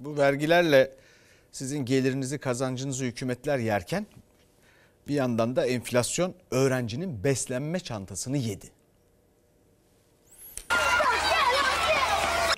Bu 0.00 0.18
vergilerle 0.18 0.92
sizin 1.52 1.84
gelirinizi, 1.84 2.38
kazancınızı 2.38 3.04
hükümetler 3.04 3.58
yerken 3.58 4.06
bir 5.08 5.14
yandan 5.14 5.56
da 5.56 5.66
enflasyon 5.66 6.34
öğrencinin 6.50 7.24
beslenme 7.24 7.80
çantasını 7.80 8.36
yedi. 8.36 8.73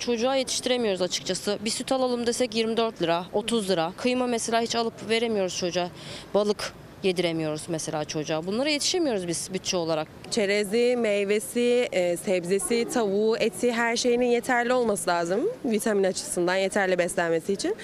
Çocuğa 0.07 0.35
yetiştiremiyoruz 0.35 1.01
açıkçası. 1.01 1.59
Bir 1.65 1.69
süt 1.69 1.91
alalım 1.91 2.27
desek 2.27 2.55
24 2.55 3.01
lira, 3.01 3.25
30 3.33 3.69
lira. 3.69 3.93
Kıyma 3.97 4.27
mesela 4.27 4.61
hiç 4.61 4.75
alıp 4.75 5.09
veremiyoruz 5.09 5.57
çocuğa. 5.57 5.89
Balık 6.33 6.73
yediremiyoruz 7.03 7.61
mesela 7.69 8.05
çocuğa. 8.05 8.45
Bunlara 8.45 8.69
yetişemiyoruz 8.69 9.27
biz 9.27 9.49
bütçe 9.53 9.77
olarak. 9.77 10.07
Çerezi, 10.31 10.95
meyvesi, 10.97 11.87
e, 11.91 12.17
sebzesi, 12.17 12.87
tavuğu, 12.93 13.37
eti 13.37 13.71
her 13.71 13.95
şeyinin 13.95 14.25
yeterli 14.25 14.73
olması 14.73 15.09
lazım. 15.09 15.41
Vitamin 15.65 16.03
açısından 16.03 16.55
yeterli 16.55 16.97
beslenmesi 16.97 17.53
için. 17.53 17.75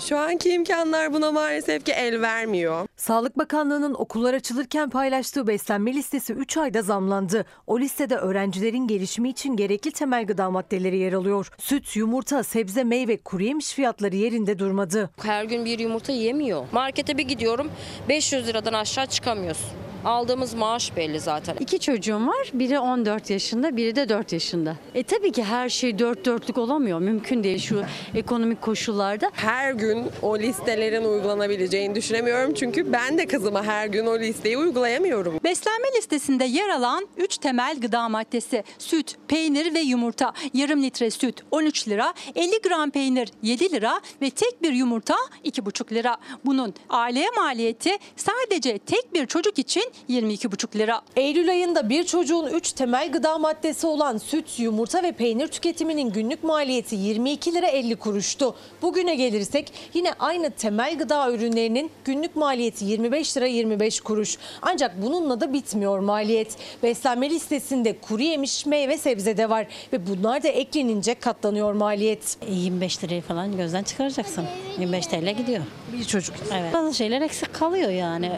Şu 0.00 0.18
anki 0.18 0.50
imkanlar 0.50 1.12
buna 1.12 1.32
maalesef 1.32 1.84
ki 1.84 1.92
el 1.92 2.20
vermiyor. 2.20 2.86
Sağlık 2.96 3.38
Bakanlığı'nın 3.38 3.94
okullar 3.94 4.34
açılırken 4.34 4.90
paylaştığı 4.90 5.46
beslenme 5.46 5.94
listesi 5.94 6.32
3 6.32 6.56
ayda 6.56 6.82
zamlandı. 6.82 7.44
O 7.66 7.80
listede 7.80 8.16
öğrencilerin 8.16 8.86
gelişimi 8.86 9.28
için 9.30 9.56
gerekli 9.56 9.92
temel 9.92 10.26
gıda 10.26 10.50
maddeleri 10.50 10.98
yer 10.98 11.12
alıyor. 11.12 11.50
Süt, 11.58 11.96
yumurta, 11.96 12.42
sebze, 12.42 12.84
meyve, 12.84 13.16
kuru 13.16 13.42
yemiş 13.42 13.72
fiyatları 13.72 14.16
yerinde 14.16 14.58
durmadı. 14.58 15.10
Her 15.22 15.44
gün 15.44 15.64
bir 15.64 15.78
yumurta 15.78 16.12
yemiyor. 16.12 16.64
Markete 16.72 17.18
bir 17.18 17.28
gidiyorum 17.28 17.70
500 18.08 18.46
liradan 18.48 18.72
aşağı 18.72 19.06
çıkamıyorsun. 19.06 19.70
Aldığımız 20.04 20.54
maaş 20.54 20.96
belli 20.96 21.20
zaten. 21.20 21.56
İki 21.60 21.80
çocuğum 21.80 22.26
var. 22.26 22.50
Biri 22.54 22.78
14 22.78 23.30
yaşında, 23.30 23.76
biri 23.76 23.96
de 23.96 24.08
4 24.08 24.32
yaşında. 24.32 24.76
E 24.94 25.02
tabii 25.02 25.32
ki 25.32 25.44
her 25.44 25.68
şey 25.68 25.98
dört 25.98 26.24
dörtlük 26.24 26.58
olamıyor. 26.58 27.00
Mümkün 27.00 27.44
değil 27.44 27.58
şu 27.58 27.82
ekonomik 28.14 28.62
koşullarda. 28.62 29.30
Her 29.34 29.72
gün 29.72 30.06
o 30.22 30.38
listelerin 30.38 31.04
uygulanabileceğini 31.04 31.94
düşünemiyorum. 31.94 32.54
Çünkü 32.54 32.92
ben 32.92 33.18
de 33.18 33.26
kızıma 33.26 33.64
her 33.64 33.86
gün 33.86 34.06
o 34.06 34.18
listeyi 34.18 34.58
uygulayamıyorum. 34.58 35.40
Beslenme 35.44 35.88
listesinde 35.96 36.44
yer 36.44 36.68
alan 36.68 37.08
3 37.16 37.38
temel 37.38 37.80
gıda 37.80 38.08
maddesi 38.08 38.64
süt, 38.78 39.16
peynir 39.28 39.74
ve 39.74 39.80
yumurta. 39.80 40.32
Yarım 40.54 40.82
litre 40.82 41.10
süt 41.10 41.42
13 41.50 41.88
lira, 41.88 42.14
50 42.34 42.60
gram 42.62 42.90
peynir 42.90 43.32
7 43.42 43.72
lira 43.72 44.00
ve 44.22 44.30
tek 44.30 44.62
bir 44.62 44.72
yumurta 44.72 45.16
2,5 45.44 45.94
lira. 45.94 46.16
Bunun 46.44 46.74
aileye 46.88 47.30
maliyeti 47.36 47.90
sadece 48.16 48.78
tek 48.78 49.14
bir 49.14 49.26
çocuk 49.26 49.58
için 49.58 49.82
22,5 50.08 50.78
lira. 50.78 51.00
Eylül 51.16 51.50
ayında 51.50 51.88
bir 51.88 52.04
çocuğun 52.04 52.46
3 52.46 52.72
temel 52.72 53.12
gıda 53.12 53.38
maddesi 53.38 53.86
olan 53.86 54.18
süt, 54.18 54.58
yumurta 54.58 55.02
ve 55.02 55.12
peynir 55.12 55.48
tüketiminin 55.48 56.10
günlük 56.12 56.44
maliyeti 56.44 56.96
22 56.96 57.54
lira 57.54 57.66
50 57.66 57.96
kuruştu. 57.96 58.54
Bugüne 58.82 59.14
gelirsek 59.14 59.72
yine 59.94 60.12
aynı 60.18 60.50
temel 60.50 60.98
gıda 60.98 61.32
ürünlerinin 61.32 61.90
günlük 62.04 62.36
maliyeti 62.36 62.84
25 62.84 63.36
lira 63.36 63.46
25 63.46 64.00
kuruş. 64.00 64.38
Ancak 64.62 65.02
bununla 65.02 65.40
da 65.40 65.52
bitmiyor 65.52 65.98
maliyet. 65.98 66.56
Beslenme 66.82 67.30
listesinde 67.30 67.98
kuru 67.98 68.22
yemiş, 68.22 68.66
meyve, 68.66 68.98
sebze 68.98 69.36
de 69.36 69.50
var 69.50 69.66
ve 69.92 70.06
bunlar 70.06 70.42
da 70.42 70.48
eklenince 70.48 71.14
katlanıyor 71.14 71.72
maliyet. 71.72 72.36
25 72.48 73.04
lirayı 73.04 73.22
falan 73.22 73.56
gözden 73.56 73.82
çıkaracaksın. 73.82 74.44
25 74.78 75.06
TL 75.06 75.36
gidiyor. 75.36 75.62
Bir 75.92 76.04
çocuk 76.04 76.34
Evet. 76.52 76.74
Bazı 76.74 76.94
şeyler 76.94 77.20
eksik 77.22 77.54
kalıyor 77.54 77.90
yani. 77.90 78.32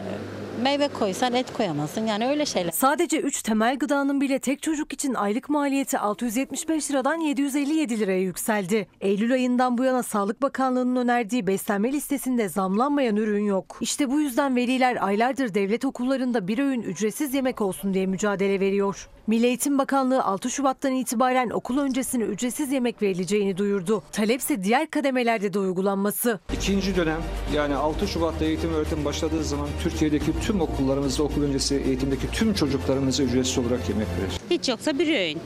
Meyve 0.63 0.87
koysan 0.87 1.33
et 1.33 1.53
koyamazsın. 1.53 2.07
Yani 2.07 2.27
öyle 2.27 2.45
şeyler. 2.45 2.71
Sadece 2.71 3.19
3 3.19 3.41
temel 3.41 3.77
gıdanın 3.77 4.21
bile 4.21 4.39
tek 4.39 4.61
çocuk 4.61 4.93
için 4.93 5.13
aylık 5.13 5.49
maliyeti 5.49 5.99
675 5.99 6.91
liradan 6.91 7.15
757 7.15 7.99
liraya 7.99 8.21
yükseldi. 8.21 8.87
Eylül 9.01 9.33
ayından 9.33 9.77
bu 9.77 9.83
yana 9.83 10.03
Sağlık 10.03 10.41
Bakanlığı'nın 10.41 10.95
önerdiği 10.95 11.47
beslenme 11.47 11.91
listesinde 11.91 12.49
zamlanmayan 12.49 13.15
ürün 13.15 13.45
yok. 13.45 13.77
İşte 13.81 14.11
bu 14.11 14.19
yüzden 14.21 14.55
veliler 14.55 14.97
aylardır 15.07 15.53
devlet 15.53 15.85
okullarında 15.85 16.47
bir 16.47 16.59
öğün 16.59 16.81
ücretsiz 16.81 17.33
yemek 17.33 17.61
olsun 17.61 17.93
diye 17.93 18.05
mücadele 18.05 18.59
veriyor. 18.59 19.09
Milli 19.27 19.45
Eğitim 19.45 19.77
Bakanlığı 19.77 20.23
6 20.23 20.49
Şubat'tan 20.49 20.91
itibaren 20.91 21.49
okul 21.49 21.77
öncesine 21.77 22.23
ücretsiz 22.23 22.71
yemek 22.71 23.01
verileceğini 23.01 23.57
duyurdu. 23.57 24.03
Talepse 24.11 24.63
diğer 24.63 24.89
kademelerde 24.89 25.53
de 25.53 25.59
uygulanması. 25.59 26.39
İkinci 26.53 26.95
dönem 26.95 27.21
yani 27.55 27.75
6 27.75 28.07
Şubat'ta 28.07 28.45
eğitim 28.45 28.73
öğretim 28.73 29.05
başladığı 29.05 29.43
zaman 29.43 29.67
Türkiye'deki 29.83 30.39
tüm 30.41 30.52
okullarımızda 30.59 31.23
okul 31.23 31.43
öncesi 31.43 31.75
eğitimdeki 31.75 32.31
tüm 32.31 32.53
çocuklarımıza 32.53 33.23
ücretsiz 33.23 33.57
olarak 33.57 33.89
yemek 33.89 34.07
verir. 34.07 34.39
Hiç 34.49 34.69
yoksa 34.69 34.99
bir 34.99 35.07
öğün. 35.19 35.39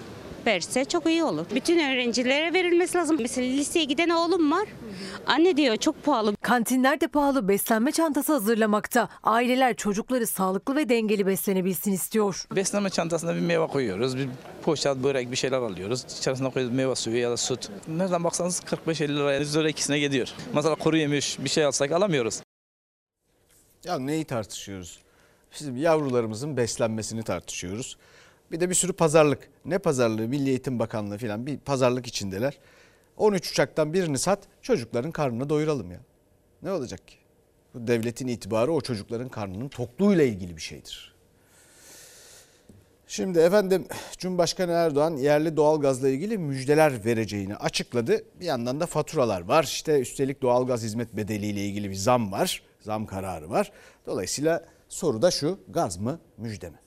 verse 0.47 0.85
çok 0.85 1.05
iyi 1.05 1.23
olur. 1.23 1.45
Bütün 1.55 1.79
öğrencilere 1.79 2.53
verilmesi 2.53 2.97
lazım. 2.97 3.17
Mesela 3.19 3.47
liseye 3.47 3.85
giden 3.85 4.09
oğlum 4.09 4.51
var. 4.51 4.67
Anne 5.27 5.57
diyor 5.57 5.77
çok 5.77 6.03
pahalı. 6.03 6.35
Kantinler 6.41 7.01
de 7.01 7.07
pahalı 7.07 7.47
beslenme 7.47 7.91
çantası 7.91 8.33
hazırlamakta. 8.33 9.09
Aileler 9.23 9.75
çocukları 9.75 10.27
sağlıklı 10.27 10.75
ve 10.75 10.89
dengeli 10.89 11.25
beslenebilsin 11.27 11.91
istiyor. 11.91 12.45
Beslenme 12.55 12.89
çantasına 12.89 13.35
bir 13.35 13.39
meyve 13.39 13.67
koyuyoruz. 13.67 14.17
Bir 14.17 14.27
poşet, 14.63 14.95
börek 14.95 15.31
bir 15.31 15.35
şeyler 15.35 15.57
alıyoruz. 15.57 16.05
İçerisine 16.19 16.49
koyuyoruz 16.49 16.77
meyve 16.77 16.95
suyu 16.95 17.17
ya 17.17 17.31
da 17.31 17.37
süt. 17.37 17.69
Nereden 17.87 18.23
baksanız 18.23 18.63
45-50 18.87 19.15
liraya 19.15 19.39
100 19.39 19.55
lira 19.55 19.69
ikisine 19.69 19.99
gidiyor. 19.99 20.27
Mesela 20.53 20.75
kuru 20.75 20.97
yemiş 20.97 21.37
bir 21.43 21.49
şey 21.49 21.65
alsak 21.65 21.91
alamıyoruz. 21.91 22.41
Ya 23.83 23.99
neyi 23.99 24.25
tartışıyoruz? 24.25 24.99
Bizim 25.53 25.77
yavrularımızın 25.77 26.57
beslenmesini 26.57 27.23
tartışıyoruz. 27.23 27.97
Bir 28.51 28.59
de 28.59 28.69
bir 28.69 28.75
sürü 28.75 28.93
pazarlık. 28.93 29.49
Ne 29.65 29.77
pazarlığı? 29.77 30.27
Milli 30.27 30.49
Eğitim 30.49 30.79
Bakanlığı 30.79 31.17
falan 31.17 31.45
bir 31.45 31.57
pazarlık 31.57 32.07
içindeler. 32.07 32.57
13 33.17 33.51
uçaktan 33.51 33.93
birini 33.93 34.19
sat 34.19 34.39
çocukların 34.61 35.11
karnını 35.11 35.49
doyuralım 35.49 35.91
ya. 35.91 35.99
Ne 36.63 36.71
olacak 36.71 37.07
ki? 37.07 37.15
Bu 37.73 37.87
devletin 37.87 38.27
itibarı 38.27 38.73
o 38.73 38.81
çocukların 38.81 39.29
karnının 39.29 39.69
tokluğuyla 39.69 40.23
ilgili 40.23 40.57
bir 40.57 40.61
şeydir. 40.61 41.13
Şimdi 43.07 43.39
efendim 43.39 43.87
Cumhurbaşkanı 44.17 44.71
Erdoğan 44.71 45.17
yerli 45.17 45.57
doğalgazla 45.57 46.09
ilgili 46.09 46.37
müjdeler 46.37 47.05
vereceğini 47.05 47.55
açıkladı. 47.55 48.23
Bir 48.39 48.45
yandan 48.45 48.79
da 48.79 48.85
faturalar 48.85 49.41
var. 49.41 49.63
İşte 49.63 49.99
üstelik 49.99 50.41
doğalgaz 50.41 50.83
hizmet 50.83 51.13
bedeliyle 51.13 51.65
ilgili 51.65 51.89
bir 51.89 51.95
zam 51.95 52.31
var. 52.31 52.61
Zam 52.87 53.05
kararı 53.05 53.49
var. 53.49 53.71
Dolayısıyla 54.05 54.65
soru 54.89 55.21
da 55.21 55.31
şu 55.31 55.59
gaz 55.67 55.97
mı 55.97 56.19
müjde 56.37 56.69
mi? 56.69 56.77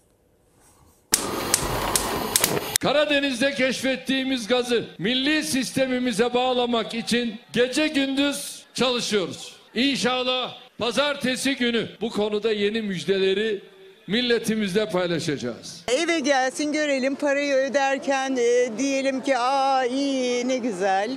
Karadeniz'de 2.81 3.55
keşfettiğimiz 3.55 4.47
gazı 4.47 4.85
milli 4.99 5.45
sistemimize 5.45 6.35
bağlamak 6.35 6.95
için 6.95 7.41
gece 7.53 7.89
gündüz 7.89 8.67
çalışıyoruz. 8.75 9.57
İnşallah 9.75 10.59
pazartesi 10.79 11.57
günü 11.57 11.89
bu 12.01 12.11
konuda 12.11 12.53
yeni 12.53 12.83
müjdeleri 12.83 13.63
milletimizle 14.07 14.89
paylaşacağız. 14.89 15.85
Eve 15.89 16.21
gelsin 16.21 16.73
görelim 16.73 17.15
parayı 17.15 17.55
öderken 17.55 18.37
e, 18.37 18.79
diyelim 18.79 19.23
ki 19.23 19.39
aa 19.39 19.85
iyi 19.85 20.49
ne 20.49 20.59
güzel. 20.59 21.11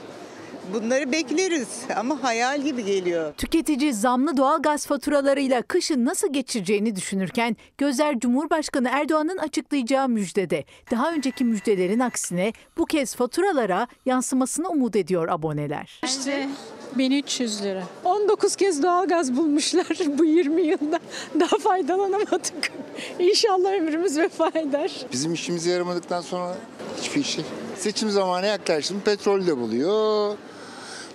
Bunları 0.74 1.12
bekleriz 1.12 1.68
ama 1.96 2.24
hayal 2.24 2.62
gibi 2.62 2.86
geliyor. 2.86 3.34
Tüketici 3.34 3.94
zamlı 3.94 4.38
doğalgaz 4.38 4.86
faturalarıyla 4.86 5.62
kışın 5.62 6.06
nasıl 6.06 6.34
geçireceğini 6.34 6.96
düşünürken 6.96 7.56
gözler 7.78 8.20
Cumhurbaşkanı 8.20 8.90
Erdoğan'ın 8.92 9.38
açıklayacağı 9.38 10.10
müjdede. 10.10 10.66
Daha 10.92 11.12
önceki 11.14 11.46
müjdelerin 11.46 12.00
aksine 12.00 12.54
bu 12.78 12.86
kez 12.86 13.16
faturalara 13.16 13.88
yansımasını 14.06 14.70
umut 14.70 14.96
ediyor 14.96 15.28
aboneler. 15.28 16.02
İşte 16.04 16.50
1300 16.98 17.64
lira. 17.64 17.84
19 18.04 18.56
kez 18.56 18.84
doğalgaz 18.84 19.38
bulmuşlar 19.38 19.88
bu 20.18 20.26
20 20.26 20.62
yılda. 20.62 21.00
Daha 21.40 21.58
faydalanamadık. 21.60 22.72
İnşallah 23.20 23.72
ömrümüz 23.74 24.18
vefa 24.18 24.48
eder. 24.48 25.06
Bizim 25.12 25.34
işimize 25.34 25.72
yaramadıktan 25.72 26.22
sonra 26.22 26.56
hiçbir 27.02 27.24
şey. 27.24 27.46
Seçim 27.78 28.10
zamanı 28.10 28.46
yaklaştı 28.46 28.94
mı 28.94 29.00
petrol 29.06 29.48
de 29.48 29.58
buluyor, 29.58 30.36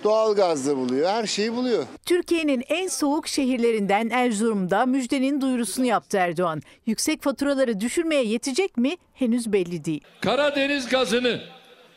doğalgaz 0.05 0.67
da 0.67 0.77
buluyor, 0.77 1.09
her 1.09 1.27
şeyi 1.27 1.53
buluyor. 1.57 1.85
Türkiye'nin 2.07 2.65
en 2.69 2.89
soğuk 2.89 3.29
şehirlerinden 3.29 4.11
Erzurum'da 4.11 4.87
müjdenin 4.87 5.41
duyurusunu 5.41 5.87
yaptı 5.87 6.17
Erdoğan. 6.17 6.63
Yüksek 6.87 7.23
faturaları 7.23 7.81
düşürmeye 7.81 8.25
yetecek 8.25 8.77
mi 8.77 8.97
henüz 9.15 9.53
belli 9.53 9.85
değil. 9.85 10.01
Karadeniz 10.21 10.89
gazını 10.89 11.41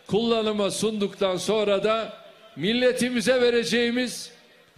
kullanıma 0.07 0.71
sunduktan 0.71 1.37
sonra 1.37 1.83
da 1.83 2.13
milletimize 2.55 3.41
vereceğimiz 3.41 4.31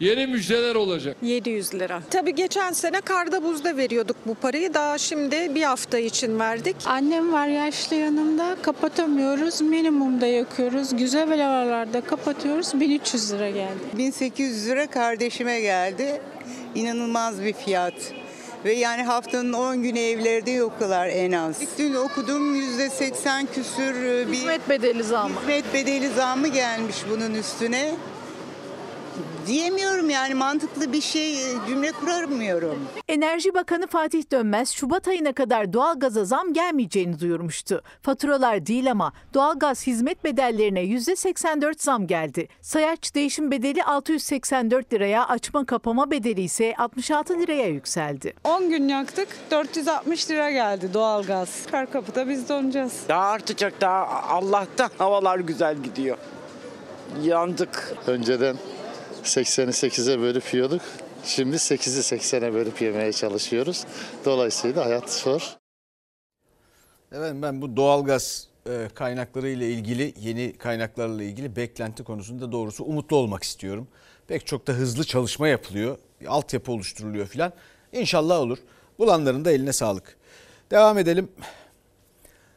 yeni 0.04 0.28
müjdeler 0.28 0.76
olacak. 0.76 1.18
700 1.22 1.74
lira. 1.74 2.01
Tabii 2.10 2.36
geçen 2.36 2.72
sene 2.72 3.01
karda 3.01 3.43
buzda 3.43 3.78
veriyorduk 3.78 4.18
bu 4.26 4.36
parayı. 4.36 4.74
Daha 4.74 4.97
şimdi 4.97 5.56
bir 5.56 5.64
hafta 5.64 5.97
için 5.97 6.39
verdik. 6.39 6.76
Annem 6.86 7.34
var 7.34 7.47
yaşlı 7.47 7.95
yanımda 7.95 8.56
kapatamıyoruz. 8.62 9.62
Minimumda 9.62 10.26
yakıyoruz. 10.26 10.97
Güzel 10.97 11.41
havalarda 11.41 12.01
kapatıyoruz. 12.01 12.80
1300 12.80 13.34
lira 13.34 13.49
geldi. 13.49 13.80
1800 13.97 14.68
lira 14.68 14.88
kardeşime 14.88 15.62
geldi. 15.62 16.22
İnanılmaz 16.76 17.43
bir 17.43 17.54
fiyat. 17.54 17.93
Ve 18.66 18.74
yani 18.74 19.04
haftanın 19.04 19.54
10 19.54 19.84
günü 19.84 19.99
evlerde 19.99 20.51
yoklar 20.51 21.08
en 21.08 21.32
az. 21.32 21.60
Dün 21.78 21.93
okudum 21.93 22.56
%80 22.56 23.45
küsür 23.54 24.04
e, 24.06 24.28
bir 24.32 24.34
Hizmet 24.38 24.70
bedeli 24.70 25.04
zammı. 25.04 25.39
hizmet 25.39 25.74
bedeli 25.74 26.10
zammı 26.10 26.47
gelmiş 26.47 26.95
bunun 27.10 27.34
üstüne. 27.34 27.91
Diyemiyorum 29.48 30.10
yani 30.10 30.34
mantıklı 30.34 30.94
bir 30.94 31.02
şey 31.02 31.34
e, 31.34 31.56
cümle 31.68 31.91
kuramıyorum. 31.91 32.80
Enerji 33.08 33.54
Bakanı 33.54 33.88
Fatih 33.88 34.32
Dönmez 34.32 34.70
Şubat 34.72 35.08
ayına 35.08 35.34
kadar 35.34 35.74
doğalgaza 35.74 36.26
zam 36.26 36.54
gelmeyeceğini 36.54 37.20
duyurmuştu. 37.20 37.82
Faturalar 38.02 38.66
değil 38.66 38.91
ama 38.91 39.14
doğalgaz 39.34 39.88
hizmet 39.88 40.24
bedellerine 40.24 40.84
%84 40.84 41.84
zam 41.84 42.08
geldi. 42.08 42.48
Sayaç 42.62 43.16
değişim 43.16 43.52
bedeli 43.52 43.84
684 43.84 44.94
liraya, 44.94 45.28
açma 45.28 45.66
kapama 45.66 46.12
bedeli 46.12 46.41
ise 46.41 46.74
66 46.78 47.39
liraya 47.39 47.68
yükseldi. 47.68 48.34
10 48.44 48.70
gün 48.70 48.88
yaktık. 48.88 49.28
460 49.52 50.30
lira 50.30 50.52
geldi 50.52 50.94
doğalgaz. 50.94 51.50
Kar 51.72 51.91
kapıda 51.91 52.30
biz 52.30 52.50
donacağız. 52.50 52.94
Daha 53.10 53.26
artacak 53.26 53.82
daha 53.82 54.06
Allah'tan 54.30 54.89
havalar 54.98 55.39
güzel 55.39 55.78
gidiyor. 55.78 56.18
Yandık. 57.24 57.94
Önceden 58.08 58.56
80'i 59.24 59.89
8'e 59.89 60.19
bölüp 60.19 60.53
yiyorduk. 60.53 60.82
Şimdi 61.26 61.55
8'i 61.55 62.17
80'e 62.17 62.53
bölüp 62.53 62.82
yemeye 62.82 63.13
çalışıyoruz. 63.13 63.86
Dolayısıyla 64.26 64.86
hayat 64.86 65.11
zor. 65.13 65.57
Evet 67.11 67.34
ben 67.41 67.61
bu 67.61 67.78
doğalgaz 67.78 68.47
e, 68.69 68.88
kaynakları 68.95 69.49
ile 69.49 69.69
ilgili 69.69 70.13
yeni 70.19 70.57
kaynaklarla 70.57 71.24
ilgili 71.24 71.55
beklenti 71.55 72.03
konusunda 72.03 72.51
doğrusu 72.51 72.84
umutlu 72.84 73.17
olmak 73.17 73.43
istiyorum. 73.43 73.88
Pek 74.28 74.47
çok 74.47 74.67
da 74.67 74.74
hızlı 74.74 75.03
çalışma 75.03 75.47
yapılıyor. 75.47 75.97
Altyapı 76.28 76.71
oluşturuluyor 76.71 77.28
filan. 77.28 77.53
İnşallah 77.91 78.39
olur. 78.39 78.57
Bulanların 78.99 79.45
da 79.45 79.51
eline 79.51 79.74
sağlık. 79.74 80.17
Devam 80.71 80.97
edelim. 80.97 81.32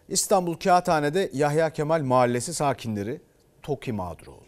İstanbul 0.09 0.55
Kağıthane'de 0.55 1.31
Yahya 1.33 1.71
Kemal 1.71 2.03
Mahallesi 2.03 2.55
sakinleri 2.55 3.21
TOKİ 3.63 3.93
mağduru 3.93 4.31
oldu. 4.31 4.46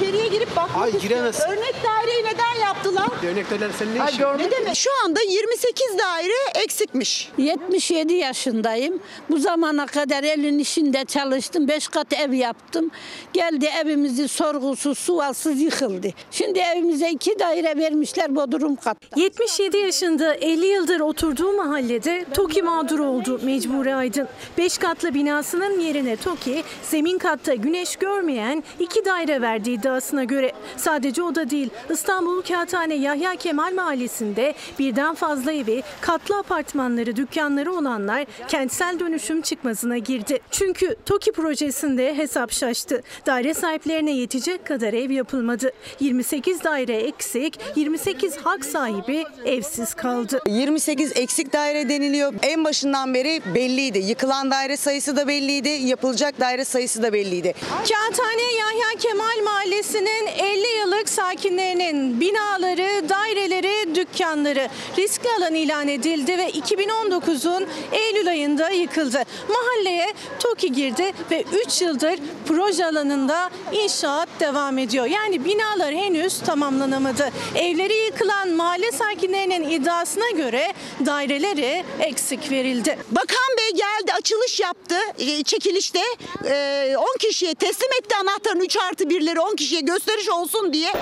Kitty. 0.00 0.29
Girip 0.30 0.56
bakmak 0.56 0.82
Ay, 0.82 0.90
istiyorum. 0.90 1.08
giremezsin. 1.08 1.48
Örnek 1.50 1.74
daireyi 1.84 2.24
neden 2.24 2.60
yaptılar? 2.66 3.08
Örnekler 3.26 3.70
senin 3.78 3.94
ne 3.94 4.02
Ay, 4.02 4.10
işin? 4.12 4.22
Ne 4.38 4.50
demek? 4.50 4.76
Şu 4.76 4.90
anda 5.04 5.20
28 5.20 5.86
daire 5.98 6.62
eksikmiş. 6.64 7.30
77 7.38 8.14
yaşındayım. 8.14 9.00
Bu 9.30 9.38
zamana 9.38 9.86
kadar 9.86 10.24
elin 10.24 10.58
işinde 10.58 11.04
çalıştım. 11.04 11.68
5 11.68 11.88
kat 11.88 12.12
ev 12.12 12.32
yaptım. 12.32 12.90
Geldi 13.32 13.68
evimizi 13.84 14.28
sorgusuz, 14.28 14.98
sualsız 14.98 15.60
yıkıldı. 15.60 16.08
Şimdi 16.30 16.58
evimize 16.58 17.10
iki 17.10 17.38
daire 17.38 17.76
vermişler 17.78 18.36
Bodrum 18.36 18.76
katta. 18.76 19.20
77 19.20 19.76
yaşında 19.76 20.34
50 20.34 20.66
yıldır 20.66 21.00
oturduğu 21.00 21.52
mahallede 21.52 22.24
TOKİ 22.34 22.62
mağdur 22.62 22.98
oldu 22.98 23.40
Mecburi 23.42 23.94
Aydın. 23.94 24.28
5 24.58 24.78
katlı 24.78 25.14
binasının 25.14 25.80
yerine 25.80 26.16
TOKİ 26.16 26.64
zemin 26.82 27.18
katta 27.18 27.54
güneş 27.54 27.96
görmeyen 27.96 28.62
iki 28.78 29.04
daire 29.04 29.40
verdiği 29.42 29.78
iddiasına 29.78 30.19
göre. 30.24 30.52
Sadece 30.76 31.22
o 31.22 31.34
da 31.34 31.50
değil 31.50 31.70
İstanbul 31.90 32.42
Kağıthane 32.42 32.94
Yahya 32.94 33.36
Kemal 33.36 33.74
Mahallesi'nde 33.74 34.54
birden 34.78 35.14
fazla 35.14 35.52
evi, 35.52 35.82
katlı 36.00 36.38
apartmanları, 36.38 37.16
dükkanları 37.16 37.72
olanlar 37.72 38.26
kentsel 38.48 38.98
dönüşüm 38.98 39.42
çıkmazına 39.42 39.98
girdi. 39.98 40.40
Çünkü 40.50 40.96
TOKİ 41.06 41.32
projesinde 41.32 42.16
hesap 42.16 42.52
şaştı. 42.52 43.02
Daire 43.26 43.54
sahiplerine 43.54 44.10
yetecek 44.10 44.66
kadar 44.66 44.92
ev 44.92 45.10
yapılmadı. 45.10 45.72
28 46.00 46.64
daire 46.64 46.96
eksik, 46.96 47.58
28 47.76 48.36
hak 48.36 48.64
sahibi 48.64 49.24
evsiz 49.44 49.94
kaldı. 49.94 50.40
28 50.46 51.12
eksik 51.16 51.52
daire 51.52 51.88
deniliyor. 51.88 52.34
En 52.42 52.64
başından 52.64 53.14
beri 53.14 53.40
belliydi. 53.54 53.98
Yıkılan 53.98 54.50
daire 54.50 54.76
sayısı 54.76 55.16
da 55.16 55.28
belliydi. 55.28 55.68
Yapılacak 55.68 56.40
daire 56.40 56.64
sayısı 56.64 57.02
da 57.02 57.12
belliydi. 57.12 57.54
Kağıthane 57.70 58.42
Yahya 58.58 58.98
Kemal 58.98 59.44
Mahallesi 59.44 60.04
Mahallesi'nin 60.10 60.26
50 60.26 60.78
yıllık 60.78 61.08
sakinlerinin 61.08 62.20
binaları, 62.20 63.08
daireleri, 63.08 63.94
dükkanları 63.94 64.68
riskli 64.98 65.28
alan 65.38 65.54
ilan 65.54 65.88
edildi 65.88 66.38
ve 66.38 66.50
2019'un 66.50 67.66
Eylül 67.92 68.28
ayında 68.28 68.70
yıkıldı. 68.70 69.22
Mahalleye 69.48 70.12
TOKİ 70.38 70.72
girdi 70.72 71.12
ve 71.30 71.44
3 71.66 71.82
yıldır 71.82 72.18
proje 72.46 72.86
alanında 72.86 73.50
inşaat 73.72 74.28
devam 74.40 74.78
ediyor. 74.78 75.06
Yani 75.06 75.44
binalar 75.44 75.94
henüz 75.94 76.38
tamamlanamadı. 76.40 77.30
Evleri 77.54 78.04
yıkılan 78.04 78.48
mahalle 78.48 78.92
sakinlerinin 78.92 79.70
iddiasına 79.70 80.30
göre 80.30 80.72
daireleri 81.06 81.84
eksik 82.00 82.50
verildi. 82.50 82.98
Bakan 83.10 83.56
Bey 83.58 83.70
geldi 83.70 84.12
açılış 84.18 84.60
yaptı 84.60 84.94
e, 85.18 85.42
çekilişte 85.42 86.00
e, 86.44 86.94
10 86.98 87.18
kişiye 87.18 87.54
teslim 87.54 87.90
etti 87.98 88.16
anahtarın 88.16 88.60
3 88.60 88.76
artı 88.76 89.04
1'leri 89.04 89.38
10 89.38 89.56
kişiye 89.56 89.80
gösteriş 90.00 90.28
olsun 90.28 90.72
diye. 90.72 90.92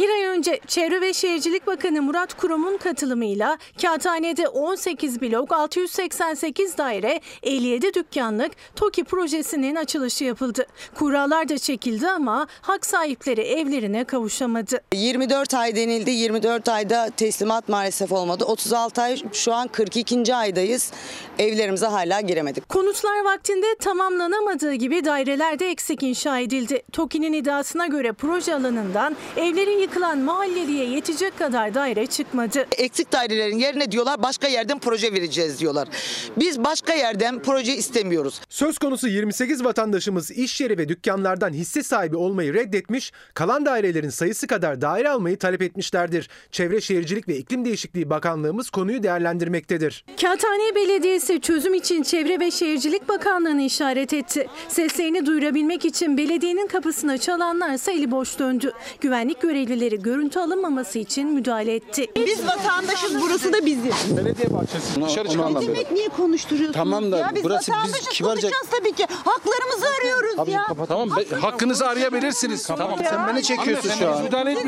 Bir 0.00 0.08
ay 0.08 0.24
önce 0.24 0.60
Çevre 0.66 1.00
ve 1.00 1.12
Şehircilik 1.14 1.66
Bakanı 1.66 2.02
Murat 2.02 2.34
Kurum'un 2.34 2.76
katılımıyla 2.76 3.58
Kağıthane'de 3.82 4.48
18 4.48 5.22
blok 5.22 5.52
688 5.52 6.78
daire 6.78 7.20
57 7.42 7.94
dükkanlık 7.94 8.52
TOKİ 8.76 9.04
projesinin 9.04 9.74
açılışı 9.74 10.24
yapıldı. 10.24 10.66
Kuralar 10.94 11.48
da 11.48 11.58
çekildi 11.58 12.08
ama 12.08 12.46
hak 12.60 12.86
sahipleri 12.86 13.40
evlerine 13.40 14.04
kavuşamadı. 14.04 14.80
24 14.94 15.54
ay 15.54 15.76
denildi. 15.76 16.10
24 16.10 16.68
ayda 16.68 17.10
teslimat 17.16 17.68
maalesef 17.68 18.12
olmadı. 18.12 18.44
36 18.44 19.02
ay 19.02 19.16
şu 19.32 19.54
an 19.54 19.68
42. 19.68 20.34
aydayız. 20.34 20.92
Evlerimize 21.38 21.86
hala 21.86 22.20
giremedik. 22.20 22.68
Konutlar 22.68 23.24
vaktinde 23.24 23.74
tamamlanamadığı 23.80 24.74
gibi 24.74 25.04
daireler 25.04 25.58
de 25.58 25.70
eksik 25.70 26.02
inşa 26.02 26.38
edildi. 26.38 26.82
TOKİ'nin 26.92 27.32
iddiasına 27.32 27.86
göre 27.86 28.12
proje 28.12 28.54
alanından 28.54 29.16
evlerin 29.36 29.89
yıkılan 29.90 30.18
mahalleliye 30.18 30.84
yetecek 30.84 31.38
kadar 31.38 31.74
daire 31.74 32.06
çıkmadı. 32.06 32.66
Eksik 32.78 33.12
dairelerin 33.12 33.58
yerine 33.58 33.92
diyorlar 33.92 34.22
başka 34.22 34.48
yerden 34.48 34.78
proje 34.78 35.12
vereceğiz 35.12 35.60
diyorlar. 35.60 35.88
Biz 36.36 36.64
başka 36.64 36.94
yerden 36.94 37.42
proje 37.42 37.76
istemiyoruz. 37.76 38.40
Söz 38.48 38.78
konusu 38.78 39.08
28 39.08 39.64
vatandaşımız 39.64 40.30
iş 40.30 40.60
yeri 40.60 40.78
ve 40.78 40.88
dükkanlardan 40.88 41.50
hisse 41.52 41.82
sahibi 41.82 42.16
olmayı 42.16 42.54
reddetmiş, 42.54 43.12
kalan 43.34 43.66
dairelerin 43.66 44.08
sayısı 44.08 44.46
kadar 44.46 44.80
daire 44.80 45.08
almayı 45.08 45.38
talep 45.38 45.62
etmişlerdir. 45.62 46.28
Çevre 46.50 46.80
Şehircilik 46.80 47.28
ve 47.28 47.36
İklim 47.36 47.64
Değişikliği 47.64 48.10
Bakanlığımız 48.10 48.70
konuyu 48.70 49.02
değerlendirmektedir. 49.02 50.04
Kağıthane 50.20 50.74
Belediyesi 50.74 51.40
çözüm 51.40 51.74
için 51.74 52.02
Çevre 52.02 52.40
ve 52.40 52.50
Şehircilik 52.50 53.08
Bakanlığı'nı 53.08 53.62
işaret 53.62 54.12
etti. 54.12 54.46
Seslerini 54.68 55.26
duyurabilmek 55.26 55.84
için 55.84 56.16
belediyenin 56.16 56.66
kapısına 56.66 57.18
çalanlarsa 57.18 57.92
eli 57.92 58.10
boş 58.10 58.38
döndü. 58.38 58.72
Güvenlik 59.00 59.40
görevlileri 59.40 59.79
görüntü 59.88 60.38
alınmaması 60.38 60.98
için 60.98 61.28
müdahale 61.34 61.74
etti. 61.74 62.06
Biz 62.16 62.46
vatandaşız 62.46 63.20
burası 63.20 63.52
da 63.52 63.66
bizim. 63.66 64.16
Belediye 64.16 64.52
bahçesi. 64.54 65.02
Dışarı 65.02 65.28
Ne 65.28 65.66
demek 65.66 65.90
niye 65.90 66.08
konuşturuyorsunuz 66.08 66.76
Tamam 66.76 67.12
da 67.12 67.18
ya? 67.18 67.30
Biz 67.34 67.44
burası 67.44 67.72
biz 67.72 67.76
vatandaşız 67.76 68.08
kibarca- 68.08 68.24
konuşacağız 68.24 68.66
tabii 68.70 68.92
ki. 68.92 69.06
Haklarımızı 69.24 69.86
arıyoruz 69.98 70.48
ya. 70.48 70.66
Tamam 70.88 71.10
hakkınızı 71.40 71.86
arayabilirsiniz. 71.88 72.66
Tamam 72.66 72.98
sen 73.04 73.26
beni 73.28 73.42
çekiyorsun 73.42 73.90
şu 73.90 74.10
an. 74.10 74.24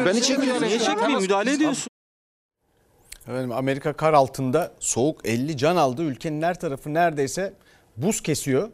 Beni 0.06 0.22
çekiyorsun. 0.22 0.66
Niye 0.66 0.78
çekmeyeyim? 0.78 1.20
Müdahale 1.20 1.52
ediyorsun. 1.52 1.88
Efendim 3.28 3.52
Amerika 3.52 3.92
kar 3.92 4.12
altında 4.12 4.72
soğuk 4.80 5.20
50 5.26 5.56
can 5.56 5.76
aldı. 5.76 6.02
Ülkenin 6.02 6.42
her 6.42 6.60
tarafı 6.60 6.94
neredeyse 6.94 7.54
buz 7.96 8.20
kesiyor. 8.20 8.70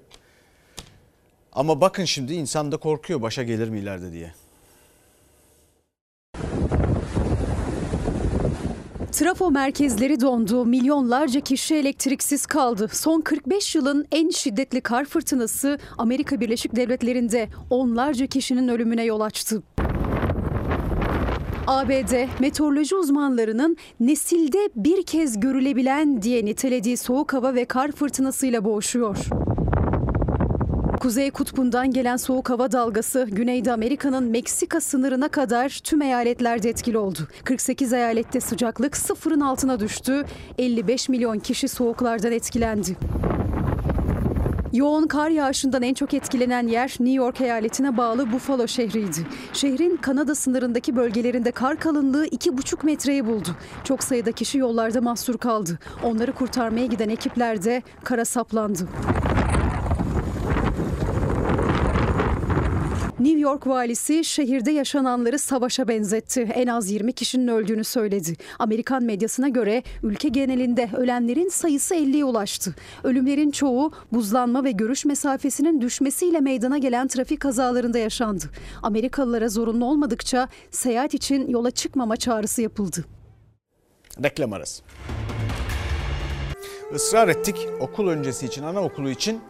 Ama 1.52 1.80
bakın 1.80 2.04
şimdi 2.04 2.34
insan 2.34 2.72
da 2.72 2.76
korkuyor 2.76 3.22
başa 3.22 3.42
gelir 3.42 3.68
mi 3.68 3.78
ileride 3.78 4.12
diye. 4.12 4.34
Trafo 9.12 9.50
merkezleri 9.50 10.20
dondu, 10.20 10.64
milyonlarca 10.64 11.40
kişi 11.40 11.74
elektriksiz 11.74 12.46
kaldı. 12.46 12.88
Son 12.92 13.20
45 13.20 13.74
yılın 13.74 14.06
en 14.12 14.30
şiddetli 14.30 14.80
kar 14.80 15.04
fırtınası 15.04 15.78
Amerika 15.98 16.40
Birleşik 16.40 16.76
Devletleri'nde 16.76 17.48
onlarca 17.70 18.26
kişinin 18.26 18.68
ölümüne 18.68 19.04
yol 19.04 19.20
açtı. 19.20 19.62
ABD 21.66 22.40
meteoroloji 22.40 22.96
uzmanlarının 22.96 23.76
nesilde 24.00 24.70
bir 24.76 25.02
kez 25.02 25.40
görülebilen 25.40 26.22
diye 26.22 26.44
nitelediği 26.44 26.96
soğuk 26.96 27.32
hava 27.32 27.54
ve 27.54 27.64
kar 27.64 27.92
fırtınasıyla 27.92 28.64
boğuşuyor. 28.64 29.16
Kuzey 31.00 31.30
kutbundan 31.30 31.90
gelen 31.90 32.16
soğuk 32.16 32.50
hava 32.50 32.72
dalgası 32.72 33.28
Güneyde 33.30 33.72
Amerika'nın 33.72 34.24
Meksika 34.24 34.80
sınırına 34.80 35.28
kadar 35.28 35.80
tüm 35.84 36.02
eyaletlerde 36.02 36.68
etkili 36.68 36.98
oldu. 36.98 37.18
48 37.44 37.92
eyalette 37.92 38.40
sıcaklık 38.40 38.96
sıfırın 38.96 39.40
altına 39.40 39.80
düştü. 39.80 40.24
55 40.58 41.08
milyon 41.08 41.38
kişi 41.38 41.68
soğuklardan 41.68 42.32
etkilendi. 42.32 42.96
Yoğun 44.72 45.06
kar 45.06 45.30
yağışından 45.30 45.82
en 45.82 45.94
çok 45.94 46.14
etkilenen 46.14 46.66
yer 46.66 46.88
New 46.88 47.10
York 47.10 47.40
eyaletine 47.40 47.96
bağlı 47.96 48.32
Buffalo 48.32 48.68
şehriydi. 48.68 49.26
Şehrin 49.52 49.96
Kanada 49.96 50.34
sınırındaki 50.34 50.96
bölgelerinde 50.96 51.50
kar 51.50 51.76
kalınlığı 51.76 52.26
2,5 52.26 52.86
metreyi 52.86 53.26
buldu. 53.26 53.48
Çok 53.84 54.04
sayıda 54.04 54.32
kişi 54.32 54.58
yollarda 54.58 55.00
mahsur 55.00 55.38
kaldı. 55.38 55.78
Onları 56.02 56.32
kurtarmaya 56.32 56.86
giden 56.86 57.08
ekipler 57.08 57.64
de 57.64 57.82
kara 58.04 58.24
saplandı. 58.24 58.88
New 63.20 63.40
York 63.40 63.66
valisi 63.66 64.24
şehirde 64.24 64.70
yaşananları 64.70 65.38
savaşa 65.38 65.88
benzetti. 65.88 66.40
En 66.54 66.66
az 66.66 66.90
20 66.90 67.12
kişinin 67.12 67.48
öldüğünü 67.48 67.84
söyledi. 67.84 68.36
Amerikan 68.58 69.02
medyasına 69.02 69.48
göre 69.48 69.82
ülke 70.02 70.28
genelinde 70.28 70.90
ölenlerin 70.96 71.48
sayısı 71.48 71.94
50'ye 71.94 72.24
ulaştı. 72.24 72.74
Ölümlerin 73.04 73.50
çoğu 73.50 73.92
buzlanma 74.12 74.64
ve 74.64 74.70
görüş 74.70 75.04
mesafesinin 75.04 75.80
düşmesiyle 75.80 76.40
meydana 76.40 76.78
gelen 76.78 77.08
trafik 77.08 77.40
kazalarında 77.40 77.98
yaşandı. 77.98 78.44
Amerikalılara 78.82 79.48
zorunlu 79.48 79.84
olmadıkça 79.84 80.48
seyahat 80.70 81.14
için 81.14 81.48
yola 81.48 81.70
çıkmama 81.70 82.16
çağrısı 82.16 82.62
yapıldı. 82.62 83.04
Reklam 84.22 84.52
arası. 84.52 84.82
Israr 86.94 87.28
ettik 87.28 87.68
okul 87.80 88.08
öncesi 88.08 88.46
için 88.46 88.62
anaokulu 88.62 89.10
için 89.10 89.40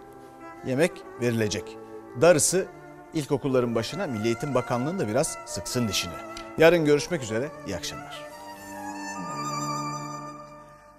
yemek 0.67 0.93
verilecek. 1.21 1.77
Darısı 2.21 2.67
ilkokulların 3.15 3.75
başına 3.75 4.07
Milli 4.07 4.27
Eğitim 4.27 4.55
Bakanlığı'nın 4.55 5.09
biraz 5.09 5.39
sıksın 5.47 5.89
dişini. 5.89 6.13
Yarın 6.59 6.85
görüşmek 6.85 7.23
üzere. 7.23 7.49
İyi 7.67 7.77
akşamlar. 7.77 8.29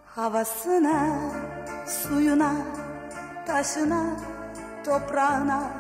Havasına, 0.06 1.20
suyuna, 1.88 2.54
taşına, 3.48 4.20
toprağına 4.86 5.72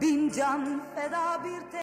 bin 0.00 0.30
can 0.30 0.82
feda 0.94 1.44
bir 1.44 1.72
tek 1.72 1.82